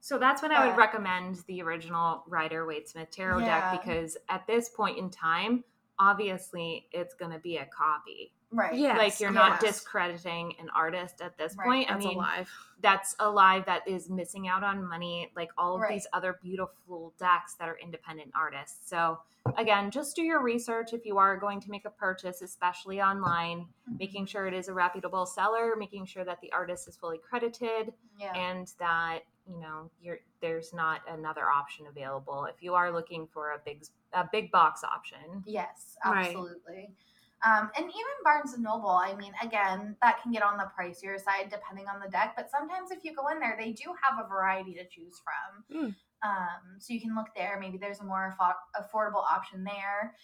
So 0.00 0.18
that's 0.18 0.42
when 0.42 0.50
I 0.50 0.66
would 0.66 0.76
recommend 0.76 1.36
the 1.46 1.62
original 1.62 2.24
Rider 2.26 2.66
Waite 2.66 2.88
Smith 2.88 3.10
tarot 3.10 3.38
Yeah. 3.40 3.70
deck 3.72 3.82
because 3.82 4.16
at 4.28 4.46
this 4.46 4.68
point 4.70 4.98
in 4.98 5.10
time, 5.10 5.62
obviously 6.00 6.86
it's 6.92 7.14
going 7.14 7.30
to 7.30 7.38
be 7.38 7.58
a 7.58 7.66
copy. 7.66 8.32
Right. 8.52 8.74
Yeah. 8.74 8.96
like 8.96 9.20
you're 9.20 9.30
not 9.30 9.62
yes. 9.62 9.74
discrediting 9.74 10.54
an 10.58 10.68
artist 10.74 11.20
at 11.20 11.38
this 11.38 11.54
Right, 11.56 11.66
point. 11.66 11.88
I 11.88 11.92
That's 11.94 12.04
mean, 12.04 12.16
alive. 12.16 12.50
that's 12.80 13.14
a 13.20 13.30
live 13.30 13.64
that 13.66 13.86
is 13.86 14.10
missing 14.10 14.48
out 14.48 14.64
on 14.64 14.84
money 14.88 15.30
like 15.36 15.50
all 15.56 15.76
of 15.76 15.82
Right. 15.82 15.92
these 15.92 16.08
other 16.12 16.36
beautiful 16.42 17.14
decks 17.16 17.54
that 17.60 17.68
are 17.68 17.78
independent 17.80 18.32
artists 18.34 18.90
so 18.90 19.20
again 19.56 19.88
just 19.92 20.16
do 20.16 20.22
your 20.22 20.42
research 20.42 20.92
if 20.92 21.06
you 21.06 21.16
are 21.16 21.36
going 21.36 21.60
to 21.60 21.70
make 21.70 21.84
a 21.84 21.90
purchase 21.90 22.42
especially 22.42 23.00
online 23.00 23.60
mm-hmm. 23.60 23.96
making 24.00 24.26
sure 24.26 24.48
it 24.48 24.54
is 24.54 24.66
a 24.66 24.74
reputable 24.74 25.26
seller 25.26 25.74
making 25.78 26.04
sure 26.04 26.24
that 26.24 26.40
the 26.40 26.50
artist 26.52 26.88
is 26.88 26.96
fully 26.96 27.18
credited 27.18 27.92
Yeah. 28.18 28.32
and 28.34 28.66
that 28.80 29.20
you 29.48 29.60
know 29.60 29.88
you're 30.02 30.18
there's 30.40 30.72
not 30.74 31.02
another 31.08 31.48
option 31.48 31.86
available 31.86 32.46
if 32.46 32.56
you 32.64 32.74
are 32.74 32.90
looking 32.90 33.28
for 33.32 33.50
a 33.52 33.58
big 33.64 33.84
a 34.12 34.28
big 34.32 34.50
box 34.50 34.82
option 34.84 35.42
Yes, 35.46 35.96
Right. 36.04 36.26
absolutely. 36.28 36.94
Um, 37.42 37.70
and 37.74 37.86
even 37.86 38.16
Barnes 38.22 38.52
and 38.52 38.62
Noble, 38.62 38.90
I 38.90 39.14
mean, 39.14 39.32
again, 39.42 39.96
that 40.02 40.20
can 40.22 40.30
get 40.30 40.42
on 40.42 40.58
the 40.58 40.70
pricier 40.78 41.18
side 41.18 41.48
depending 41.50 41.86
on 41.88 41.98
the 41.98 42.08
deck. 42.10 42.34
But 42.36 42.50
sometimes 42.50 42.90
if 42.90 43.02
you 43.02 43.14
go 43.14 43.28
in 43.28 43.40
there, 43.40 43.56
they 43.58 43.72
do 43.72 43.94
have 44.02 44.22
a 44.22 44.28
variety 44.28 44.74
to 44.74 44.84
choose 44.86 45.18
from. 45.24 45.84
Mm. 45.84 45.94
Um, 46.22 46.78
so 46.78 46.92
you 46.92 47.00
can 47.00 47.14
look 47.14 47.28
there. 47.34 47.56
Maybe 47.58 47.78
there's 47.78 48.00
a 48.00 48.04
more 48.04 48.36
affo- 48.38 48.54
affordable 48.78 49.24
option 49.24 49.64
there, 49.64 50.14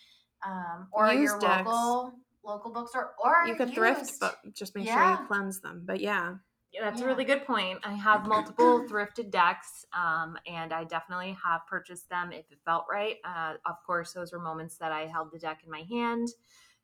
um, 0.45 0.89
or 0.93 1.07
Used 1.11 1.23
your 1.33 1.41
decks. 1.41 1.67
local 1.67 2.13
local 2.45 2.71
bookstore, 2.71 3.13
or 3.19 3.47
You 3.47 3.55
could 3.57 3.73
thrift, 3.75 4.13
but 4.21 4.37
just 4.55 4.75
make 4.77 4.87
sure 4.87 5.11
you 5.11 5.27
cleanse 5.27 5.61
them. 5.61 5.83
But 5.87 6.01
yeah. 6.01 6.35
That's 6.81 7.01
Yeah. 7.01 7.07
a 7.07 7.09
really 7.09 7.25
good 7.25 7.47
point. 7.47 7.79
I 7.85 7.95
have 7.95 8.27
multiple 8.27 8.85
thrifted 8.91 9.31
decks, 9.31 9.85
um, 9.93 10.37
and 10.47 10.73
I 10.73 10.85
definitely 10.85 11.37
have 11.45 11.67
purchased 11.67 12.09
them 12.11 12.33
if 12.33 12.51
it 12.51 12.59
felt 12.65 12.87
right. 12.91 13.17
Uh, 13.25 13.55
of 13.65 13.77
course, 13.87 14.13
those 14.13 14.33
were 14.33 14.39
moments 14.39 14.77
that 14.79 14.93
I 14.93 15.07
held 15.07 15.31
the 15.33 15.39
deck 15.39 15.63
in 15.65 15.71
my 15.71 15.83
hand 15.83 16.29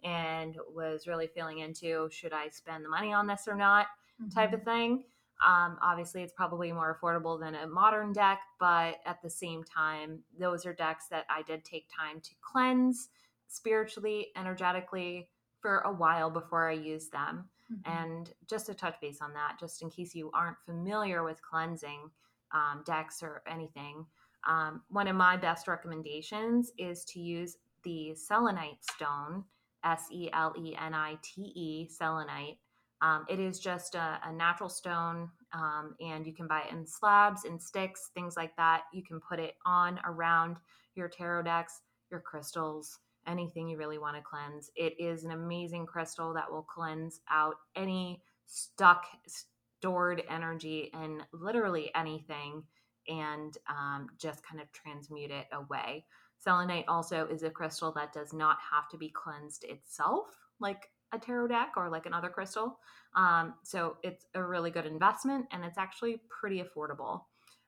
and 0.03 0.57
was 0.68 1.07
really 1.07 1.28
feeling 1.28 1.59
into 1.59 2.09
should 2.11 2.32
I 2.32 2.49
spend 2.49 2.84
the 2.84 2.88
money 2.88 3.12
on 3.12 3.26
this 3.26 3.47
or 3.47 3.55
not 3.55 3.86
type 4.34 4.53
Mhm. 4.53 4.55
of 4.55 4.62
thing. 4.64 5.05
Um, 5.45 5.78
obviously, 5.82 6.22
it's 6.22 6.32
probably 6.32 6.72
more 6.72 6.99
affordable 6.99 7.38
than 7.38 7.55
a 7.55 7.66
modern 7.66 8.12
deck, 8.12 8.40
but 8.61 9.01
at 9.05 9.20
the 9.22 9.30
same 9.30 9.64
time, 9.64 10.24
those 10.38 10.64
are 10.66 10.72
decks 10.72 11.09
that 11.09 11.26
I 11.28 11.43
did 11.43 11.64
take 11.64 11.88
time 11.95 12.20
to 12.20 12.34
cleanse 12.40 13.11
spiritually, 13.49 14.28
energetically 14.36 15.30
for 15.61 15.80
a 15.80 15.93
while 15.93 16.30
before 16.30 16.68
I 16.68 16.74
used 16.74 17.12
them. 17.12 17.51
Mhm. 17.72 17.82
And 17.84 18.32
just 18.48 18.66
to 18.66 18.74
touch 18.74 19.00
base 19.00 19.20
on 19.20 19.32
that, 19.34 19.58
just 19.58 19.82
in 19.82 19.90
case 19.90 20.14
you 20.14 20.30
aren't 20.32 20.58
familiar 20.64 21.22
with 21.24 21.42
cleansing 21.42 22.10
um, 22.52 22.82
decks 22.84 23.22
or 23.22 23.42
anything, 23.46 24.06
Um, 24.44 24.82
one 24.88 25.06
of 25.08 25.14
my 25.16 25.36
best 25.36 25.68
recommendations 25.68 26.72
is 26.76 27.04
to 27.06 27.20
use 27.20 27.56
the 27.84 28.14
selenite 28.14 28.82
stone, 28.84 29.44
S 29.84 30.08
E 30.10 30.30
L 30.32 30.52
E 30.58 30.74
N 30.76 30.94
I 30.94 31.16
T 31.22 31.42
E, 31.54 31.88
selenite. 31.88 32.58
Um, 33.00 33.24
it 33.28 33.38
is 33.40 33.60
just 33.60 33.94
a, 33.94 34.20
a 34.24 34.32
natural 34.32 34.68
stone, 34.68 35.30
um, 35.52 35.94
and 36.00 36.26
you 36.26 36.34
can 36.34 36.46
buy 36.48 36.62
it 36.62 36.72
in 36.72 36.86
slabs, 36.86 37.44
in 37.44 37.58
sticks, 37.60 38.10
things 38.14 38.36
like 38.36 38.56
that. 38.56 38.84
You 38.92 39.02
can 39.04 39.20
put 39.20 39.38
it 39.40 39.56
on 39.64 40.00
around 40.04 40.56
your 40.94 41.08
tarot 41.08 41.42
decks, 41.42 41.82
your 42.10 42.20
crystals, 42.20 42.98
anything 43.26 43.68
you 43.68 43.76
really 43.76 43.98
want 43.98 44.16
to 44.16 44.22
cleanse. 44.22 44.70
It 44.76 44.94
is 44.98 45.24
an 45.24 45.30
amazing 45.30 45.86
crystal 45.86 46.32
that 46.34 46.50
will 46.50 46.62
cleanse 46.62 47.20
out 47.30 47.56
any 47.76 48.22
stuck, 48.46 49.04
stored 49.26 50.22
energy 50.28 50.90
in 50.94 51.22
literally 51.32 51.90
anything 51.94 52.62
and 53.08 53.56
um, 53.68 54.08
just 54.18 54.46
kind 54.46 54.60
of 54.60 54.70
transmute 54.72 55.30
it 55.30 55.46
away. 55.52 56.04
Selenite 56.38 56.84
also 56.88 57.26
is 57.26 57.42
a 57.42 57.50
crystal 57.50 57.92
that 57.92 58.12
does 58.12 58.32
not 58.32 58.58
have 58.70 58.88
to 58.90 58.96
be 58.96 59.08
cleansed 59.08 59.64
itself, 59.64 60.26
like 60.60 60.88
a 61.12 61.18
tarot 61.18 61.48
deck 61.48 61.72
or 61.76 61.88
like 61.88 62.06
another 62.06 62.28
crystal. 62.28 62.78
Um, 63.14 63.54
so 63.62 63.96
it's 64.02 64.26
a 64.34 64.42
really 64.42 64.70
good 64.70 64.86
investment 64.86 65.46
and 65.52 65.64
it's 65.64 65.78
actually 65.78 66.20
pretty 66.28 66.62
affordable. 66.62 67.22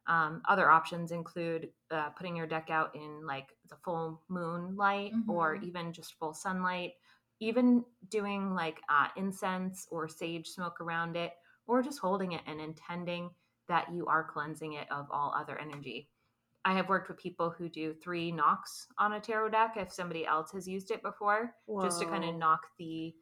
Um, 0.06 0.42
other 0.48 0.70
options 0.70 1.12
include 1.12 1.70
uh, 1.90 2.10
putting 2.10 2.36
your 2.36 2.46
deck 2.46 2.68
out 2.70 2.94
in 2.94 3.26
like 3.26 3.48
the 3.70 3.76
full 3.76 4.22
moonlight 4.28 5.12
mm-hmm. 5.14 5.30
or 5.30 5.56
even 5.56 5.92
just 5.92 6.18
full 6.18 6.34
sunlight, 6.34 6.92
even 7.40 7.84
doing 8.10 8.54
like 8.54 8.80
uh, 8.88 9.08
incense 9.16 9.86
or 9.90 10.08
sage 10.08 10.48
smoke 10.48 10.80
around 10.80 11.16
it, 11.16 11.32
or 11.66 11.82
just 11.82 11.98
holding 11.98 12.32
it 12.32 12.42
and 12.46 12.60
intending 12.60 13.30
that 13.68 13.92
you 13.92 14.06
are 14.06 14.24
cleansing 14.24 14.74
it 14.74 14.86
of 14.90 15.06
all 15.10 15.34
other 15.34 15.58
energy. 15.58 16.08
I 16.66 16.74
have 16.74 16.88
worked 16.88 17.08
with 17.08 17.18
people 17.18 17.50
who 17.50 17.68
do 17.68 17.94
three 17.94 18.32
knocks 18.32 18.86
on 18.98 19.14
a 19.14 19.20
tarot 19.20 19.50
deck 19.50 19.74
if 19.76 19.92
somebody 19.92 20.26
else 20.26 20.50
has 20.52 20.66
used 20.66 20.90
it 20.90 21.02
before, 21.02 21.54
Whoa. 21.66 21.82
just 21.84 22.00
to 22.00 22.06
kind 22.06 22.24
of 22.24 22.36
knock 22.36 22.60
the 22.78 23.14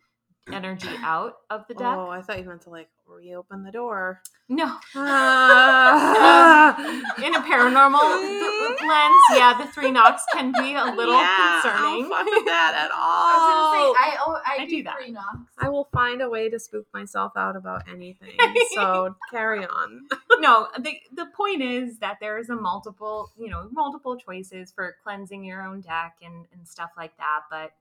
energy 0.51 0.89
out 1.03 1.37
of 1.51 1.67
the 1.69 1.75
deck. 1.75 1.97
Oh, 1.97 2.09
I 2.09 2.23
thought 2.23 2.39
you 2.39 2.45
meant 2.45 2.63
to 2.63 2.71
like 2.71 2.89
reopen 3.07 3.63
the 3.63 3.71
door. 3.71 4.23
No. 4.49 4.65
Uh, 4.95 6.75
in 7.25 7.35
a 7.35 7.41
paranormal 7.41 8.01
lens, 8.89 9.23
yeah, 9.33 9.57
the 9.59 9.71
three 9.73 9.91
knocks 9.91 10.25
can 10.33 10.53
be 10.53 10.75
a 10.75 10.85
little 10.85 11.15
yeah, 11.15 11.61
concerning. 11.63 12.11
I 12.13 12.25
don't 12.25 12.45
that 12.47 12.75
at 12.85 12.91
all. 12.91 12.99
I, 13.01 13.95
say, 13.95 14.03
I, 14.05 14.17
oh, 14.27 14.41
I, 14.45 14.63
I 14.63 14.67
do, 14.67 14.77
do 14.77 14.83
that. 14.83 14.97
three 14.99 15.13
knocks. 15.13 15.53
I 15.59 15.69
will 15.69 15.89
find 15.93 16.21
a 16.21 16.29
way 16.29 16.51
to 16.51 16.59
spook 16.59 16.87
myself 16.93 17.33
out 17.37 17.57
about 17.57 17.89
anything. 17.89 18.37
so 18.75 19.15
carry 19.31 19.65
on. 19.65 20.09
no, 20.39 20.69
the 20.79 20.99
the 21.15 21.27
point 21.27 21.63
is 21.63 21.99
that 21.99 22.19
there 22.21 22.39
is 22.39 22.51
a 22.51 22.57
multiple, 22.57 23.31
you 23.39 23.49
know, 23.49 23.69
multiple 23.71 24.17
choices 24.17 24.73
for 24.73 24.97
cleansing 25.03 25.45
your 25.45 25.63
own 25.63 25.81
deck 25.81 26.17
and 26.23 26.47
and 26.53 26.67
stuff 26.67 26.91
like 26.97 27.17
that, 27.17 27.43
but 27.51 27.73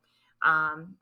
um 0.48 0.96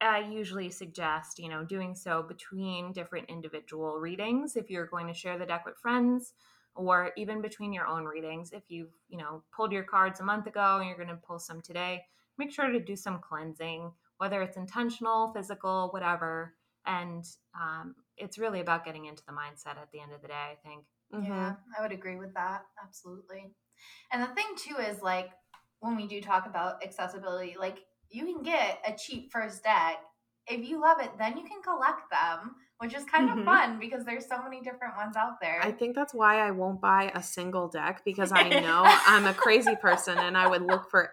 I 0.00 0.20
usually 0.20 0.70
suggest, 0.70 1.38
you 1.38 1.48
know, 1.48 1.64
doing 1.64 1.94
so 1.94 2.22
between 2.22 2.92
different 2.92 3.28
individual 3.28 3.98
readings 3.98 4.56
if 4.56 4.70
you're 4.70 4.86
going 4.86 5.06
to 5.08 5.14
share 5.14 5.38
the 5.38 5.46
deck 5.46 5.66
with 5.66 5.76
friends 5.76 6.32
or 6.74 7.10
even 7.16 7.42
between 7.42 7.72
your 7.72 7.86
own 7.86 8.04
readings. 8.04 8.52
If 8.52 8.62
you've, 8.68 8.92
you 9.08 9.18
know, 9.18 9.42
pulled 9.54 9.72
your 9.72 9.84
cards 9.84 10.20
a 10.20 10.24
month 10.24 10.46
ago 10.46 10.78
and 10.78 10.86
you're 10.86 10.96
going 10.96 11.08
to 11.08 11.16
pull 11.16 11.38
some 11.38 11.60
today, 11.60 12.02
make 12.38 12.50
sure 12.50 12.70
to 12.70 12.80
do 12.80 12.96
some 12.96 13.20
cleansing, 13.20 13.92
whether 14.18 14.40
it's 14.42 14.56
intentional, 14.56 15.32
physical, 15.34 15.88
whatever. 15.90 16.54
And 16.86 17.24
um, 17.60 17.94
it's 18.16 18.38
really 18.38 18.60
about 18.60 18.84
getting 18.84 19.04
into 19.04 19.22
the 19.26 19.32
mindset 19.32 19.76
at 19.76 19.90
the 19.92 20.00
end 20.00 20.12
of 20.12 20.22
the 20.22 20.28
day, 20.28 20.34
I 20.34 20.56
think. 20.66 20.84
Mm-hmm. 21.14 21.30
Yeah, 21.30 21.54
I 21.78 21.82
would 21.82 21.92
agree 21.92 22.16
with 22.16 22.32
that. 22.34 22.62
Absolutely. 22.82 23.52
And 24.12 24.22
the 24.22 24.28
thing, 24.28 24.46
too, 24.56 24.76
is 24.76 25.02
like 25.02 25.30
when 25.80 25.96
we 25.96 26.06
do 26.06 26.20
talk 26.20 26.46
about 26.46 26.82
accessibility, 26.82 27.56
like 27.58 27.80
you 28.10 28.24
can 28.24 28.42
get 28.42 28.80
a 28.86 28.92
cheap 28.92 29.32
first 29.32 29.62
deck. 29.62 29.98
If 30.46 30.68
you 30.68 30.80
love 30.80 30.98
it, 31.00 31.10
then 31.18 31.36
you 31.36 31.44
can 31.44 31.62
collect 31.62 32.02
them, 32.10 32.56
which 32.78 32.94
is 32.94 33.04
kind 33.04 33.28
mm-hmm. 33.28 33.40
of 33.40 33.44
fun 33.44 33.78
because 33.78 34.04
there's 34.04 34.26
so 34.28 34.42
many 34.42 34.60
different 34.60 34.96
ones 34.96 35.16
out 35.16 35.34
there. 35.40 35.60
I 35.62 35.70
think 35.70 35.94
that's 35.94 36.12
why 36.12 36.40
I 36.40 36.50
won't 36.50 36.80
buy 36.80 37.12
a 37.14 37.22
single 37.22 37.68
deck 37.68 38.02
because 38.04 38.32
I 38.32 38.48
know 38.60 38.82
I'm 38.84 39.26
a 39.26 39.34
crazy 39.34 39.76
person 39.76 40.18
and 40.18 40.36
I 40.36 40.48
would 40.48 40.62
look 40.62 40.90
for 40.90 41.10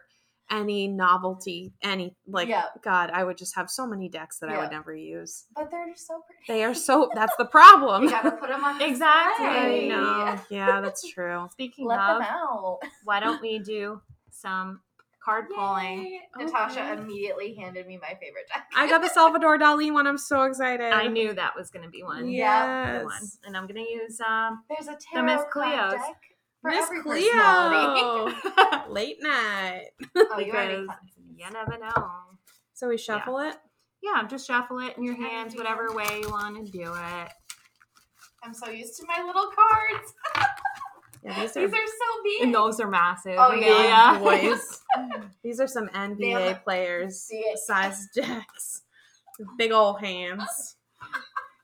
any 0.49 0.87
novelty, 0.87 1.73
any 1.83 2.15
like 2.25 2.47
yep. 2.47 2.81
God, 2.83 3.09
I 3.11 3.23
would 3.23 3.37
just 3.37 3.55
have 3.55 3.69
so 3.69 3.85
many 3.85 4.09
decks 4.09 4.39
that 4.39 4.49
yep. 4.49 4.57
I 4.57 4.61
would 4.61 4.71
never 4.71 4.95
use. 4.95 5.45
But 5.55 5.69
they're 5.71 5.89
just 5.89 6.07
so 6.07 6.21
pretty. 6.25 6.43
They 6.47 6.63
are 6.63 6.73
so. 6.73 7.09
That's 7.15 7.35
the 7.37 7.45
problem. 7.45 8.03
you 8.03 8.09
gotta 8.09 8.31
put 8.31 8.49
them 8.49 8.63
on 8.63 8.81
exactly. 8.81 9.45
I 9.45 9.87
know. 9.87 10.39
Yeah, 10.49 10.81
that's 10.81 11.07
true. 11.11 11.47
Speaking 11.51 11.85
Let 11.87 11.99
of, 11.99 12.19
them 12.19 12.27
out. 12.29 12.79
why 13.03 13.19
don't 13.19 13.41
we 13.41 13.59
do 13.59 14.01
some 14.29 14.81
card 15.27 15.45
pulling. 15.53 16.21
Natasha 16.37 16.81
okay. 16.81 16.93
immediately 16.93 17.53
handed 17.55 17.85
me 17.85 17.99
my 18.01 18.09
favorite 18.19 18.47
deck. 18.53 18.67
I 18.75 18.87
got 18.87 19.01
the 19.01 19.09
Salvador 19.09 19.59
Dali 19.59 19.91
one. 19.91 20.07
I'm 20.07 20.17
so 20.17 20.43
excited. 20.43 20.93
I 20.93 21.07
knew 21.07 21.33
that 21.33 21.53
was 21.55 21.69
going 21.69 21.83
to 21.83 21.89
be 21.89 22.01
one. 22.01 22.29
Yes. 22.29 23.03
One. 23.03 23.27
And 23.45 23.57
I'm 23.57 23.67
going 23.67 23.83
to 23.83 23.91
use 23.91 24.19
um, 24.21 24.63
There's 24.69 24.87
a 24.87 24.97
tarot 24.97 25.15
the 25.15 25.23
Miss 25.23 25.41
Cleo's. 25.51 25.93
deck. 25.93 26.21
Miss 26.63 26.89
Cleo. 27.03 28.33
Late 28.89 29.17
night. 29.21 29.87
Oh, 30.15 30.37
because 30.37 30.87
you 31.35 31.45
never 31.51 31.77
know. 31.77 32.09
So 32.73 32.87
we 32.87 32.97
shuffle 32.97 33.41
yeah. 33.41 33.49
it? 33.49 33.55
Yeah, 34.01 34.27
just 34.27 34.47
shuffle 34.47 34.79
it 34.79 34.97
in 34.97 35.03
your 35.03 35.15
hands, 35.15 35.55
whatever 35.55 35.93
way 35.93 36.05
you 36.21 36.29
want 36.29 36.65
to 36.65 36.71
do 36.71 36.93
it. 36.93 37.29
I'm 38.43 38.53
so 38.53 38.69
used 38.69 38.97
to 38.97 39.05
my 39.07 39.23
little 39.25 39.49
cards. 39.55 40.13
Yeah, 41.23 41.41
these, 41.41 41.57
are, 41.57 41.61
these 41.61 41.73
are 41.73 41.87
so 41.87 42.23
big. 42.23 42.41
And 42.43 42.53
those 42.53 42.79
are 42.79 42.87
massive. 42.87 43.35
Oh 43.37 43.53
yeah, 43.53 44.19
boys. 44.19 44.81
these 45.43 45.59
are 45.59 45.67
some 45.67 45.87
NBA 45.89 46.63
players 46.63 47.29
size 47.65 48.07
decks. 48.15 48.83
Big 49.57 49.71
old 49.71 49.99
hands. 49.99 50.75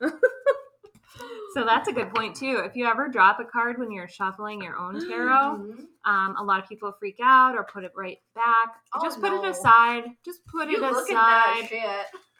so 0.00 1.64
that's 1.64 1.88
a 1.88 1.92
good 1.92 2.12
point 2.14 2.36
too. 2.36 2.62
If 2.64 2.76
you 2.76 2.86
ever 2.86 3.08
drop 3.08 3.40
a 3.40 3.44
card 3.44 3.78
when 3.78 3.90
you're 3.90 4.08
shuffling 4.08 4.62
your 4.62 4.76
own 4.76 5.00
tarot, 5.08 5.58
mm-hmm. 5.58 6.10
um, 6.10 6.36
a 6.38 6.42
lot 6.42 6.62
of 6.62 6.68
people 6.68 6.92
freak 6.98 7.18
out 7.22 7.54
or 7.54 7.64
put 7.64 7.84
it 7.84 7.92
right 7.96 8.18
back. 8.34 8.74
Oh, 8.94 9.02
Just 9.02 9.20
put 9.20 9.32
no. 9.32 9.42
it 9.42 9.50
aside. 9.50 10.04
Just 10.24 10.40
put 10.46 10.68
you 10.68 10.84
it 10.84 10.92
aside. 10.92 11.68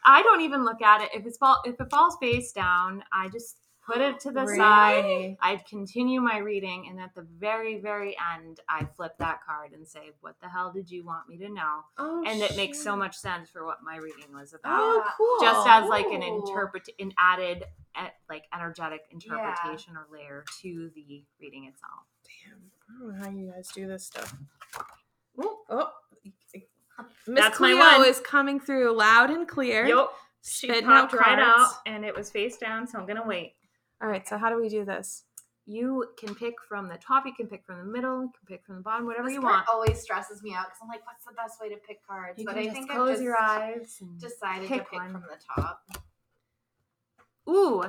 I 0.06 0.22
don't 0.22 0.42
even 0.42 0.64
look 0.64 0.82
at 0.82 1.00
it. 1.02 1.10
If 1.14 1.26
it's 1.26 1.38
fall 1.38 1.60
if 1.64 1.80
it 1.80 1.90
falls 1.90 2.16
face 2.20 2.52
down, 2.52 3.02
I 3.12 3.28
just 3.28 3.56
put 3.86 3.98
it 3.98 4.20
to 4.20 4.30
the 4.30 4.44
really? 4.44 4.56
side. 4.56 5.36
I'd 5.40 5.66
continue 5.66 6.20
my 6.20 6.38
reading, 6.38 6.86
and 6.88 7.00
at 7.00 7.14
the 7.14 7.26
very, 7.38 7.78
very 7.78 8.16
end, 8.34 8.60
I 8.68 8.86
flip 8.96 9.12
that 9.18 9.44
card 9.44 9.72
and 9.72 9.86
say, 9.86 10.10
"What 10.20 10.36
the 10.40 10.48
hell 10.48 10.72
did 10.72 10.90
you 10.90 11.04
want 11.04 11.28
me 11.28 11.36
to 11.38 11.48
know?" 11.48 11.84
Oh, 11.98 12.24
and 12.26 12.40
shit. 12.40 12.52
it 12.52 12.56
makes 12.56 12.80
so 12.80 12.96
much 12.96 13.16
sense 13.16 13.48
for 13.50 13.64
what 13.64 13.82
my 13.82 13.96
reading 13.96 14.32
was 14.32 14.54
oh, 14.54 14.58
about. 14.58 14.80
Oh, 14.80 15.04
cool! 15.16 15.38
Just 15.40 15.68
as 15.68 15.88
like 15.88 16.06
an 16.06 16.22
interpret, 16.22 16.88
an 16.98 17.12
added, 17.18 17.64
like 18.28 18.44
energetic 18.54 19.02
interpretation 19.10 19.94
yeah. 19.94 20.00
or 20.00 20.06
layer 20.12 20.44
to 20.62 20.90
the 20.94 21.24
reading 21.40 21.64
itself. 21.64 22.04
Damn, 22.24 22.58
I 22.88 22.98
don't 22.98 23.18
know 23.18 23.24
how 23.24 23.30
you 23.30 23.52
guys 23.52 23.68
do 23.74 23.86
this 23.86 24.04
stuff. 24.06 24.34
Oh, 25.38 25.58
oh. 25.68 25.90
Miss 27.26 27.54
Cleo 27.56 28.02
is 28.02 28.20
coming 28.20 28.60
through 28.60 28.96
loud 28.96 29.30
and 29.30 29.48
clear. 29.48 29.86
Yep. 29.86 30.08
She 30.44 30.82
popped 30.82 31.14
right 31.14 31.38
out 31.38 31.70
and 31.86 32.04
it 32.04 32.14
was 32.14 32.30
face 32.30 32.58
down, 32.58 32.86
so 32.86 32.98
I'm 32.98 33.06
gonna 33.06 33.26
wait. 33.26 33.54
All 34.02 34.08
right, 34.08 34.26
so 34.26 34.36
how 34.38 34.50
do 34.50 34.60
we 34.60 34.68
do 34.68 34.84
this? 34.84 35.24
You 35.66 36.06
can 36.18 36.34
pick 36.34 36.54
from 36.68 36.88
the 36.88 36.98
top, 36.98 37.24
you 37.24 37.32
can 37.32 37.46
pick 37.46 37.64
from 37.64 37.78
the 37.78 37.84
middle, 37.90 38.22
you 38.22 38.30
can 38.38 38.46
pick 38.46 38.66
from 38.66 38.76
the 38.76 38.82
bottom, 38.82 39.06
whatever 39.06 39.28
this 39.28 39.34
you 39.34 39.42
want. 39.42 39.66
always 39.66 39.98
stresses 39.98 40.42
me 40.42 40.52
out 40.52 40.66
because 40.66 40.78
I'm 40.82 40.88
like, 40.88 41.06
what's 41.06 41.24
the 41.24 41.32
best 41.32 41.58
way 41.60 41.70
to 41.70 41.76
pick 41.76 42.06
cards? 42.06 42.38
You 42.38 42.44
but 42.44 42.56
I 42.56 42.68
think 42.68 42.90
close 42.90 43.22
your 43.22 43.36
eyes. 43.40 44.02
Decided 44.18 44.68
pick 44.68 44.84
to 44.84 44.90
pick 44.90 45.00
one. 45.00 45.12
from 45.12 45.22
the 45.22 45.62
top. 45.62 45.80
Ooh, 47.48 47.84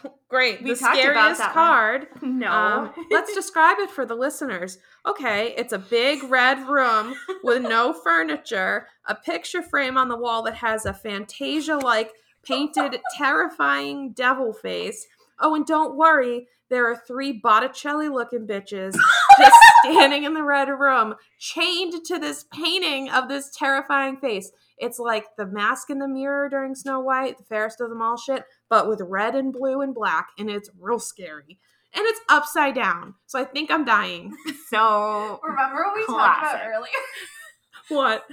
Great. 0.28 0.62
We 0.62 0.70
the 0.70 0.76
scariest 0.76 1.40
card. 1.40 2.06
One. 2.20 2.38
No. 2.42 2.50
Um, 2.50 2.92
let's 3.10 3.34
describe 3.34 3.78
it 3.78 3.90
for 3.90 4.06
the 4.06 4.14
listeners. 4.14 4.78
Okay, 5.06 5.54
it's 5.56 5.72
a 5.72 5.78
big 5.78 6.22
red 6.24 6.66
room 6.66 7.14
with 7.42 7.62
no 7.62 7.92
furniture, 7.92 8.88
a 9.06 9.14
picture 9.14 9.62
frame 9.62 9.96
on 9.96 10.08
the 10.08 10.16
wall 10.16 10.42
that 10.44 10.54
has 10.56 10.86
a 10.86 10.94
Fantasia 10.94 11.76
like 11.76 12.12
painted, 12.42 13.00
terrifying 13.16 14.12
devil 14.12 14.52
face, 14.52 15.06
Oh, 15.42 15.54
and 15.54 15.66
don't 15.66 15.96
worry, 15.96 16.46
there 16.70 16.90
are 16.90 16.96
three 17.06 17.32
Botticelli 17.32 18.08
looking 18.08 18.46
bitches 18.46 18.94
just 19.38 19.58
standing 19.84 20.24
in 20.24 20.34
the 20.34 20.42
red 20.42 20.68
room, 20.68 21.14
chained 21.38 22.04
to 22.06 22.18
this 22.18 22.46
painting 22.50 23.10
of 23.10 23.28
this 23.28 23.50
terrifying 23.54 24.16
face. 24.16 24.50
It's 24.78 24.98
like 24.98 25.26
the 25.36 25.46
mask 25.46 25.90
in 25.90 25.98
the 25.98 26.08
mirror 26.08 26.48
during 26.48 26.74
Snow 26.74 27.00
White, 27.00 27.38
the 27.38 27.44
fairest 27.44 27.80
of 27.80 27.90
them 27.90 28.00
all 28.00 28.16
shit, 28.16 28.44
but 28.70 28.88
with 28.88 29.02
red 29.02 29.34
and 29.34 29.52
blue 29.52 29.82
and 29.82 29.94
black, 29.94 30.28
and 30.38 30.48
it's 30.48 30.70
real 30.80 30.98
scary. 30.98 31.58
And 31.94 32.06
it's 32.06 32.20
upside 32.30 32.74
down. 32.74 33.16
So 33.26 33.38
I 33.38 33.44
think 33.44 33.70
I'm 33.70 33.84
dying. 33.84 34.34
So 34.70 35.38
remember 35.44 35.82
what 35.84 35.94
we 35.94 36.04
classic. 36.06 36.42
talked 36.42 36.54
about 36.54 36.66
earlier? 36.66 36.90
what? 37.88 38.24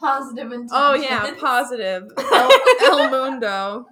positive 0.00 0.46
intentions. 0.46 0.72
Oh 0.74 0.94
yeah, 0.94 1.32
positive. 1.38 2.10
El, 2.18 2.50
El 2.80 3.10
Mundo. 3.12 3.86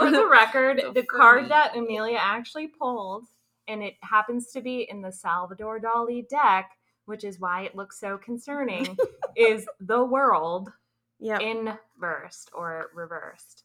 For 0.00 0.10
the 0.10 0.26
record, 0.28 0.82
the 0.94 1.02
card 1.02 1.48
that 1.50 1.76
Amelia 1.76 2.18
actually 2.20 2.66
pulled 2.68 3.26
and 3.68 3.82
it 3.82 3.94
happens 4.02 4.50
to 4.52 4.60
be 4.60 4.88
in 4.90 5.00
the 5.02 5.12
Salvador 5.12 5.78
Dali 5.80 6.28
deck, 6.28 6.70
which 7.04 7.22
is 7.24 7.38
why 7.38 7.62
it 7.62 7.76
looks 7.76 8.00
so 8.00 8.18
concerning, 8.18 8.96
is 9.36 9.66
the 9.80 10.04
world 10.04 10.70
Yeah. 11.18 11.38
inversed 11.38 12.50
or 12.54 12.86
reversed. 12.94 13.64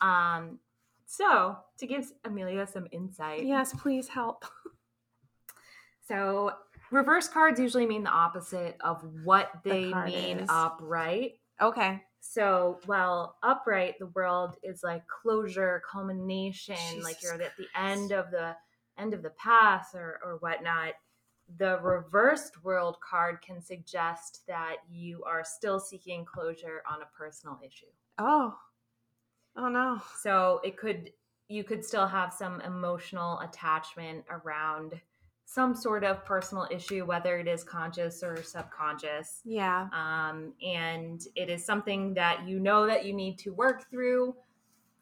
Um, 0.00 0.58
so 1.06 1.56
to 1.78 1.86
give 1.86 2.10
Amelia 2.24 2.66
some 2.66 2.86
insight, 2.90 3.44
Yes, 3.44 3.72
please 3.74 4.08
help. 4.08 4.44
so 6.08 6.52
reverse 6.90 7.28
cards 7.28 7.60
usually 7.60 7.86
mean 7.86 8.04
the 8.04 8.10
opposite 8.10 8.76
of 8.80 9.02
what 9.24 9.50
they 9.64 9.90
card 9.90 10.08
mean 10.08 10.38
is. 10.40 10.48
upright. 10.50 11.34
Okay. 11.60 12.02
So 12.26 12.80
while 12.86 13.36
upright, 13.42 13.98
the 13.98 14.06
world 14.06 14.56
is 14.62 14.82
like 14.82 15.06
closure, 15.06 15.82
culmination, 15.88 17.02
like 17.02 17.22
you're 17.22 17.34
at 17.34 17.56
the 17.58 17.68
end 17.76 18.12
of 18.12 18.30
the 18.30 18.56
end 18.98 19.12
of 19.12 19.22
the 19.22 19.30
path 19.30 19.94
or 19.94 20.18
or 20.24 20.38
whatnot. 20.38 20.94
The 21.58 21.78
reversed 21.80 22.64
world 22.64 22.96
card 23.06 23.42
can 23.42 23.60
suggest 23.60 24.40
that 24.48 24.76
you 24.90 25.22
are 25.24 25.44
still 25.44 25.78
seeking 25.78 26.24
closure 26.24 26.82
on 26.90 27.02
a 27.02 27.16
personal 27.16 27.60
issue. 27.64 27.92
Oh. 28.18 28.56
Oh 29.54 29.68
no. 29.68 30.00
So 30.18 30.60
it 30.64 30.78
could 30.78 31.12
you 31.48 31.62
could 31.62 31.84
still 31.84 32.06
have 32.06 32.32
some 32.32 32.62
emotional 32.62 33.38
attachment 33.40 34.24
around 34.30 34.98
some 35.46 35.74
sort 35.74 36.04
of 36.04 36.24
personal 36.24 36.66
issue, 36.70 37.04
whether 37.04 37.38
it 37.38 37.46
is 37.46 37.62
conscious 37.62 38.22
or 38.22 38.42
subconscious. 38.42 39.40
Yeah. 39.44 39.88
Um, 39.92 40.54
and 40.64 41.22
it 41.36 41.50
is 41.50 41.64
something 41.64 42.14
that 42.14 42.46
you 42.46 42.58
know 42.58 42.86
that 42.86 43.04
you 43.04 43.12
need 43.12 43.38
to 43.40 43.50
work 43.50 43.90
through 43.90 44.34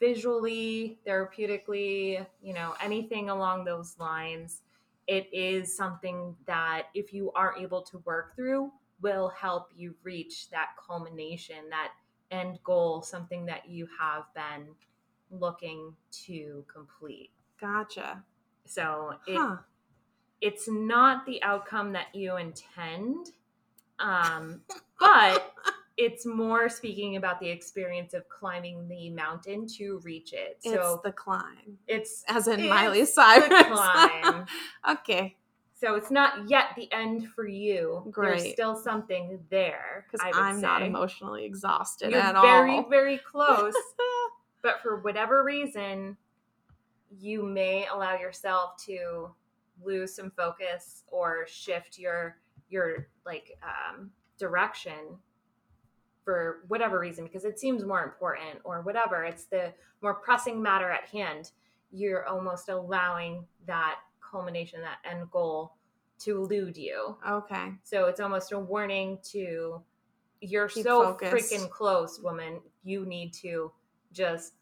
visually, 0.01 0.99
therapeutically, 1.07 2.27
you 2.43 2.53
know, 2.53 2.75
anything 2.83 3.31
along 3.31 3.65
those 3.65 3.97
lines. 3.99 4.63
It 5.07 5.29
is 5.33 5.77
something 5.77 6.35
that 6.47 6.89
if 6.93 7.13
you 7.13 7.31
are 7.33 7.55
able 7.57 7.83
to 7.83 7.99
work 7.99 8.35
through, 8.35 8.73
will 9.01 9.29
help 9.29 9.69
you 9.77 9.95
reach 10.03 10.49
that 10.51 10.71
culmination, 10.87 11.69
that 11.71 11.93
end 12.31 12.59
goal, 12.65 13.03
something 13.03 13.47
that 13.47 13.69
you 13.69 13.87
have 13.99 14.25
been 14.35 14.69
looking 15.31 15.95
to 16.11 16.65
complete. 16.73 17.31
Gotcha. 17.61 18.25
So 18.65 19.15
it, 19.27 19.37
Huh. 19.37 19.57
It's 20.43 20.69
not 20.69 21.25
the 21.25 21.43
outcome 21.43 21.93
that 21.93 22.15
you 22.15 22.37
intend, 22.37 23.31
um, 24.01 24.61
but 25.01 25.55
it's 25.97 26.27
more 26.27 26.69
speaking 26.69 27.17
about 27.17 27.39
the 27.39 27.49
experience 27.49 28.13
of 28.13 28.29
climbing 28.29 28.89
the 28.89 29.09
mountain 29.11 29.67
to 29.79 30.01
reach 30.03 30.33
it. 30.33 30.59
It's 30.65 30.75
So 30.75 31.01
the 31.05 31.13
climb. 31.13 31.79
it's 31.87 32.25
As 32.29 32.49
in 32.49 32.61
it's 32.61 32.69
Miley 32.69 33.01
the 33.01 33.07
Cyrus. 33.07 33.63
climb. 33.69 34.47
okay. 34.91 35.37
So 35.79 35.95
it's 35.95 36.11
not 36.11 36.49
yet 36.49 36.67
the 36.77 36.91
end 36.93 37.29
for 37.29 37.47
you. 37.47 38.05
Great. 38.11 38.39
There's 38.41 38.53
still 38.53 38.77
something 38.77 39.39
there. 39.51 40.07
Because 40.11 40.27
I'm 40.35 40.61
not 40.61 40.83
emotionally 40.83 41.45
exhausted 41.45 42.11
You're 42.11 42.21
at 42.21 42.35
very, 42.35 42.77
all. 42.77 42.89
very 42.89 43.19
close. 43.19 43.75
but 44.63 44.81
for 44.83 45.01
whatever 45.01 45.45
reason, 45.45 46.17
you 47.21 47.43
may 47.43 47.87
allow 47.93 48.17
yourself 48.17 48.83
to 48.87 49.29
lose 49.85 50.15
some 50.15 50.31
focus 50.31 51.05
or 51.09 51.47
shift 51.47 51.99
your 51.99 52.37
your 52.69 53.09
like 53.27 53.59
um, 53.63 54.11
direction 54.39 55.19
for 56.25 56.61
whatever 56.69 56.99
reason 56.99 57.25
because 57.25 57.45
it 57.45 57.59
seems 57.59 57.85
more 57.85 58.03
important 58.05 58.61
or 58.65 58.83
whatever. 58.83 59.25
It's 59.25 59.45
the 59.45 59.73
more 60.03 60.15
pressing 60.15 60.63
matter 60.63 60.91
at 60.91 61.05
hand. 61.09 61.51
You're 61.91 62.27
almost 62.27 62.69
allowing 62.69 63.45
that 63.67 63.97
culmination, 64.21 64.81
that 64.81 64.99
end 65.11 65.31
goal, 65.31 65.75
to 66.21 66.39
elude 66.39 66.77
you. 66.77 67.17
okay. 67.29 67.73
So 67.83 68.07
it's 68.07 68.21
almost 68.21 68.53
a 68.53 68.59
warning 68.59 69.19
to 69.33 69.83
you're 70.41 70.69
Keep 70.69 70.85
so 70.85 71.03
focused. 71.05 71.53
freaking 71.53 71.71
close, 71.71 72.21
woman. 72.21 72.61
You 72.85 73.07
need 73.07 73.33
to 73.35 73.71
just 74.13 74.55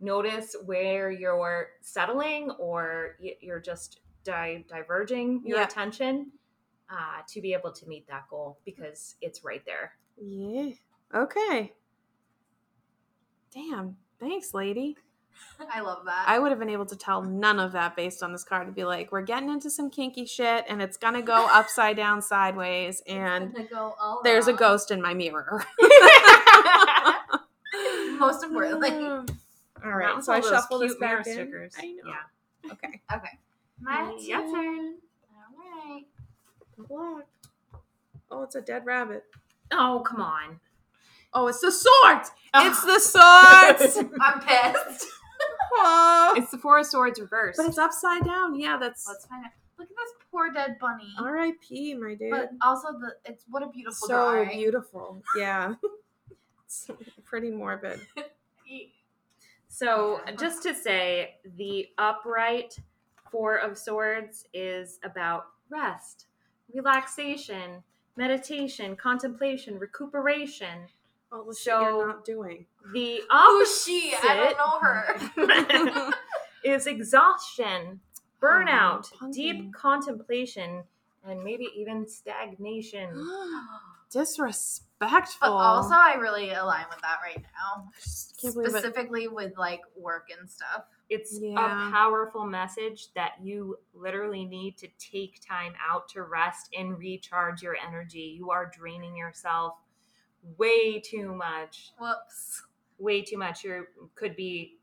notice 0.00 0.54
where 0.64 1.10
you're 1.10 1.70
settling 1.80 2.50
or 2.52 3.16
you're 3.40 3.60
just 3.60 4.00
di- 4.28 4.64
diverging 4.68 5.42
your 5.44 5.58
Yeah. 5.58 5.64
attention 5.64 6.32
uh, 6.90 7.22
to 7.28 7.40
be 7.40 7.52
able 7.54 7.72
to 7.72 7.86
meet 7.86 8.06
that 8.08 8.24
goal 8.30 8.58
because 8.64 9.16
it's 9.20 9.42
right 9.44 9.62
there. 9.66 9.92
Yeah. 10.20 10.70
Okay. 11.14 11.72
Damn. 13.52 13.96
Thanks, 14.20 14.52
lady. 14.54 14.96
I 15.72 15.80
love 15.80 16.04
that. 16.06 16.24
I 16.26 16.38
would 16.38 16.50
have 16.50 16.58
been 16.58 16.68
able 16.68 16.86
to 16.86 16.96
tell 16.96 17.22
none 17.22 17.58
of 17.60 17.72
that 17.72 17.94
based 17.96 18.22
on 18.22 18.32
this 18.32 18.42
card 18.44 18.66
to 18.66 18.72
be 18.72 18.84
like, 18.84 19.12
we're 19.12 19.22
getting 19.22 19.48
into 19.50 19.70
some 19.70 19.88
kinky 19.90 20.26
shit 20.26 20.64
and 20.68 20.82
it's 20.82 20.96
gonna 20.96 21.22
go 21.22 21.46
upside 21.52 21.96
down 21.96 22.20
sideways 22.22 23.02
and 23.06 23.52
Gonna 23.54 23.68
go 23.68 23.94
all 24.00 24.20
there's 24.24 24.48
a 24.48 24.52
ghost 24.52 24.90
in 24.90 25.00
my 25.00 25.14
mirror. 25.14 25.64
Most 28.18 28.42
importantly. 28.42 28.90
All 28.90 29.26
Not 29.84 30.24
so 30.24 30.32
I 30.32 30.36
all 30.36 30.42
those 30.42 30.50
shuffle 30.50 30.78
this 30.80 30.96
back 30.96 31.24
in. 31.26 31.32
stickers. 31.32 31.74
I 31.78 31.86
know. 31.86 32.02
Yeah. 32.06 32.72
Okay. 32.72 33.00
Okay. 33.14 33.38
My 33.80 34.16
Your 34.20 34.40
turn. 34.40 34.54
turn. 34.54 34.94
All 36.90 36.96
right. 36.98 37.24
Oh, 38.30 38.42
it's 38.42 38.54
a 38.54 38.60
dead 38.60 38.84
rabbit. 38.84 39.24
Oh, 39.72 40.02
come 40.06 40.20
on. 40.20 40.60
Oh, 41.32 41.46
it's 41.48 41.60
the 41.60 41.70
sword. 41.72 42.22
It's 42.54 42.82
the 42.84 42.98
sword. 42.98 44.10
I'm 44.20 44.40
pissed. 44.40 45.06
Oh. 45.74 46.34
It's 46.36 46.50
the 46.50 46.58
Four 46.58 46.78
of 46.78 46.86
Swords 46.86 47.20
reversed. 47.20 47.58
But 47.58 47.66
it's 47.66 47.78
upside 47.78 48.24
down. 48.24 48.58
Yeah, 48.58 48.76
that's 48.78 49.06
Let's 49.06 49.26
find 49.26 49.44
out. 49.44 49.52
Look 49.78 49.88
at 49.90 49.96
this 49.96 50.12
poor 50.30 50.50
dead 50.52 50.76
bunny. 50.80 51.12
R.I.P. 51.20 51.94
My 51.94 52.14
dude. 52.14 52.30
But 52.30 52.50
also 52.62 52.88
the 52.98 53.12
it's 53.24 53.44
what 53.48 53.62
a 53.62 53.68
beautiful 53.68 54.08
so 54.08 54.32
drawing. 54.32 54.48
beautiful. 54.48 55.22
Yeah. 55.36 55.74
it's 56.66 56.90
pretty 57.24 57.50
morbid. 57.50 58.00
So, 59.70 60.20
just 60.38 60.62
to 60.64 60.74
say, 60.74 61.36
the 61.56 61.86
upright 61.98 62.76
Four 63.30 63.56
of 63.56 63.76
Swords 63.76 64.44
is 64.52 64.98
about 65.04 65.46
rest, 65.70 66.26
relaxation, 66.72 67.82
meditation, 68.16 68.96
contemplation, 68.96 69.78
recuperation. 69.78 70.86
All 71.30 71.44
the 71.44 71.54
shit 71.54 71.64
So- 71.64 71.80
you're 71.98 72.06
not 72.08 72.24
doing. 72.24 72.66
The 72.92 73.20
Who's 73.30 73.84
she? 73.84 74.14
I 74.22 74.54
don't 74.56 74.56
know 74.56 76.06
her. 76.06 76.12
is 76.64 76.86
exhaustion, 76.86 78.00
burnout, 78.42 79.12
Oh, 79.20 79.30
deep 79.32 79.72
contemplation, 79.74 80.84
and 81.26 81.44
maybe 81.44 81.68
even 81.76 82.06
stagnation. 82.08 83.10
Disrespectful. 84.10 85.38
But 85.40 85.52
also, 85.52 85.94
I 85.94 86.14
really 86.14 86.50
align 86.52 86.86
with 86.88 87.00
that 87.02 87.18
right 87.22 87.42
now. 87.42 87.90
Just 88.02 88.42
it. 88.42 88.52
Specifically 88.52 89.28
with 89.28 89.56
like 89.58 89.82
work 89.96 90.28
and 90.36 90.48
stuff. 90.48 90.84
It's 91.08 91.38
Yeah. 91.40 91.88
a 91.88 91.90
powerful 91.90 92.44
message 92.44 93.12
that 93.14 93.40
you 93.40 93.78
literally 93.94 94.44
need 94.44 94.76
to 94.78 94.88
take 94.98 95.40
time 95.40 95.74
out 95.80 96.08
to 96.10 96.22
rest 96.22 96.68
and 96.76 96.98
recharge 96.98 97.62
your 97.62 97.76
energy. 97.76 98.36
You 98.38 98.50
are 98.50 98.66
draining 98.66 99.16
yourself 99.16 99.78
way 100.58 101.00
too 101.00 101.34
much. 101.34 101.92
Whoops. 101.98 102.66
Way 102.98 103.22
too 103.22 103.38
much. 103.38 103.64
You 103.64 103.86
could 104.14 104.36
be 104.36 104.78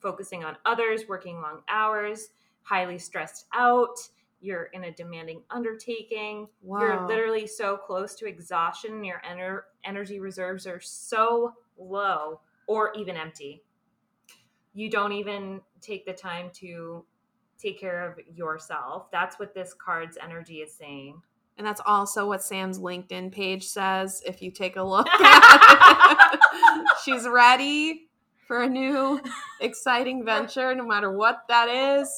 focusing 0.00 0.44
on 0.44 0.56
others, 0.64 1.08
working 1.08 1.40
long 1.40 1.62
hours, 1.68 2.30
highly 2.62 2.98
stressed 2.98 3.46
out. 3.52 3.96
You're 4.42 4.64
in 4.72 4.84
a 4.84 4.92
demanding 4.92 5.42
undertaking. 5.50 6.48
You're 6.62 7.06
literally 7.06 7.46
so 7.46 7.76
close 7.76 8.14
to 8.16 8.26
exhaustion. 8.26 9.04
Your 9.04 9.20
ener- 9.20 9.64
energy 9.84 10.18
reserves 10.20 10.66
are 10.66 10.80
so 10.80 11.54
low 11.78 12.40
or 12.66 12.92
even 12.94 13.16
empty. 13.16 13.62
You 14.74 14.90
don't 14.90 15.12
even 15.12 15.60
take 15.80 16.06
the 16.06 16.12
time 16.12 16.50
to 16.54 17.04
take 17.58 17.78
care 17.80 18.10
of 18.10 18.18
yourself. 18.26 19.10
That's 19.10 19.38
what 19.38 19.54
this 19.54 19.74
card's 19.74 20.16
energy 20.22 20.56
is 20.58 20.74
saying. 20.74 21.20
And 21.58 21.66
that's 21.66 21.80
also 21.84 22.26
what 22.26 22.42
Sam's 22.42 22.78
LinkedIn 22.78 23.32
page 23.32 23.66
says. 23.66 24.22
If 24.24 24.40
you 24.40 24.50
take 24.50 24.76
a 24.76 24.82
look 24.82 25.06
at 25.08 26.32
it, 26.32 26.88
she's 27.04 27.28
ready 27.28 28.08
for 28.46 28.62
a 28.62 28.68
new 28.68 29.20
exciting 29.60 30.24
venture, 30.24 30.74
no 30.74 30.86
matter 30.86 31.12
what 31.12 31.42
that 31.48 31.68
is. 31.68 32.10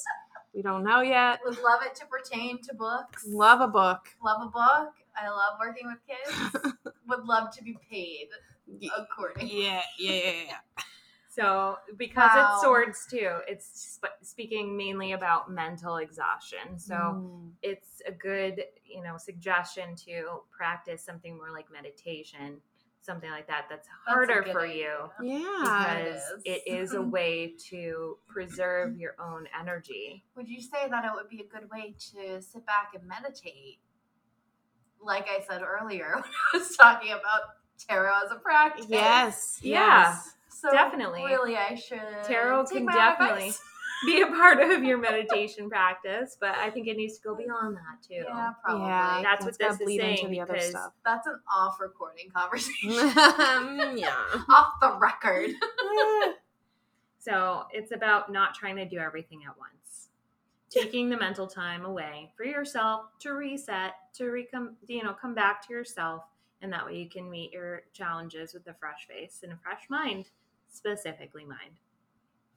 We 0.54 0.62
don't 0.62 0.84
know 0.84 1.00
yet. 1.00 1.40
Would 1.44 1.58
love 1.62 1.80
it 1.84 1.94
to 1.96 2.06
pertain 2.06 2.60
to 2.62 2.74
books. 2.74 3.24
Love 3.26 3.60
a 3.62 3.68
book. 3.68 4.06
Love 4.24 4.42
a 4.42 4.50
book. 4.50 4.92
I 5.16 5.28
love 5.28 5.58
working 5.60 5.88
with 5.88 5.98
kids. 6.06 6.74
Would 7.08 7.24
love 7.24 7.50
to 7.56 7.64
be 7.64 7.76
paid 7.90 8.28
Y- 8.66 8.88
accordingly. 8.96 9.64
Yeah, 9.64 9.82
yeah, 9.98 10.12
yeah, 10.12 10.32
yeah. 10.48 10.82
So, 11.34 11.78
because 11.96 12.30
Wow. 12.34 12.52
it's 12.52 12.62
swords 12.62 13.06
too, 13.06 13.38
it's 13.48 13.64
sp- 13.96 14.20
speaking 14.20 14.76
mainly 14.76 15.12
about 15.12 15.50
mental 15.50 15.96
exhaustion. 15.96 16.78
So, 16.78 16.94
Mm. 16.94 17.52
it's 17.62 18.02
a 18.06 18.12
good, 18.12 18.62
you 18.84 19.02
know, 19.02 19.16
suggestion 19.16 19.96
to 20.04 20.42
practice 20.50 21.02
something 21.02 21.34
more 21.34 21.50
like 21.50 21.70
meditation, 21.70 22.60
something 23.00 23.30
like 23.30 23.46
that 23.46 23.64
that's 23.70 23.88
That's 23.88 23.98
harder 24.06 24.42
good 24.42 24.52
for 24.52 24.60
idea. 24.66 25.10
you 25.22 25.38
Yeah. 25.40 25.60
because 25.62 26.22
is. 26.22 26.42
it 26.44 26.62
is 26.66 26.92
a 26.92 27.00
way 27.16 27.54
to 27.70 28.18
preserve 28.28 28.98
your 28.98 29.14
own 29.18 29.48
energy. 29.58 30.26
Would 30.34 30.50
you 30.50 30.60
say 30.60 30.86
that 30.90 31.02
it 31.06 31.12
would 31.14 31.30
be 31.30 31.40
a 31.40 31.46
good 31.46 31.70
way 31.70 31.94
to 32.12 32.42
sit 32.42 32.66
back 32.66 32.92
and 32.94 33.08
meditate? 33.08 33.78
Like 35.00 35.28
I 35.30 35.40
said 35.48 35.62
earlier 35.62 36.12
when 36.16 36.24
I 36.52 36.58
was 36.58 36.76
talking 36.76 37.12
about 37.12 37.42
tarot 37.78 38.26
as 38.26 38.32
a 38.32 38.36
practice. 38.36 38.84
Yes. 38.90 39.58
Yeah. 39.62 40.18
Yes. 40.62 40.70
So 40.70 40.76
Definitely. 40.76 41.24
Really, 41.24 41.56
I 41.56 41.74
should. 41.74 42.00
Tarot 42.24 42.64
take 42.66 42.78
can 42.78 42.84
my 42.86 42.92
definitely 42.92 43.48
advice. 43.48 43.60
be 44.06 44.20
a 44.20 44.26
part 44.26 44.60
of 44.60 44.82
your 44.82 44.98
meditation 45.10 45.68
practice, 45.70 46.36
but 46.40 46.54
I 46.56 46.70
think 46.70 46.88
it 46.88 46.96
needs 46.96 47.16
to 47.18 47.22
go 47.22 47.34
beyond 47.36 47.76
that 47.76 48.06
too. 48.06 48.24
Yeah, 48.26 48.50
probably. 48.64 48.86
Yeah. 48.86 49.20
That's 49.22 49.44
what 49.44 49.58
gotta 49.58 49.72
this 49.72 49.80
is 49.80 49.84
bleed 49.86 50.00
into 50.00 50.16
saying, 50.16 50.30
the 50.30 50.40
other 50.40 50.52
because- 50.54 50.70
stuff. 50.70 50.92
That's 51.04 51.26
an 51.26 51.38
off 51.54 51.80
recording 51.80 52.30
conversation. 52.34 52.90
Mm, 52.92 53.98
yeah. 53.98 54.14
off 54.50 54.72
the 54.80 54.96
record. 55.00 55.50
So 57.18 57.64
it's 57.72 57.92
about 57.92 58.32
not 58.32 58.54
trying 58.54 58.76
to 58.76 58.84
do 58.88 58.98
everything 58.98 59.40
at 59.48 59.56
once. 59.58 60.08
Taking 60.70 61.08
the 61.10 61.16
mental 61.16 61.46
time 61.46 61.84
away 61.84 62.32
for 62.36 62.44
yourself 62.44 63.06
to 63.20 63.32
reset, 63.34 63.92
to 64.14 64.24
recome, 64.24 64.72
you 64.88 65.04
know, 65.04 65.12
come 65.12 65.34
back 65.34 65.64
to 65.66 65.72
yourself, 65.72 66.24
and 66.62 66.72
that 66.72 66.84
way 66.84 66.96
you 66.96 67.08
can 67.08 67.30
meet 67.30 67.52
your 67.52 67.82
challenges 67.92 68.54
with 68.54 68.66
a 68.66 68.74
fresh 68.74 69.06
face 69.08 69.40
and 69.42 69.52
a 69.52 69.56
fresh 69.62 69.82
mind, 69.90 70.30
specifically 70.72 71.44
mind. 71.44 71.78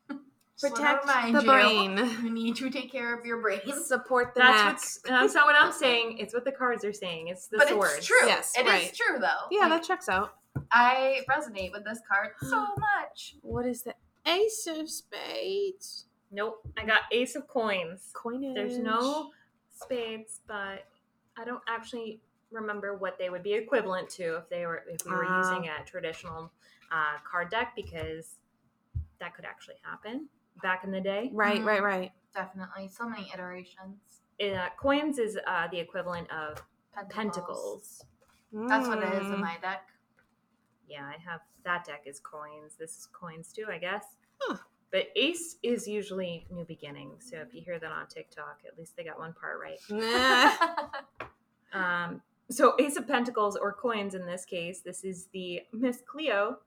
Protect 0.59 1.05
remind 1.05 1.36
the 1.36 1.41
you, 1.41 1.47
brain. 1.47 1.97
You 2.24 2.30
need 2.32 2.55
to 2.57 2.70
take 2.70 2.91
care 2.91 3.13
of 3.18 3.26
your 3.26 3.41
brain. 3.41 3.59
Support 3.86 4.34
the 4.36 4.39
That's 4.39 4.57
neck. 4.57 4.74
what's 4.74 4.99
that's 5.01 5.34
not 5.34 5.45
what 5.45 5.55
I'm 5.59 5.72
saying. 5.74 6.18
It's 6.20 6.34
what 6.34 6.45
the 6.45 6.51
cards 6.51 6.86
are 6.86 6.93
saying. 6.93 7.28
It's 7.28 7.47
the 7.47 7.57
but 7.57 7.68
swords. 7.70 7.95
it's 7.97 8.05
true. 8.07 8.18
Yes, 8.26 8.53
It 8.57 8.61
is 8.66 8.68
right. 8.68 8.93
true 8.95 9.20
though. 9.20 9.47
Yeah, 9.51 9.68
Like, 9.68 9.82
that 9.82 9.84
checks 9.84 10.07
out. 10.09 10.36
I 10.72 11.22
resonate 11.30 11.72
with 11.74 11.84
this 11.84 11.99
card 12.09 12.30
so 12.41 12.61
much. 12.78 13.36
What 13.41 13.66
is 13.66 13.82
the 13.84 13.95
Ace 14.26 14.66
of 14.68 14.89
Spades? 14.89 16.05
Nope. 16.32 16.66
I 16.78 16.86
got 16.86 17.01
Ace 17.11 17.36
of 17.36 17.47
Coins. 17.47 18.09
Coinage. 18.13 18.55
There's 18.55 18.78
no 18.80 19.32
spades, 19.78 20.39
but 20.47 20.86
I 21.38 21.43
don't 21.45 21.61
actually 21.68 22.22
remember 22.51 22.95
what 22.95 23.18
they 23.20 23.30
would 23.30 23.43
be 23.43 23.53
equivalent 23.53 24.09
to 24.09 24.38
if 24.38 24.49
they 24.49 24.66
were 24.66 24.84
if 24.89 25.05
we 25.05 25.11
were 25.11 25.26
Ah. 25.28 25.39
using 25.39 25.70
a 25.70 25.84
traditional 25.86 26.51
uh, 26.91 27.17
card 27.29 27.49
deck 27.49 27.73
because 27.75 28.36
that 29.19 29.36
could 29.36 29.45
actually 29.45 29.75
happen 29.83 30.27
back 30.61 30.83
in 30.83 30.91
the 30.91 31.01
day. 31.01 31.29
Right, 31.33 31.61
Mhm. 31.61 31.65
right, 31.65 31.83
right. 31.83 32.11
Definitely. 32.33 32.89
So 32.89 33.07
many 33.09 33.29
iterations. 33.33 34.21
Uh, 34.41 34.69
coins 34.77 35.19
is 35.19 35.38
uh, 35.47 35.67
the 35.69 35.79
equivalent 35.79 36.29
of 36.31 36.61
pentacles. 37.09 38.05
That's 38.51 38.88
what 38.88 38.99
it 38.99 39.13
is 39.21 39.27
in 39.31 39.38
Mm. 39.38 39.41
my 39.41 39.57
deck. 39.61 39.88
Yeah, 40.88 41.05
I 41.05 41.17
have 41.23 41.41
that 41.63 41.83
deck 41.86 42.03
is 42.05 42.19
coins. 42.19 42.75
This 42.75 42.97
is 42.97 43.07
coins 43.07 43.51
too, 43.51 43.65
I 43.69 43.77
guess. 43.79 44.17
Huh. 44.41 44.57
But 44.91 45.07
ace 45.15 45.57
is 45.63 45.88
usually 45.88 46.45
new 46.51 46.63
beginnings. 46.63 47.27
So 47.29 47.38
if 47.38 47.53
you 47.53 47.61
hear 47.61 47.79
that 47.79 47.91
on 47.91 48.07
TikTok, 48.07 48.59
at 48.67 48.77
least 48.77 48.95
they 48.95 49.03
got 49.03 49.17
one 49.17 49.33
part 49.33 49.59
right. 49.59 49.79
Um, 51.73 52.21
so 52.49 52.75
Ace 52.79 52.95
of 52.95 53.05
Pentacles 53.07 53.57
or 53.57 53.73
coins 53.73 54.15
in 54.15 54.25
this 54.25 54.45
case, 54.45 54.79
this 54.81 55.03
is 55.03 55.27
the 55.33 55.61
Miss 55.73 56.01
Cleo 56.05 56.59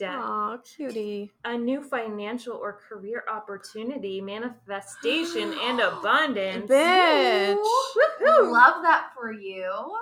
deck. 0.00 0.16
Aw, 0.16 0.56
cutie. 0.58 1.30
A 1.44 1.56
new 1.56 1.82
financial 1.82 2.56
or 2.56 2.80
career 2.88 3.22
opportunity, 3.30 4.20
manifestation, 4.20 5.54
and 5.62 5.80
abundance. 5.80 6.68
Bitch. 6.68 7.54
Woohoo! 7.56 8.50
Love 8.50 8.82
that 8.82 9.10
for 9.14 9.32
you. 9.32 9.96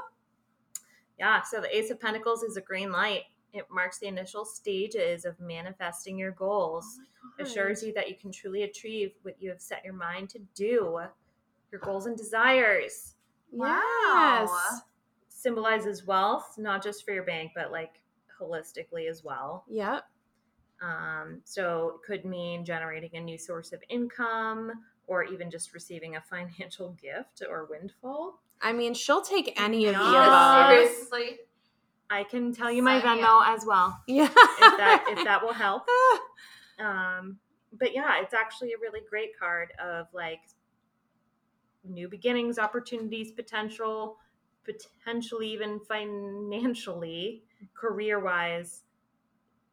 Yeah, 1.19 1.43
so 1.43 1.61
the 1.61 1.77
Ace 1.77 1.91
of 1.91 2.01
Pentacles 2.01 2.43
is 2.45 2.57
a 2.57 2.61
green 2.61 2.93
light. 2.93 3.23
It 3.53 3.67
marks 3.71 3.99
the 3.99 4.07
initial 4.07 4.45
stages 4.45 5.25
of 5.25 5.39
manifesting 5.41 6.17
your 6.17 6.31
goals. 6.33 7.01
Oh 7.41 7.43
assures 7.43 7.83
you 7.83 7.93
that 7.95 8.09
you 8.09 8.15
can 8.15 8.31
truly 8.31 8.63
achieve 8.63 9.13
what 9.23 9.35
you 9.41 9.51
have 9.51 9.61
set 9.61 9.85
your 9.85 9.95
mind 9.95 10.31
to 10.31 10.39
do. 10.55 11.01
Your 11.73 11.81
goals 11.81 12.07
and 12.07 12.17
desires. 12.17 13.15
Yes. 13.53 14.49
Wow. 14.49 14.79
Symbolizes 15.29 16.07
wealth, 16.07 16.55
not 16.57 16.83
just 16.83 17.05
for 17.05 17.13
your 17.13 17.25
bank, 17.25 17.53
but 17.55 17.73
like 17.73 18.01
holistically 18.41 19.09
as 19.09 19.23
well. 19.25 19.65
Yep. 19.69 20.05
Um, 20.81 21.41
so 21.45 21.95
it 21.97 22.07
could 22.07 22.25
mean 22.25 22.65
generating 22.65 23.11
a 23.15 23.21
new 23.21 23.37
source 23.39 23.73
of 23.73 23.83
income 23.89 24.73
or 25.07 25.25
even 25.25 25.51
just 25.51 25.75
receiving 25.75 26.17
a 26.17 26.21
financial 26.31 26.91
gift 27.01 27.43
or 27.49 27.67
windfall. 27.69 28.41
I 28.61 28.73
mean, 28.73 28.95
she'll 28.95 29.23
take 29.23 29.61
any 29.61 29.87
of 29.87 29.95
the 29.95 30.01
Yeah, 30.01 30.27
above. 30.27 30.71
seriously. 30.71 31.39
I 32.11 32.25
can 32.25 32.55
tell 32.55 32.71
you 32.73 32.83
my 32.83 33.01
Sign 33.03 33.19
Venmo 33.19 33.43
as 33.47 33.65
well 33.67 34.01
Yeah. 34.09 34.25
if 34.25 34.31
that 34.79 35.05
if 35.11 35.25
that 35.25 35.43
will 35.43 35.53
help. 35.53 35.83
Um, 36.81 37.39
but 37.73 37.93
yeah, 37.93 38.23
it's 38.23 38.33
actually 38.33 38.69
a 38.73 38.79
really 38.81 39.01
great 39.11 39.37
card 39.37 39.73
of 39.85 40.07
like 40.15 40.39
new 41.85 42.09
beginnings, 42.09 42.57
opportunities, 42.57 43.33
potential, 43.33 44.17
potentially 44.69 45.49
even 45.53 45.81
financially, 45.81 47.43
career 47.75 48.21
wise, 48.21 48.83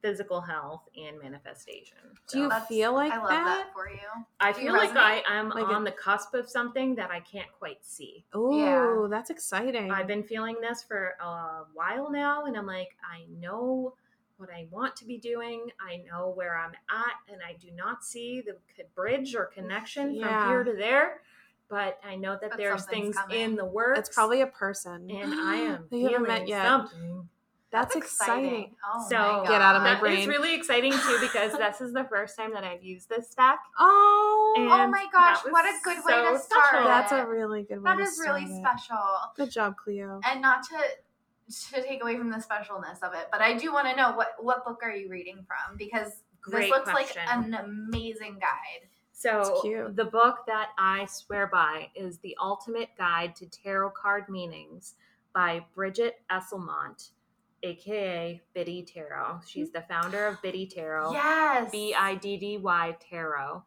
physical 0.02 0.40
health, 0.40 0.84
and 0.96 1.20
manifestation. 1.20 1.98
Do 2.32 2.40
you 2.40 2.52
feel 2.70 2.94
like 2.94 3.12
I 3.12 3.18
love 3.18 3.30
that? 3.30 3.44
that, 3.66 3.74
for 3.74 3.90
you. 3.90 3.98
I 4.40 4.52
do 4.52 4.62
you 4.62 4.68
feel 4.68 4.76
like 4.78 4.96
I 4.96 5.22
resonate? 5.22 5.32
am 5.32 5.50
Like 5.50 5.68
on 5.68 5.82
it- 5.86 5.92
the 5.92 5.98
cusp 5.98 6.34
of 6.36 6.48
something 6.50 6.96
that 6.96 7.10
I 7.10 7.20
can't 7.22 7.52
quite 7.58 7.84
see. 7.84 8.24
Oh, 8.34 8.56
Yeah. 8.56 9.08
that's 9.10 9.30
exciting. 9.32 9.92
I've 9.92 10.08
been 10.08 10.24
feeling 10.24 10.58
this 10.62 10.84
for 10.84 11.16
a 11.20 11.64
while 11.74 12.12
now, 12.12 12.46
and 12.46 12.56
I'm 12.56 12.68
like, 12.68 12.96
I 13.04 13.26
know 13.40 13.96
what 14.38 14.50
I 14.52 14.68
want 14.70 14.96
to 14.98 15.06
be 15.06 15.18
doing. 15.18 15.72
I 15.80 15.98
know 15.98 16.30
where 16.36 16.58
I'm 16.58 16.74
at, 16.90 17.16
and 17.34 17.42
I 17.42 17.54
do 17.54 17.72
not 17.72 18.04
see 18.04 18.42
the 18.42 18.58
bridge 18.94 19.34
or 19.36 19.46
connection 19.46 20.14
Yeah. 20.14 20.42
from 20.44 20.50
here 20.50 20.64
to 20.66 20.74
there. 20.74 21.22
But 21.70 22.00
I 22.08 22.16
know 22.16 22.38
that 22.40 22.52
But 22.52 22.58
there's 22.58 22.86
things 22.86 23.16
coming. 23.18 23.40
in 23.42 23.56
the 23.56 23.66
works. 23.66 24.00
it's 24.00 24.10
probably 24.10 24.42
a 24.42 24.48
person. 24.48 25.10
and 25.10 25.34
I 25.40 25.56
am 25.56 25.88
That 25.90 25.98
you 25.98 26.10
haven't 26.10 26.28
met 26.28 26.48
yet. 26.48 26.66
something. 26.66 27.30
That's, 27.72 27.96
exciting. 27.98 28.74
Oh 28.86 29.06
So, 29.10 29.18
my 29.18 29.48
Get 29.50 29.62
out 29.62 29.76
of 29.76 29.82
my 29.82 29.88
God. 29.90 29.94
That 29.96 30.00
brain. 30.00 30.20
is 30.20 30.28
really 30.28 30.54
exciting 30.56 30.94
too 30.94 31.18
because 31.20 31.52
this 31.58 31.82
is 31.82 31.92
the 31.92 32.06
first 32.06 32.38
time 32.38 32.54
that 32.54 32.64
I've 32.64 32.84
used 32.84 33.10
this 33.10 33.30
stack. 33.32 33.60
Oh. 33.80 34.54
oh, 34.58 34.62
And 34.62 34.70
Oh 34.72 34.88
my 34.88 35.06
gosh, 35.12 35.40
what 35.50 35.66
a 35.66 35.72
was 35.72 35.82
good 35.84 35.98
way 36.06 36.14
to 36.32 36.40
start 36.40 36.66
special. 36.70 36.86
that's 36.88 37.12
a 37.12 37.26
really 37.26 37.64
good 37.64 37.80
way 37.84 37.92
That 37.92 37.98
to 37.98 38.04
is 38.04 38.18
really 38.24 38.44
it. 38.44 38.62
special. 38.64 38.98
Good 39.36 39.52
job, 39.52 39.76
Cleo. 39.76 40.22
And 40.24 40.42
not 40.42 40.64
to 40.64 40.78
to 41.74 41.84
take 41.84 42.02
away 42.02 42.18
from 42.18 42.30
the 42.32 42.38
specialness 42.38 43.04
of 43.04 43.14
it, 43.14 43.28
but 43.32 43.40
I 43.42 43.56
do 43.58 43.72
want 43.74 43.88
to 43.90 43.96
know 43.96 44.14
what 44.16 44.30
what 44.40 44.64
book 44.66 44.80
are 44.84 44.92
you 44.96 45.10
reading 45.10 45.46
from 45.46 45.78
because 45.78 46.24
Great 46.42 46.62
this 46.62 46.70
looks 46.72 46.90
question. 46.92 47.22
like 47.26 47.36
an 47.38 47.54
amazing 47.56 48.38
guide. 48.40 48.88
So 49.18 49.94
the 49.96 50.04
book 50.04 50.40
that 50.46 50.72
I 50.78 51.06
swear 51.06 51.48
by 51.48 51.88
is 51.96 52.18
The 52.18 52.36
Ultimate 52.40 52.90
Guide 52.98 53.34
to 53.38 53.46
Tarot 53.46 53.92
Card 53.92 54.28
Meanings 54.28 54.96
by 55.34 55.66
Bridget 55.74 56.18
Esselmont, 56.30 57.12
aka 57.64 58.42
Biddy 58.54 58.84
Tarot. 58.84 59.40
She's 59.48 59.72
the 59.72 59.84
founder 59.84 60.28
of 60.28 60.42
Biddy 60.42 60.68
Tarot. 60.68 61.14
Yes. 61.14 61.72
B 61.72 61.96
I 61.98 62.16
D 62.16 62.36
D 62.36 62.58
Y 62.58 62.98
Tarot. 63.10 63.64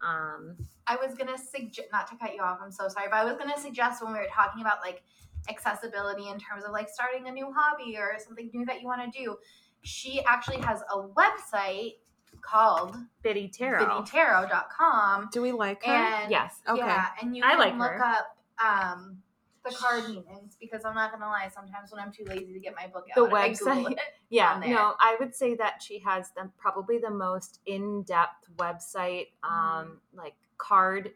Um, 0.00 0.56
I 0.86 0.94
was 0.94 1.16
gonna 1.16 1.36
suggest 1.36 1.88
not 1.92 2.06
to 2.06 2.16
cut 2.16 2.32
you 2.36 2.42
off. 2.42 2.60
I'm 2.62 2.70
so 2.70 2.86
sorry, 2.86 3.08
but 3.10 3.16
I 3.16 3.24
was 3.24 3.36
gonna 3.36 3.58
suggest 3.58 4.04
when 4.04 4.12
we 4.12 4.20
were 4.20 4.28
talking 4.32 4.62
about 4.62 4.78
like 4.84 5.02
accessibility 5.48 6.28
in 6.28 6.38
terms 6.38 6.62
of 6.64 6.70
like 6.70 6.88
starting 6.88 7.26
a 7.26 7.32
new 7.32 7.52
hobby 7.52 7.96
or 7.96 8.16
something 8.24 8.50
new 8.54 8.64
that 8.66 8.80
you 8.80 8.86
want 8.86 9.12
to 9.12 9.18
do. 9.18 9.36
She 9.82 10.22
actually 10.24 10.58
has 10.58 10.80
a 10.94 11.08
website 11.08 11.94
called 12.40 12.96
Biddy 13.22 13.48
Tarot. 13.48 14.02
biddytarot.com 14.02 15.28
Do 15.32 15.42
we 15.42 15.52
like 15.52 15.84
her? 15.84 15.92
and 15.92 16.30
Yes. 16.30 16.54
Okay. 16.68 16.78
yeah, 16.80 17.06
and 17.20 17.36
you 17.36 17.42
I 17.44 17.50
can 17.50 17.58
like 17.58 17.74
look 17.78 17.90
her. 17.92 18.02
up 18.04 18.36
um 18.64 19.18
the 19.64 19.70
card 19.72 20.08
meanings 20.08 20.56
because 20.60 20.84
I'm 20.84 20.94
not 20.94 21.12
gonna 21.12 21.26
lie, 21.26 21.48
sometimes 21.54 21.92
when 21.92 22.00
I'm 22.00 22.10
too 22.12 22.24
lazy 22.26 22.52
to 22.52 22.58
get 22.58 22.74
my 22.74 22.88
book 22.88 23.06
out, 23.16 23.30
The 23.30 23.34
I 23.36 23.50
website. 23.50 23.92
it. 23.92 23.98
Yeah, 24.28 24.58
no, 24.66 24.94
I 24.98 25.16
would 25.20 25.34
say 25.34 25.54
that 25.56 25.82
she 25.82 25.98
has 25.98 26.30
the, 26.34 26.50
probably 26.58 26.96
the 26.98 27.10
most 27.10 27.60
in 27.66 28.02
depth 28.04 28.48
website, 28.56 29.26
um, 29.44 29.98
like 30.14 30.32
card, 30.56 31.10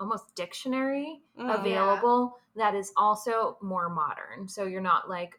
almost 0.00 0.34
dictionary 0.34 1.20
Mm. 1.38 1.54
available 1.60 2.36
that 2.56 2.74
is 2.74 2.92
also 2.96 3.56
more 3.62 3.88
modern. 3.88 4.48
So 4.48 4.64
you're 4.64 4.80
not 4.80 5.08
like 5.08 5.38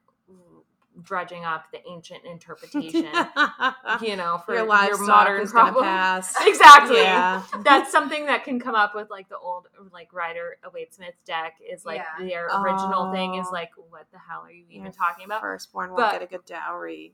drudging 1.04 1.46
up 1.46 1.66
the 1.72 1.80
ancient 1.90 2.26
interpretation, 2.26 3.06
you 4.02 4.16
know, 4.16 4.42
for 4.46 4.54
your 4.54 4.62
your, 4.62 4.68
livestock 4.68 5.08
modern 5.08 5.42
is 5.42 5.52
gonna 5.52 5.72
problem. 5.72 6.24
Exactly. 6.48 6.98
Yeah. 6.98 7.44
That's 7.64 7.92
something 7.92 8.26
that 8.26 8.44
can 8.44 8.60
come 8.60 8.76
up 8.76 8.96
with 8.96 9.10
like 9.10 9.30
the 9.30 9.38
old 9.38 9.68
like 9.92 10.12
Rider 10.14 10.58
Waite 10.74 10.94
Smith 10.94 11.16
deck 11.26 11.56
is 11.68 11.86
like 11.86 12.02
Yeah. 12.20 12.28
their 12.28 12.48
original 12.62 13.12
thing 13.14 13.36
is 13.36 13.48
Oh. 13.50 13.54
like 13.54 13.72
what 13.90 14.08
the 14.12 14.20
hell 14.20 14.42
are 14.42 14.52
you 14.52 14.66
even 14.70 14.84
Your 14.86 14.92
talking 14.92 15.26
about? 15.26 15.42
Firstborn 15.42 15.90
won't 15.92 16.00
But- 16.02 16.12
get 16.14 16.22
a 16.24 16.28
good 16.28 16.46
dowry. 16.46 17.14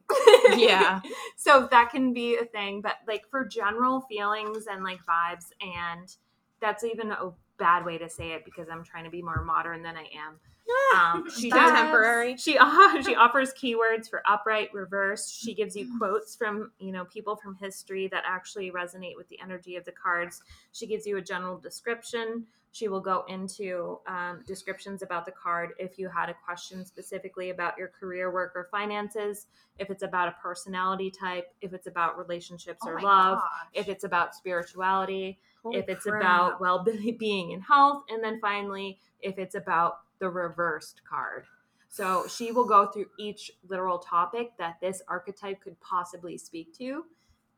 Yeah. 0.55 1.01
so 1.35 1.67
that 1.71 1.89
can 1.91 2.13
be 2.13 2.37
a 2.37 2.45
thing, 2.45 2.81
but 2.81 2.97
like 3.07 3.27
for 3.29 3.45
general 3.45 4.01
feelings 4.01 4.67
and 4.67 4.83
like 4.83 4.99
vibes, 5.05 5.47
and 5.61 6.15
that's 6.59 6.83
even 6.83 7.11
a 7.11 7.31
bad 7.57 7.85
way 7.85 7.97
to 7.97 8.09
say 8.09 8.31
it 8.33 8.43
because 8.45 8.67
I'm 8.69 8.83
trying 8.83 9.05
to 9.05 9.09
be 9.09 9.21
more 9.21 9.43
modern 9.43 9.81
than 9.83 9.95
I 9.95 10.03
am. 10.27 10.39
Um, 10.95 11.29
she 11.29 11.49
That's- 11.49 11.69
does 11.71 11.77
Contemporary. 11.79 12.37
she 12.37 12.51
she 13.05 13.15
offers 13.15 13.53
keywords 13.53 14.09
for 14.09 14.21
upright, 14.27 14.73
reverse. 14.73 15.29
She 15.29 15.53
gives 15.53 15.75
you 15.75 15.87
quotes 15.97 16.35
from 16.35 16.71
you 16.79 16.91
know 16.91 17.05
people 17.05 17.35
from 17.35 17.55
history 17.55 18.07
that 18.09 18.23
actually 18.25 18.71
resonate 18.71 19.15
with 19.17 19.27
the 19.29 19.39
energy 19.41 19.75
of 19.75 19.85
the 19.85 19.91
cards. 19.91 20.41
She 20.73 20.87
gives 20.87 21.05
you 21.05 21.17
a 21.17 21.21
general 21.21 21.57
description. 21.57 22.45
She 22.71 22.87
will 22.89 22.99
go 22.99 23.23
into 23.29 23.99
um, 24.07 24.43
descriptions 24.45 25.01
about 25.01 25.25
the 25.25 25.31
card 25.31 25.71
if 25.79 25.97
you 25.97 26.09
had 26.09 26.29
a 26.29 26.35
question 26.45 26.83
specifically 26.85 27.49
about 27.51 27.77
your 27.77 27.87
career, 27.87 28.31
work, 28.31 28.51
or 28.55 28.67
finances. 28.71 29.47
If 29.79 29.89
it's 29.89 30.03
about 30.03 30.27
a 30.27 30.35
personality 30.41 31.09
type, 31.11 31.53
if 31.61 31.73
it's 31.73 31.87
about 31.87 32.17
relationships 32.17 32.79
Oh 32.85 32.89
or 32.89 33.01
love, 33.01 33.37
gosh. 33.39 33.67
if 33.73 33.87
it's 33.89 34.03
about 34.03 34.35
spirituality, 34.35 35.39
Holy 35.63 35.77
if 35.77 35.89
it's 35.89 36.03
crap. 36.03 36.21
about 36.21 36.61
well-being 36.61 37.53
and 37.53 37.63
health 37.63 38.03
and 38.09 38.23
then 38.23 38.39
finally 38.41 38.99
if 39.21 39.37
it's 39.39 39.55
about 39.55 39.99
the 40.19 40.29
reversed 40.29 41.01
card 41.07 41.45
so 41.89 42.25
she 42.27 42.51
will 42.51 42.65
go 42.65 42.87
through 42.87 43.05
each 43.19 43.51
literal 43.67 43.97
topic 43.99 44.51
that 44.57 44.77
this 44.81 45.01
archetype 45.07 45.61
could 45.61 45.79
possibly 45.81 46.37
speak 46.37 46.77
to 46.77 47.05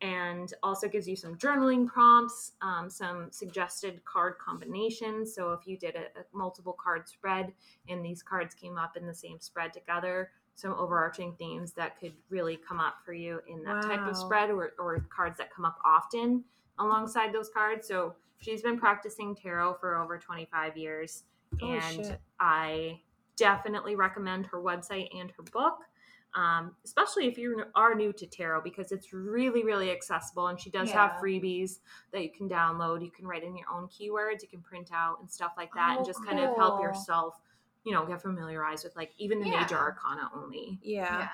and 0.01 0.53
also 0.61 0.87
gives 0.87 1.07
you 1.07 1.15
some 1.15 1.35
journaling 1.37 1.87
prompts 1.87 2.51
um, 2.61 2.89
some 2.89 3.27
suggested 3.31 4.03
card 4.05 4.35
combinations 4.37 5.33
so 5.33 5.53
if 5.53 5.65
you 5.65 5.77
did 5.77 5.95
a, 5.95 6.19
a 6.19 6.23
multiple 6.33 6.77
card 6.81 7.07
spread 7.07 7.51
and 7.89 8.05
these 8.05 8.21
cards 8.21 8.53
came 8.53 8.77
up 8.77 8.95
in 8.95 9.07
the 9.07 9.13
same 9.13 9.39
spread 9.39 9.73
together 9.73 10.29
some 10.57 10.73
overarching 10.73 11.35
themes 11.37 11.71
that 11.73 11.99
could 11.99 12.13
really 12.29 12.57
come 12.57 12.79
up 12.79 12.95
for 13.05 13.13
you 13.13 13.39
in 13.47 13.63
that 13.63 13.83
type 13.83 14.01
of 14.01 14.17
spread 14.17 14.49
or, 14.49 14.73
or 14.79 15.05
cards 15.15 15.37
that 15.37 15.53
come 15.53 15.65
up 15.65 15.77
often 15.85 16.43
alongside 16.79 17.31
those 17.31 17.49
cards. 17.49 17.87
So 17.87 18.15
she's 18.41 18.63
been 18.63 18.79
practicing 18.79 19.35
tarot 19.35 19.75
for 19.75 19.99
over 19.99 20.17
25 20.17 20.75
years. 20.75 21.23
Holy 21.59 21.77
and 21.77 22.05
shit. 22.05 22.21
I 22.39 23.01
definitely 23.35 23.95
recommend 23.95 24.47
her 24.47 24.61
website 24.61 25.07
and 25.17 25.31
her 25.31 25.43
book, 25.51 25.77
um, 26.35 26.75
especially 26.83 27.27
if 27.27 27.37
you 27.37 27.63
are 27.75 27.95
new 27.95 28.11
to 28.13 28.25
tarot, 28.25 28.61
because 28.61 28.91
it's 28.91 29.13
really, 29.13 29.63
really 29.63 29.91
accessible. 29.91 30.47
And 30.47 30.59
she 30.59 30.69
does 30.69 30.91
have 30.91 31.11
freebies 31.21 31.79
that 32.11 32.23
you 32.23 32.31
can 32.31 32.49
download. 32.49 33.03
You 33.03 33.11
can 33.11 33.25
write 33.27 33.43
in 33.43 33.55
your 33.55 33.67
own 33.71 33.87
keywords, 33.87 34.41
you 34.41 34.47
can 34.49 34.61
print 34.61 34.89
out 34.93 35.19
and 35.19 35.29
stuff 35.29 35.53
like 35.57 35.73
that, 35.75 35.93
Oh, 35.93 35.97
and 35.97 36.05
just 36.05 36.23
kind 36.25 36.39
of 36.39 36.55
help 36.55 36.81
yourself, 36.81 37.39
you 37.83 37.93
know, 37.93 38.05
get 38.05 38.21
familiarized 38.21 38.83
with 38.83 38.95
like 38.95 39.13
even 39.17 39.39
the 39.39 39.47
Yeah. 39.47 39.61
major 39.61 39.77
arcana 39.77 40.29
only. 40.35 40.79
Yeah. 40.81 41.19
Yeah, 41.19 41.29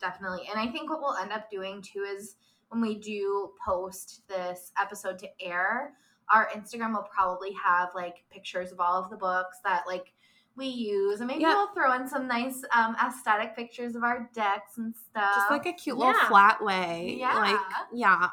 definitely. 0.00 0.48
And 0.50 0.58
I 0.60 0.70
think 0.70 0.90
what 0.90 1.00
we'll 1.00 1.16
end 1.16 1.32
up 1.32 1.50
doing 1.50 1.82
too 1.82 2.04
is 2.08 2.36
when 2.68 2.80
we 2.80 2.98
do 2.98 3.52
post 3.66 4.22
this 4.28 4.72
episode 4.80 5.18
to 5.18 5.28
air, 5.40 5.94
our 6.32 6.48
Instagram 6.54 6.92
will 6.94 7.08
probably 7.14 7.52
have 7.64 7.90
like 7.94 8.24
pictures 8.30 8.72
of 8.72 8.80
all 8.80 9.02
of 9.02 9.10
the 9.10 9.16
books 9.16 9.58
that 9.64 9.84
like 9.86 10.12
we 10.56 10.66
use, 10.66 11.20
and 11.20 11.28
maybe 11.28 11.42
Yeah. 11.42 11.54
we'll 11.54 11.72
throw 11.74 11.94
in 11.94 12.06
some 12.06 12.28
nice 12.28 12.62
um, 12.74 12.94
aesthetic 13.02 13.56
pictures 13.56 13.96
of 13.96 14.02
our 14.02 14.28
decks 14.34 14.76
and 14.76 14.94
stuff. 14.94 15.34
Just 15.34 15.50
like 15.50 15.66
a 15.66 15.72
cute 15.72 15.96
little 15.96 16.12
yeah. 16.12 16.28
flat 16.28 16.62
lay. 16.62 17.16
Yeah. 17.18 17.34
Like, 17.34 17.60
yeah. 17.92 18.28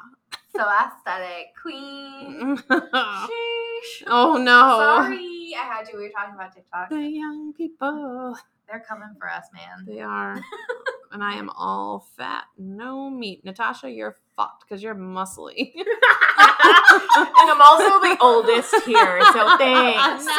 so 0.53 0.67
aesthetic, 0.67 1.53
queen. 1.61 2.57
Sheesh. 2.69 4.03
oh 4.07 4.37
no. 4.37 4.79
Sorry, 4.79 5.53
I 5.57 5.63
had 5.63 5.85
to. 5.85 5.97
We 5.97 6.03
were 6.03 6.09
talking 6.09 6.35
about 6.35 6.53
TikTok. 6.53 6.89
The 6.89 6.99
young 6.99 7.53
people. 7.53 8.37
They're 8.67 8.83
coming 8.87 9.15
for 9.17 9.29
us, 9.29 9.45
man. 9.53 9.85
They 9.87 10.01
are. 10.01 10.39
and 11.11 11.23
I 11.23 11.33
am 11.33 11.49
all 11.49 12.05
fat, 12.17 12.45
no 12.57 13.09
meat. 13.09 13.43
Natasha, 13.43 13.89
you're 13.89 14.15
fucked 14.39 14.63
because 14.67 14.81
you're 14.81 14.95
muscly. 14.95 15.73
and 15.75 17.49
I'm 17.51 17.61
also 17.61 17.99
the 17.99 18.17
oldest 18.21 18.73
here, 18.85 19.21
so 19.33 19.57
thanks. 19.57 20.25
No. 20.25 20.31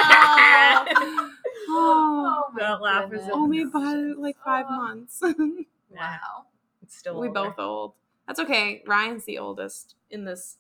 Oh, 1.73 2.43
oh, 2.43 2.45
my 2.55 2.61
That 2.63 2.81
laugh 2.81 3.13
is 3.13 3.29
only 3.33 3.65
by 3.67 3.95
like 4.17 4.37
five 4.45 4.65
Oh. 4.69 4.77
months. 4.77 5.21
Wow. 5.23 6.47
It's 6.83 6.97
still 6.97 7.21
we 7.21 7.29
older. 7.29 7.41
both 7.51 7.59
old. 7.59 7.93
That's 8.27 8.41
okay. 8.41 8.83
Ryan's 8.87 9.25
the 9.25 9.39
oldest 9.39 9.97
in 10.11 10.25
this 10.25 10.57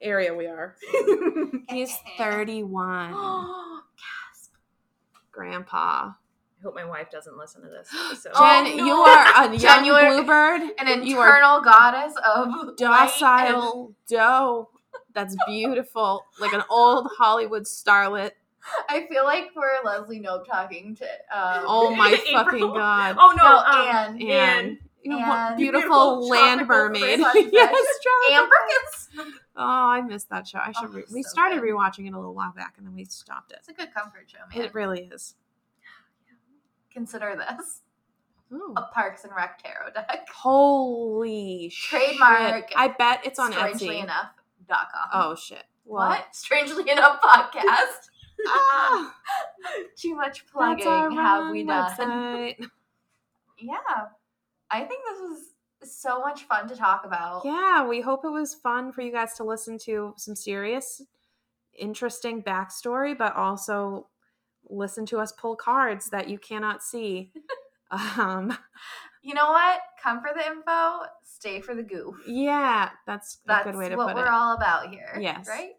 area 0.00 0.34
we 0.34 0.46
are. 0.46 0.76
He's 1.68 1.94
31. 2.16 3.10
Gasp. 3.12 4.52
Grandpa. 5.30 6.12
I 6.58 6.62
hope 6.64 6.74
my 6.74 6.84
wife 6.84 7.10
doesn't 7.10 7.36
listen 7.36 7.62
to 7.62 7.68
this. 7.68 7.88
So. 8.20 8.30
Oh, 8.34 8.64
Jen, 8.64 8.76
no. 8.76 8.84
you 8.86 8.92
are 8.94 9.44
a 9.44 9.48
young 9.50 9.58
Jen, 9.58 9.84
you 9.84 9.92
bluebird. 9.92 10.62
An 10.78 11.06
You 11.06 11.20
eternal 11.20 11.60
goddess 11.62 12.14
of 12.24 12.48
light 12.48 12.66
and- 12.68 12.76
docile 12.76 13.92
doe. 14.08 14.68
That's 15.14 15.36
beautiful. 15.46 16.24
Like 16.40 16.52
an 16.52 16.62
old 16.70 17.08
Hollywood 17.18 17.64
starlet. 17.64 18.32
I 18.88 19.06
feel 19.08 19.24
like 19.24 19.48
we're 19.56 19.78
Leslie 19.84 20.20
Knope 20.20 20.46
talking 20.46 20.94
to. 20.96 21.04
Um, 21.04 21.64
Oh 21.66 21.94
my 21.96 22.10
April. 22.10 22.32
fucking 22.44 22.60
god. 22.74 23.16
oh 23.18 23.34
no, 23.36 23.42
no, 23.44 23.56
um, 23.58 24.20
Ann. 24.22 24.22
And, 24.22 24.78
you 25.02 25.10
know, 25.12 25.18
what 25.18 25.28
and 25.28 25.56
beautiful, 25.56 25.88
beautiful 25.88 26.28
land 26.28 26.66
mermaid. 26.66 27.18
yes, 27.52 27.98
tropical. 28.02 28.34
Ann 28.34 28.48
Perkins. 28.48 29.34
Oh, 29.56 29.62
I 29.64 30.02
missed 30.02 30.28
that 30.30 30.46
show. 30.46 30.58
I 30.58 30.72
should. 30.72 30.90
Oh, 30.90 30.92
re- 30.92 31.04
we 31.12 31.22
so 31.22 31.30
started 31.30 31.60
good. 31.60 31.70
rewatching 31.72 32.06
it 32.06 32.12
a 32.12 32.16
little 32.18 32.34
while 32.34 32.52
back, 32.54 32.74
and 32.78 32.86
then 32.86 32.94
we 32.94 33.04
stopped 33.04 33.52
it. 33.52 33.58
It's 33.60 33.68
a 33.68 33.72
good 33.72 33.94
comfort 33.94 34.26
show, 34.26 34.38
man. 34.54 34.64
It 34.66 34.74
really 34.74 35.08
is. 35.12 35.34
Consider 36.92 37.36
this 37.36 37.80
Ooh. 38.52 38.74
a 38.76 38.82
Parks 38.92 39.24
and 39.24 39.32
Rec 39.36 39.62
tarot 39.62 39.92
deck. 39.94 40.26
Holy 40.34 41.70
Trademark. 41.74 42.68
shit. 42.68 42.78
I 42.78 42.88
bet 42.88 43.20
it's 43.24 43.38
on 43.38 43.52
Strangely 43.52 43.96
Etsy. 43.96 44.02
enough. 44.04 44.30
Dot 44.68 44.86
com. 44.92 45.08
Oh 45.12 45.34
shit. 45.34 45.64
Well, 45.84 46.08
What? 46.10 46.34
Strangely 46.34 46.90
enough 46.90 47.20
podcast. 47.22 48.08
Ah, 48.46 49.14
Too 49.96 50.14
much 50.14 50.46
plugging 50.46 50.84
have 51.16 51.50
we 51.50 51.64
done? 51.64 51.90
website. 51.96 52.56
Yeah. 53.60 53.74
I 54.70 54.84
think 54.84 55.02
this 55.10 55.18
was 55.20 55.90
so 55.90 56.20
much 56.20 56.42
fun 56.44 56.68
to 56.68 56.76
talk 56.76 57.04
about. 57.04 57.42
Yeah, 57.44 57.88
we 57.88 58.00
hope 58.00 58.24
it 58.24 58.30
was 58.30 58.54
fun 58.54 58.92
for 58.92 59.00
you 59.02 59.10
guys 59.10 59.34
to 59.34 59.44
listen 59.44 59.78
to 59.86 60.14
some 60.16 60.36
serious, 60.36 61.02
interesting 61.76 62.40
backstory, 62.42 63.18
but 63.18 63.34
also 63.34 64.06
listen 64.70 65.06
to 65.06 65.18
us 65.18 65.32
pull 65.32 65.56
cards 65.56 66.10
that 66.10 66.28
you 66.28 66.38
cannot 66.38 66.82
see. 66.82 67.32
um, 67.90 68.56
You 69.22 69.34
know 69.34 69.50
what? 69.50 69.80
Come 70.02 70.20
for 70.20 70.30
the 70.34 70.46
info, 70.46 71.00
stay 71.24 71.60
for 71.60 71.74
the 71.74 71.82
goof. 71.82 72.14
yeah, 72.26 72.90
that's, 73.06 73.38
That's 73.46 73.66
a 73.66 73.70
good 73.72 73.78
way 73.78 73.88
to 73.88 73.96
what 73.96 74.08
put 74.08 74.16
we're 74.16 74.28
all 74.30 74.54
about 74.56 74.90
here. 74.90 75.18
Yes. 75.20 75.46
Right? 75.48 75.72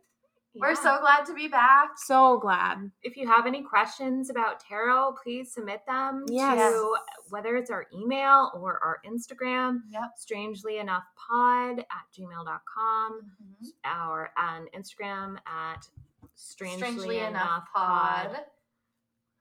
Yeah. 0.53 0.61
We're 0.67 0.75
so 0.75 0.99
glad 0.99 1.25
to 1.27 1.33
be 1.33 1.47
back. 1.47 1.89
so 1.97 2.37
glad. 2.39 2.91
If 3.03 3.15
you 3.15 3.27
have 3.27 3.45
any 3.45 3.61
questions 3.63 4.29
about 4.31 4.59
tarot, 4.59 5.15
please 5.23 5.53
submit 5.53 5.81
them 5.87 6.25
Yes. 6.27 6.73
to 6.73 6.95
whether 7.29 7.55
it's 7.55 7.69
our 7.71 7.85
email 7.95 8.51
or 8.55 8.83
our 8.83 8.99
Instagram, 9.05 9.81
Yep. 9.91 10.01
strangely 10.17 10.79
enough 10.79 11.03
pod 11.15 11.79
at 11.79 12.05
gmail.com, 12.17 13.21
Mhm. 13.63 13.67
our 13.85 14.31
on 14.37 14.67
Instagram 14.75 15.37
at 15.45 15.87
strangely, 16.35 16.77
Strangely, 16.79 17.19
enough, 17.19 17.29
enough, 17.29 17.67
pod. 17.73 18.45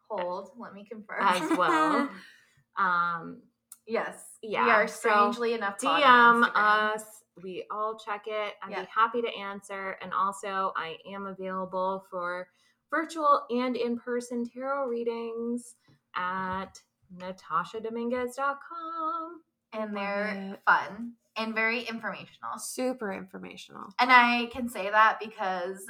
Hold. 0.09 0.50
Let 0.59 0.74
me 0.74 0.84
confirm. 0.90 1.22
as 1.22 1.56
well. 1.59 2.09
um, 2.78 3.42
yes. 3.86 4.22
Yeah, 4.42 4.64
We 4.64 4.70
are 4.70 4.88
so 4.88 5.11
strangely 5.32 5.54
enough. 5.54 5.78
DM 5.78 6.50
us. 6.54 7.02
We 7.42 7.64
all 7.70 7.98
check 7.98 8.24
it. 8.26 8.54
I'd 8.62 8.70
Yeah. 8.70 8.80
be 8.82 8.88
happy 8.94 9.22
to 9.22 9.28
answer. 9.36 9.96
And 10.02 10.12
also, 10.12 10.72
I 10.76 10.96
am 11.12 11.26
available 11.26 12.04
for 12.11 12.48
virtual 12.90 13.44
and 13.50 13.76
in 13.76 13.98
person 13.98 14.44
tarot 14.48 14.86
readings 14.86 15.74
at 16.16 16.80
natashadominguez.com. 17.16 19.40
and 19.72 19.96
they're 19.96 20.59
fun 20.66 21.12
and 21.36 21.54
very 21.54 21.82
informational. 21.82 22.59
Super 22.59 23.12
informational. 23.12 23.90
And 24.00 24.11
I 24.11 24.46
can 24.46 24.68
say 24.68 24.90
that 24.90 25.18
because 25.20 25.86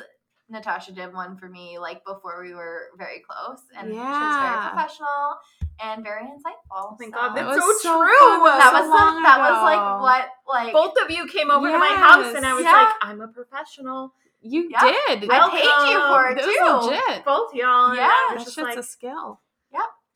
Natasha 0.51 0.93
did 0.93 1.13
one 1.13 1.37
for 1.37 1.49
me 1.49 1.79
like 1.79 2.05
before 2.05 2.43
we 2.43 2.55
were 2.55 2.89
very 2.97 3.21
close, 3.21 3.61
and 3.77 3.89
she 3.89 3.97
was 3.99 4.37
very 4.43 4.71
professional 4.71 5.37
and 5.83 6.03
very 6.03 6.23
insightful. 6.25 6.73
Oh 6.73 6.97
my 6.99 7.07
so- 7.07 7.11
God, 7.13 7.37
That 7.37 7.45
that's 7.47 7.57
was 7.67 7.83
so 7.83 7.99
so 7.99 8.05
true. 8.05 8.19
fun. 8.19 8.59
that 8.59 8.73
was 8.73 8.89
long 8.89 9.17
the, 9.17 9.23
that 9.29 9.39
was 9.39 9.63
like 9.63 10.01
what 10.01 10.29
like 10.49 10.73
Both 10.73 10.95
of 11.05 11.11
you 11.11 11.27
came 11.27 11.51
over 11.51 11.71
to 11.71 11.79
my 11.79 11.95
house, 11.97 12.35
and 12.35 12.47
I 12.47 12.55
was 12.55 12.65
Yes. 12.65 12.73
like, 12.75 12.95
I'm 13.11 13.21
a 13.21 13.29
professional. 13.29 14.15
You 14.41 14.69
Yeah. 14.71 14.81
did. 14.81 15.29
I 15.31 15.51
paid 15.51 15.91
you 15.93 15.99
for 16.09 16.31
it 16.31 16.39
It 16.39 16.45
too. 16.45 16.89
legit. 16.89 17.25
Both 17.25 17.55
y'all. 17.55 17.95
Yeah. 17.95 18.07
I 18.07 18.27
That 18.31 18.45
just 18.45 18.55
shit's 18.55 18.65
like, 18.69 18.79
a 18.79 18.83
skill. 18.83 19.41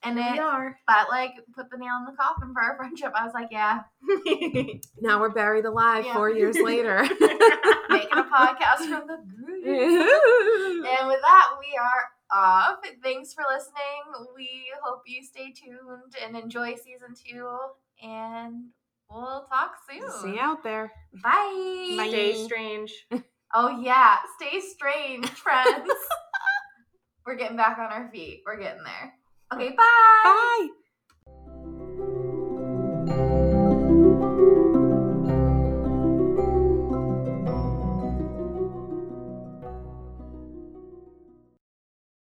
And 0.05 0.19
here 0.19 0.29
it 0.29 0.33
we 0.33 0.39
are. 0.39 0.79
that 0.89 1.07
like 1.11 1.33
put 1.55 1.71
the 1.71 1.77
nail 1.79 1.97
in 1.99 2.05
the 2.07 2.17
coffin 2.21 2.53
for 2.53 2.63
our 2.63 2.77
friendship. 2.79 3.13
I 3.15 3.25
was 3.25 3.35
like, 3.35 3.49
yeah, 3.51 3.81
Now 5.01 5.21
we're 5.21 5.31
buried 5.31 5.65
alive 5.65 6.05
Yeah. 6.07 6.15
four 6.15 6.31
years 6.31 6.57
later. 6.63 7.03
making 7.03 8.19
a 8.19 8.25
podcast 8.25 8.89
from 8.89 9.07
the 9.07 9.19
grave. 9.37 10.87
And 10.99 11.09
with 11.09 11.21
that, 11.23 11.49
we 11.61 11.77
are 11.79 12.05
off. 12.35 12.79
Thanks 13.03 13.33
for 13.35 13.45
listening. 13.53 14.29
We 14.35 14.49
hope 14.83 15.03
you 15.07 15.23
stay 15.25 15.53
tuned 15.53 16.15
and 16.25 16.37
enjoy 16.37 16.75
season 16.77 17.15
two. 17.15 17.49
And 18.03 18.71
we'll 19.11 19.47
talk 19.49 19.73
soon. 19.91 20.11
See 20.23 20.35
you 20.37 20.41
out 20.41 20.63
there. 20.65 20.91
Bye. 21.23 21.95
Bye. 21.99 22.09
Stay 22.09 22.45
strange. 22.45 22.93
Oh, 23.55 23.79
yeah. 23.83 24.17
Stay 24.39 24.61
strange, 24.61 25.29
friends. 25.29 25.91
We're 27.27 27.37
getting 27.37 27.57
back 27.57 27.79
on 27.79 27.93
our 27.93 28.09
feet. 28.11 28.43
We're 28.47 28.59
getting 28.59 28.83
there. 28.83 29.13
Okay, 29.53 29.71
bye. 29.77 29.77
Bye. 30.25 30.82